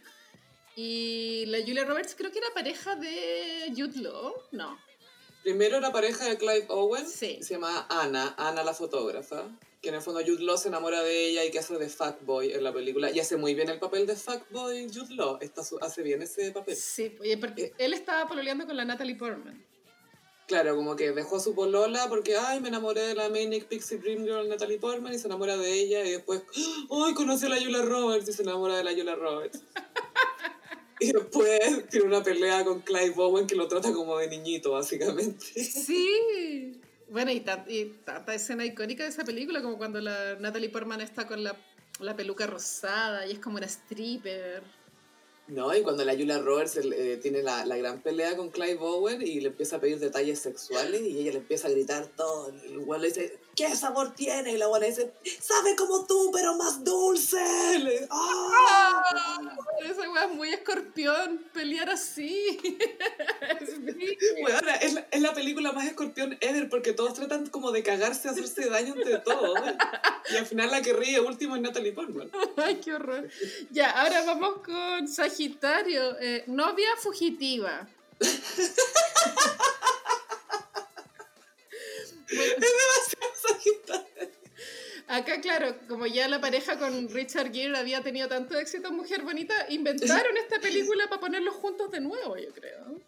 [0.74, 4.76] Y la Julia Roberts creo que era pareja de Jude Law, no.
[5.42, 7.38] Primero era pareja de Clive Owen, sí.
[7.42, 9.44] se llama Ana, Ana la fotógrafa,
[9.80, 12.52] que en el fondo Jude Law se enamora de ella y que hace de fuckboy
[12.52, 13.10] en la película.
[13.10, 16.76] Y hace muy bien el papel de fuckboy Jude Law, Está, hace bien ese papel.
[16.76, 17.74] Sí, porque eh.
[17.78, 19.64] él estaba pololeando con la Natalie Portman.
[20.46, 23.98] Claro, como que dejó a su polola porque, ay, me enamoré de la Manic Pixie
[23.98, 26.42] Dream Girl Natalie Portman y se enamora de ella y después,
[26.90, 29.60] ay, conocí a la Julia Roberts y se enamora de la Julia Roberts.
[31.02, 35.44] y después tiene una pelea con Clive Owen que lo trata como de niñito, básicamente.
[35.62, 36.80] Sí.
[37.10, 41.26] Bueno, y, y tanta escena icónica de esa película, como cuando la Natalie Portman está
[41.26, 41.56] con la,
[42.00, 44.62] la peluca rosada y es como una stripper.
[45.48, 49.20] No, y cuando la Julia Roberts eh, tiene la, la, gran pelea con Clive Owen
[49.20, 52.54] y le empieza a pedir detalles sexuales y ella le empieza a gritar todo.
[52.86, 54.52] Güey le dice, ¿qué sabor tiene?
[54.52, 57.78] Y la abuela dice, sabe como tú, pero más dulce.
[57.78, 58.50] Le, ¡Oh!
[59.84, 62.58] Esa weá es muy escorpión, pelear así.
[64.40, 68.28] bueno, es, la, es la película más escorpión ever porque todos tratan como de cagarse,
[68.28, 69.58] hacerse daño entre todos.
[70.30, 72.30] Y al final la que ríe último es Natalie Portman.
[72.56, 73.28] Ay, qué horror.
[73.70, 77.88] Ya, ahora vamos con Sagitario, eh, novia fugitiva.
[82.32, 83.01] bueno, es.
[85.12, 89.20] Acá, claro, como ya la pareja con Richard Gere había tenido tanto éxito en Mujer
[89.20, 92.98] Bonita, inventaron esta película para ponerlos juntos de nuevo, yo creo.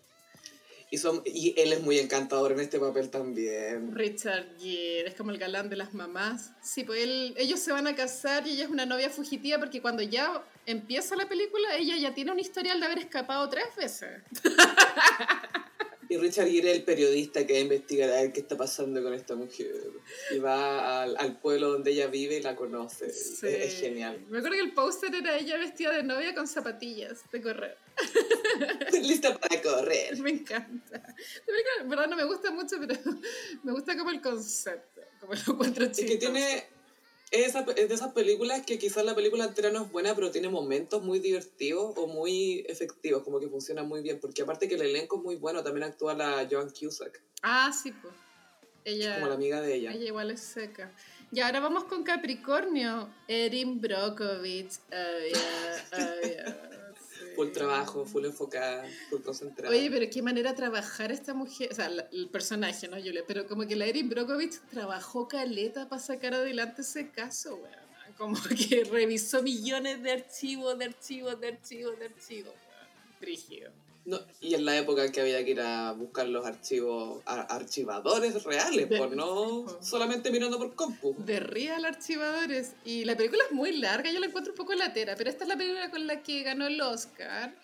[0.91, 3.95] Y, son, y él es muy encantador en este papel también.
[3.95, 6.51] Richard Gere, es como el galán de las mamás.
[6.63, 9.81] Sí, pues él, ellos se van a casar y ella es una novia fugitiva porque
[9.81, 14.21] cuando ya empieza la película, ella ya tiene un historial de haber escapado tres veces.
[16.09, 19.91] Y Richard Gere es el periodista que investigará qué está pasando con esta mujer.
[20.35, 23.11] Y va al, al pueblo donde ella vive y la conoce.
[23.13, 23.47] Sí.
[23.47, 24.25] Es, es genial.
[24.29, 27.79] Me acuerdo que el póster era ella vestida de novia con zapatillas de correr.
[28.93, 30.19] Lista para correr.
[30.19, 31.03] Me encanta.
[31.81, 32.95] En verdad no me gusta mucho, pero
[33.63, 36.74] me gusta como el concepto, como lo encuentro Es que tiene.
[37.35, 40.49] Es, es de esas películas que quizás la película entera no es buena, pero tiene
[40.49, 44.21] momentos muy divertidos o muy efectivos, como que funciona muy bien.
[44.21, 47.93] Porque aparte que el elenco es muy bueno, también actúa la Joan Cusack, Ah, sí,
[47.93, 48.15] pues.
[48.85, 49.93] Ella, como la amiga de ella.
[49.93, 50.93] ella igual es seca.
[51.33, 53.09] Y ahora vamos con Capricornio.
[53.27, 54.79] Erin Brockovich.
[54.93, 56.84] Oh, yeah, oh, yeah.
[57.35, 59.71] Full trabajo, full enfocada, full concentrada.
[59.75, 63.23] Oye, pero qué manera trabajar esta mujer, o sea, la- el personaje, ¿no, Julia?
[63.27, 67.85] Pero como que la Erin Brockovich trabajó caleta para sacar adelante ese caso, weón.
[68.17, 72.55] Como que revisó millones de archivos, de archivos, de archivos, de archivos.
[73.21, 73.73] Brígido.
[74.07, 78.43] No, y en la época que había que ir a buscar los archivos, ar- archivadores
[78.45, 81.15] reales, De- por no solamente mirando por compu.
[81.19, 82.73] De Real Archivadores.
[82.85, 85.49] Y la película es muy larga, yo la encuentro un poco latera, pero esta es
[85.49, 87.55] la película con la que ganó el Oscar.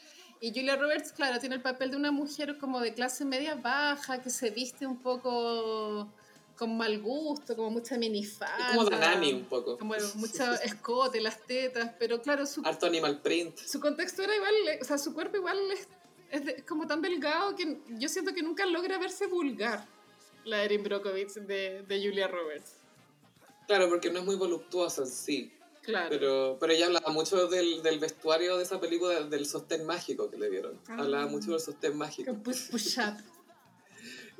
[0.41, 4.23] Y Julia Roberts, claro, tiene el papel de una mujer como de clase media baja,
[4.23, 6.09] que se viste un poco
[6.57, 8.69] con mal gusto, como mucha minifalda.
[8.75, 9.77] Como Danani un poco.
[9.77, 13.59] Como mucho escote, las tetas, pero claro, su, Harto animal print.
[13.59, 15.87] su contexto era igual, o sea, su cuerpo igual es,
[16.31, 19.87] es de- como tan delgado que yo siento que nunca logra verse vulgar,
[20.45, 22.77] la Erin Brockovich de, de Julia Roberts.
[23.67, 25.53] Claro, porque no es muy voluptuosa en sí.
[25.83, 26.09] Claro.
[26.11, 30.37] Pero, pero ella hablaba mucho del, del vestuario de esa película, del sostén mágico que
[30.37, 30.79] le dieron.
[30.89, 30.97] Ah.
[30.99, 32.35] Hablaba mucho del sostén mágico.
[32.35, 33.17] Push, push up.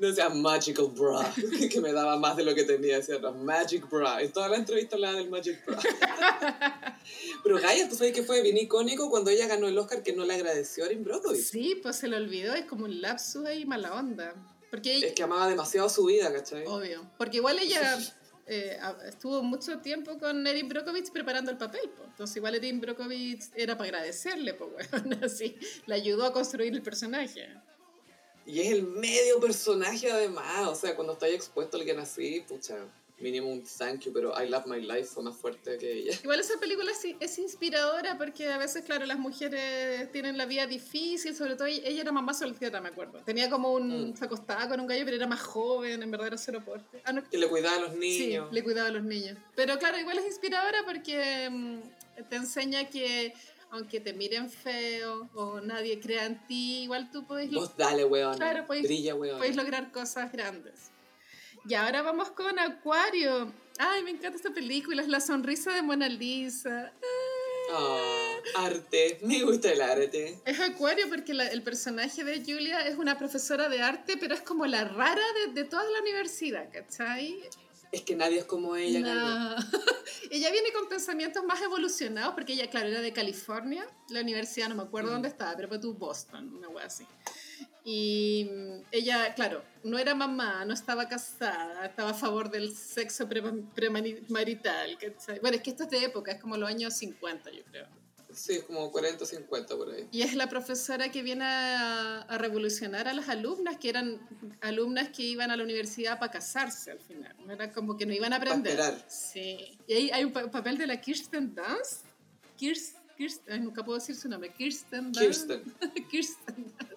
[0.01, 1.31] No decía magical bra,
[1.71, 2.97] que me daba más de lo que tenía.
[2.97, 4.19] Decía "No, magic bra.
[4.19, 5.77] En toda la entrevista hablaba del magic bra.
[7.43, 10.25] Pero Gaia, ¿tú sabes que fue bien icónico cuando ella ganó el Oscar que no
[10.25, 11.43] le agradeció a Erin Brockovich?
[11.43, 14.33] Sí, pues se lo olvidó, es como un lapsus ahí mala onda.
[14.71, 16.65] Porque ella, Es que amaba demasiado su vida, ¿cachai?
[16.65, 17.99] obvio, porque igual ella
[18.47, 22.09] eh, estuvo mucho tiempo con Erin Brockovich preparando el papel, pues.
[22.09, 25.55] entonces igual Erin Brockovich era para agradecerle, pues bueno, así,
[25.85, 27.49] le ayudó a construir el personaje.
[28.45, 30.67] Y es el medio personaje además.
[30.67, 32.75] O sea, cuando estáis expuesto a alguien así, pucha,
[33.19, 36.17] mínimo un thank you, pero I Love My Life fue más fuerte que ella.
[36.23, 40.65] Igual esa película sí es inspiradora porque a veces, claro, las mujeres tienen la vida
[40.65, 43.19] difícil, sobre todo ella era mamá soltera, me acuerdo.
[43.23, 44.09] Tenía como un...
[44.11, 44.17] Mm.
[44.17, 46.99] se acostaba con un gallo, pero era más joven, en verdad era cero aporte.
[47.05, 48.51] Ah, no, Que le cuidaba a los Sí, niños.
[48.51, 49.37] le cuidaba a los niños.
[49.55, 51.79] Pero claro, igual es inspiradora porque mm,
[52.27, 53.33] te enseña que
[53.71, 58.35] aunque te miren feo o nadie crea en ti, igual tú puedes, Vos dale, weón.
[58.37, 59.37] Claro, pues- Brilla, weón.
[59.39, 60.91] puedes lograr cosas grandes.
[61.67, 63.53] Y ahora vamos con Acuario.
[63.77, 66.91] Ay, me encanta esta película, es la sonrisa de Mona Lisa.
[67.73, 68.35] Ah,
[68.65, 69.19] arte.
[69.21, 70.39] Me gusta el arte.
[70.45, 74.41] Es Acuario porque la- el personaje de Julia es una profesora de arte, pero es
[74.41, 77.41] como la rara de, de toda la universidad, ¿cachai?
[77.91, 78.99] Es que nadie es como ella.
[79.01, 79.55] No.
[80.31, 84.75] ella viene con pensamientos más evolucionados, porque ella, claro, era de California, la universidad, no
[84.75, 85.13] me acuerdo Mm.
[85.13, 87.05] dónde estaba, pero fue tu Boston, una wea así.
[87.83, 93.27] Y mm, ella, claro, no era mamá, no estaba casada, estaba a favor del sexo
[93.27, 93.41] pre-
[93.75, 95.39] premarital, ¿cachai?
[95.39, 97.87] Bueno, es que esto es de época, es como los años 50, yo creo.
[98.33, 100.07] Sí, es como 40 50 por ahí.
[100.11, 104.19] Y es la profesora que viene a, a revolucionar a las alumnas, que eran
[104.61, 107.35] alumnas que iban a la universidad para casarse al final.
[107.45, 108.79] No era como que no iban a aprender.
[109.07, 109.77] Sí.
[109.87, 112.05] Y ahí hay un pa- papel de la Kirsten Dunst.
[112.57, 114.51] Kirsten, Kirsten, ay, nunca puedo decir su nombre.
[114.53, 115.47] Kirsten Dunst.
[115.49, 115.63] Kirsten.
[116.09, 116.91] Kirsten Dunst.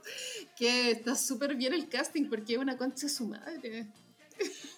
[0.56, 3.86] Que está súper bien el casting porque es una concha de su madre.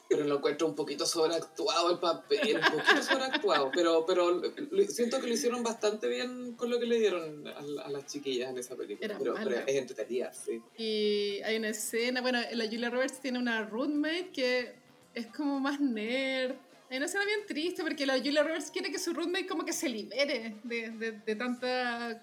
[0.09, 3.70] Pero lo encuentro un poquito sobreactuado el papel, un poquito sobreactuado.
[3.74, 4.41] Pero, pero
[4.89, 8.07] siento que lo hicieron bastante bien con lo que le dieron a, la- a las
[8.07, 9.05] chiquillas en esa película.
[9.07, 10.62] Era Pero, es entretenida, sí.
[10.78, 14.74] Y hay una escena, bueno, la Julia Roberts tiene una roommate que
[15.15, 16.55] es como más nerd.
[16.89, 19.73] Hay una escena bien triste porque la Julia Roberts quiere que su roommate como que
[19.73, 22.23] se libere de, de, de tanta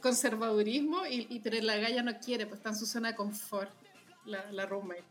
[0.00, 3.70] conservadurismo, y, y- pero la galla no quiere, pues está en su zona de confort,
[4.26, 5.04] la, la roommate.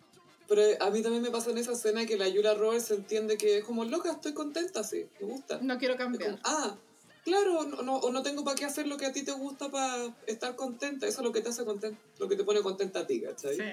[0.48, 3.60] Pero a mí también me pasa en esa escena que la Julia Roberts entiende que
[3.60, 5.60] es como loca, estoy contenta, sí, me gusta.
[5.62, 6.40] No quiero Es como, cambiar.
[6.44, 6.76] ah,
[7.24, 9.70] claro, no, no, o no tengo para qué hacer lo que a ti te gusta
[9.72, 11.08] para estar contenta.
[11.08, 13.56] Eso es lo que te hace contenta, lo que te pone contenta a ti, ¿cachai?
[13.56, 13.64] Sí.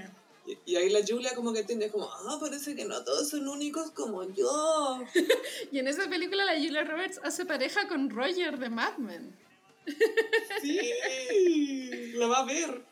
[0.47, 3.47] Y, y ahí la Julia como que entiende, como, ah, parece que no todos son
[3.49, 5.03] únicos como yo.
[5.73, 9.37] Y en esa película la Julia Roberts hace pareja con Roger de Mad Men.
[10.63, 12.83] Sí, la va a ver.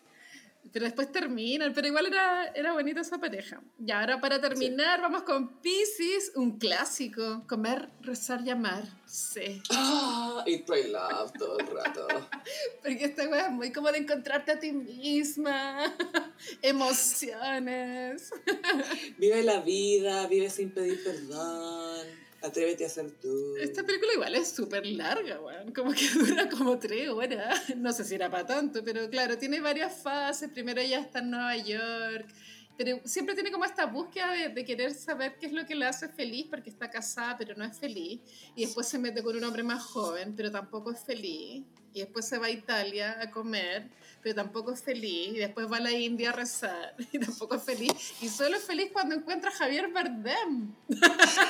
[0.73, 3.61] Pero después terminan, pero igual era, era bonita esa pareja.
[3.85, 7.45] Y ahora para terminar, vamos con Pisces, un clásico.
[7.47, 8.85] Comer, rezar y amar.
[9.07, 9.63] Sí.
[9.71, 12.07] Ah, y pray love todo el rato.
[12.83, 15.97] Porque esta weá es muy como de encontrarte a ti misma.
[16.63, 18.31] Emociones.
[19.19, 22.28] Vive la vida, vive sin pedir perdón.
[22.41, 23.57] Atrévete a ser tú.
[23.57, 25.73] Esta película igual es súper larga, weón.
[25.73, 27.75] Como que dura como tres horas.
[27.77, 30.51] No sé si era para tanto, pero claro, tiene varias fases.
[30.51, 32.29] Primero ella está en Nueva York.
[32.77, 35.85] Pero siempre tiene como esta búsqueda de, de querer saber qué es lo que le
[35.85, 38.21] hace feliz, porque está casada, pero no es feliz.
[38.55, 41.65] Y después se mete con un hombre más joven, pero tampoco es feliz.
[41.93, 43.89] Y después se va a Italia a comer,
[44.23, 45.31] pero tampoco es feliz.
[45.35, 47.93] Y después va a la India a rezar, y tampoco es feliz.
[48.21, 50.73] Y solo es feliz cuando encuentra a Javier Bardem.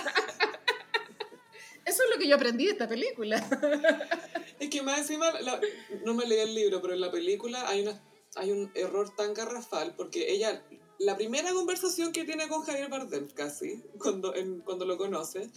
[1.98, 3.36] Eso es lo que yo aprendí de esta película.
[4.60, 5.60] Es que más encima, la-
[6.04, 8.00] no me leí el libro, pero en la película hay, una,
[8.36, 10.64] hay un error tan garrafal porque ella,
[10.98, 15.50] la primera conversación que tiene con Javier Bardem casi, cuando, en- cuando lo conoce,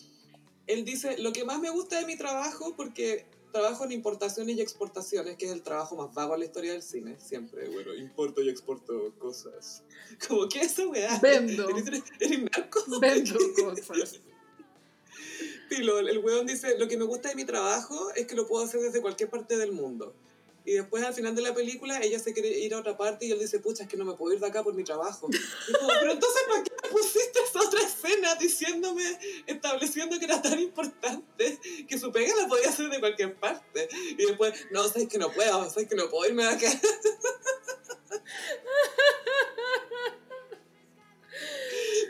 [0.67, 4.61] él dice, lo que más me gusta de mi trabajo, porque trabajo en importaciones y
[4.61, 8.41] exportaciones, que es el trabajo más vago en la historia del cine, siempre, bueno, importo
[8.41, 9.83] y exporto cosas.
[10.27, 11.19] Como que esa weá.
[11.19, 11.69] Vendo.
[11.87, 12.83] ¿Eres, eres narco?
[12.99, 14.21] Vendo cosas.
[15.71, 18.65] Filo, el weón dice, lo que me gusta de mi trabajo es que lo puedo
[18.65, 20.13] hacer desde cualquier parte del mundo.
[20.65, 23.31] Y después al final de la película ella se quiere ir a otra parte y
[23.31, 25.29] él dice, pucha, es que no me puedo ir de acá por mi trabajo.
[25.29, 29.17] Pero entonces ¿para qué me pusiste esa otra escena diciéndome,
[29.47, 31.57] estableciendo que era tan importante
[31.87, 33.87] que su pega la podía hacer de cualquier parte?
[34.09, 36.69] Y después, no, sabes que no puedo, sabes que no puedo irme de acá.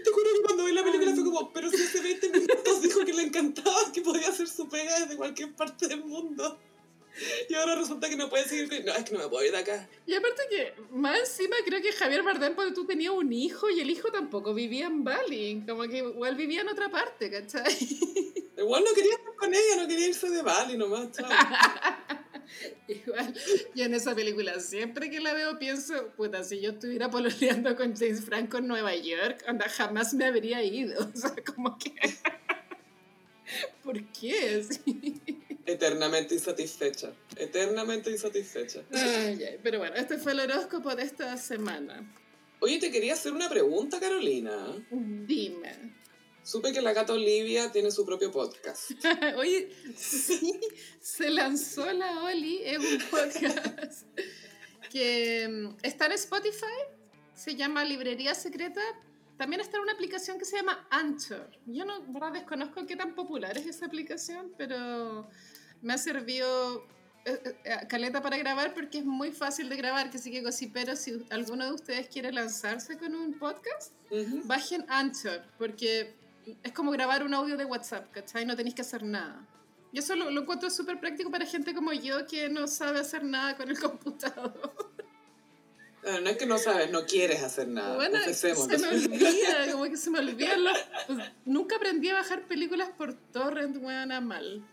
[0.04, 3.06] Te juro que cuando vi la película fue como, pero si hace 20 minutos dijo
[3.06, 6.60] que le encantaba, que podía hacer su pega desde cualquier parte del mundo.
[7.50, 8.70] Y ahora resulta que no puede seguir.
[8.86, 9.90] No, es que no me puedo ir de acá.
[10.06, 13.82] Y aparte que, más encima creo que Javier Bardem, porque tú tenías un hijo y
[13.82, 17.76] el hijo tampoco vivía en Bali, como que igual vivía en otra parte, ¿cachai?
[18.58, 21.12] Igual no quería estar con ella, no quería irse de Bali nomás.
[21.12, 21.30] chao.
[22.88, 23.34] Igual,
[23.76, 27.96] yo en esa película siempre que la veo pienso, puta, si yo estuviera pololeando con
[27.96, 31.00] James Franco en Nueva York, anda, jamás me habría ido.
[31.14, 31.94] O sea, como que...
[33.84, 34.64] ¿Por qué?
[34.64, 35.22] Sí.
[35.66, 37.12] Eternamente insatisfecha.
[37.36, 38.84] Eternamente insatisfecha.
[38.94, 42.10] Ay, ay, pero bueno, este fue el horóscopo de esta semana.
[42.62, 44.56] Oye, te quería hacer una pregunta, Carolina.
[44.90, 46.01] Dime.
[46.44, 48.92] Supe que la gata Olivia tiene su propio podcast.
[49.38, 50.60] Oye, sí,
[51.00, 54.06] se lanzó la Oli, es un podcast
[54.90, 56.66] que mm, está en Spotify,
[57.36, 58.82] se llama Librería Secreta.
[59.38, 61.50] También está en una aplicación que se llama Anchor.
[61.66, 65.28] Yo no, verdad, desconozco qué tan popular es esa aplicación, pero
[65.82, 66.86] me ha servido
[67.26, 70.44] eh, eh, caleta para grabar porque es muy fácil de grabar, que sí que
[70.74, 74.42] pero si alguno de ustedes quiere lanzarse con un podcast, Ujú.
[74.46, 76.16] bajen Anchor, porque
[76.64, 78.46] es como grabar un audio de WhatsApp, ¿cachai?
[78.46, 79.46] No tenéis que hacer nada.
[79.92, 83.24] Y eso lo, lo encuentro súper práctico para gente como yo que no sabe hacer
[83.24, 84.74] nada con el computador.
[86.04, 87.96] Ah, No es que no sabes, no quieres hacer nada.
[87.96, 90.78] bueno, se me olvida, como que se me olvidan los...
[91.08, 94.64] pues, nunca aprendí a bajar películas por torrent, buena mal.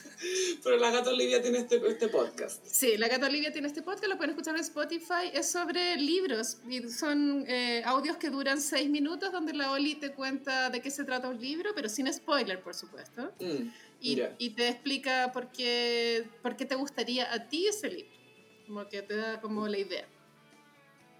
[0.62, 2.64] Pero la gata Olivia tiene este, este podcast.
[2.64, 5.30] Sí, La Gata Olivia tiene este podcast, lo pueden escuchar en Spotify.
[5.32, 10.12] Es sobre libros y son eh, audios que duran seis minutos donde la Oli te
[10.12, 13.32] cuenta de qué se trata un libro, pero sin spoiler, por supuesto.
[13.40, 13.68] Mm,
[14.00, 14.34] y, ya.
[14.38, 18.12] y te explica por qué, por qué te gustaría a ti ese libro.
[18.66, 20.08] Como que te da como la idea.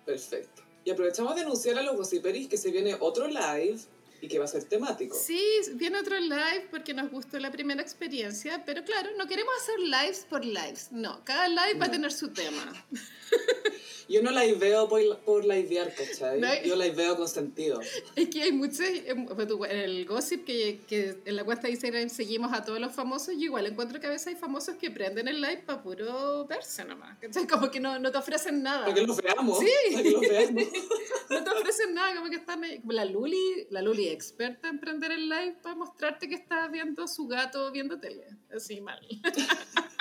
[0.05, 0.63] Perfecto.
[0.85, 3.79] Y aprovechamos de anunciar a los gossiperis que se viene otro live
[4.23, 5.19] y que va a ser temático.
[5.19, 5.45] Sí,
[5.75, 10.25] viene otro live porque nos gustó la primera experiencia, pero claro, no queremos hacer lives
[10.31, 10.93] por lives.
[10.93, 12.73] No, cada live va a tener su tema.
[14.13, 16.39] Yo no liveo por, por livear, ¿cachai?
[16.39, 16.49] No.
[16.63, 17.81] Yo liveo con sentido.
[18.15, 21.71] Es que hay muchos, em, pues en el gossip que, que en la cuenta de
[21.71, 24.91] Instagram seguimos a todos los famosos, yo igual encuentro que a veces hay famosos que
[24.91, 27.17] prenden el live para puro verse nomás.
[27.21, 27.47] ¿cachai?
[27.47, 28.83] Como que no, no te ofrecen nada.
[28.83, 29.59] Para que los veamos.
[29.59, 29.71] Sí.
[29.93, 30.65] Para que los veamos.
[31.31, 32.81] No te ofrecen nada, como que están ahí.
[32.81, 37.05] Como la Luli, la Luli experta en prender el live para mostrarte que está viendo
[37.05, 38.27] a su gato viendo tele.
[38.55, 39.01] Así mal.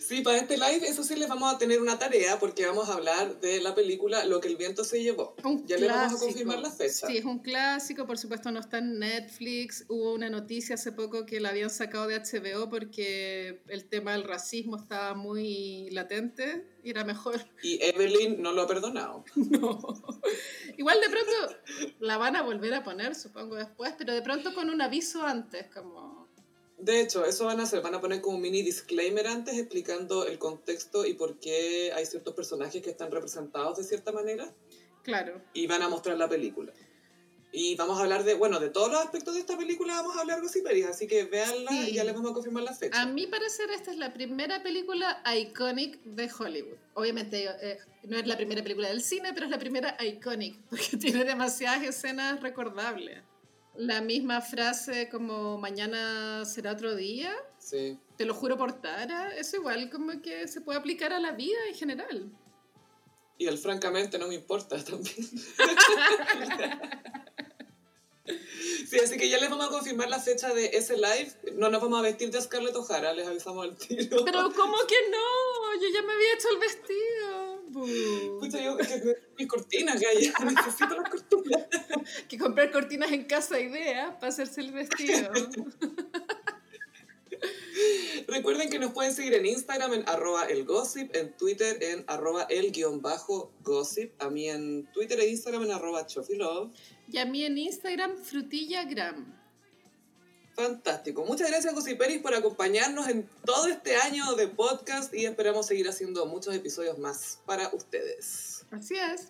[0.00, 2.94] Sí, para este live, eso sí, les vamos a tener una tarea porque vamos a
[2.94, 5.34] hablar de la película Lo que el viento se llevó.
[5.44, 7.06] Un Ya le vamos a confirmar la fecha.
[7.06, 9.84] Sí, es un clásico, por supuesto no está en Netflix.
[9.88, 14.24] Hubo una noticia hace poco que la habían sacado de HBO porque el tema del
[14.24, 17.40] racismo estaba muy latente y era mejor.
[17.62, 19.24] Y Evelyn no lo ha perdonado.
[19.50, 19.78] No.
[20.76, 21.56] Igual de pronto
[21.98, 25.66] la van a volver a poner, supongo, después, pero de pronto con un aviso antes,
[25.66, 26.19] como...
[26.82, 30.26] De hecho, eso van a hacer, van a poner como un mini disclaimer antes explicando
[30.26, 34.52] el contexto y por qué hay ciertos personajes que están representados de cierta manera.
[35.02, 35.42] Claro.
[35.52, 36.72] Y van a mostrar la película.
[37.52, 40.20] Y vamos a hablar de, bueno, de todos los aspectos de esta película vamos a
[40.20, 41.90] hablar Gossiperis, así que véanla Sí.
[41.90, 43.00] y ya les vamos a confirmar la fecha.
[43.02, 46.76] A mi parecer, esta es la primera película iconic de Hollywood.
[46.94, 50.96] Obviamente, eh, no es la primera película del cine, pero es la primera iconic, porque
[50.96, 53.20] tiene demasiadas escenas recordables.
[53.80, 57.98] La misma frase como mañana será otro día, Sí.
[58.18, 61.58] te lo juro por Tara, eso igual como que se puede aplicar a la vida
[61.66, 62.30] en general.
[63.38, 65.26] Y el francamente no me importa también.
[68.86, 71.32] Sí, así que ya les vamos a confirmar la fecha de ese live.
[71.54, 74.24] No nos vamos a vestir de Scarlett O'Hara, les avisamos al tiro.
[74.24, 75.80] Pero ¿cómo que no?
[75.80, 77.49] Yo ya me había hecho el vestido.
[77.72, 80.32] Pucha, yo que mis cortinas, gaya.
[80.44, 81.66] Necesito las cortinas.
[82.28, 85.30] Que comprar cortinas en casa idea para hacerse el vestido.
[88.26, 92.70] Recuerden que nos pueden seguir en Instagram en arroba elgossip, en Twitter en arroba el
[92.72, 96.70] guion bajo gossip, a mí en Twitter e Instagram en arroba chofilove.
[97.10, 99.39] Y a mí en Instagram, frutillagram.
[100.60, 101.24] Fantástico.
[101.24, 106.26] Muchas gracias, Gossiperis, por acompañarnos en todo este año de podcast y esperamos seguir haciendo
[106.26, 108.66] muchos episodios más para ustedes.
[108.70, 109.28] Así es.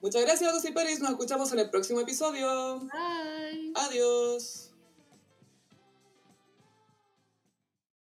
[0.00, 1.00] Muchas gracias, Gossiperis.
[1.00, 2.80] Nos escuchamos en el próximo episodio.
[2.80, 3.72] Bye.
[3.74, 4.69] Adiós.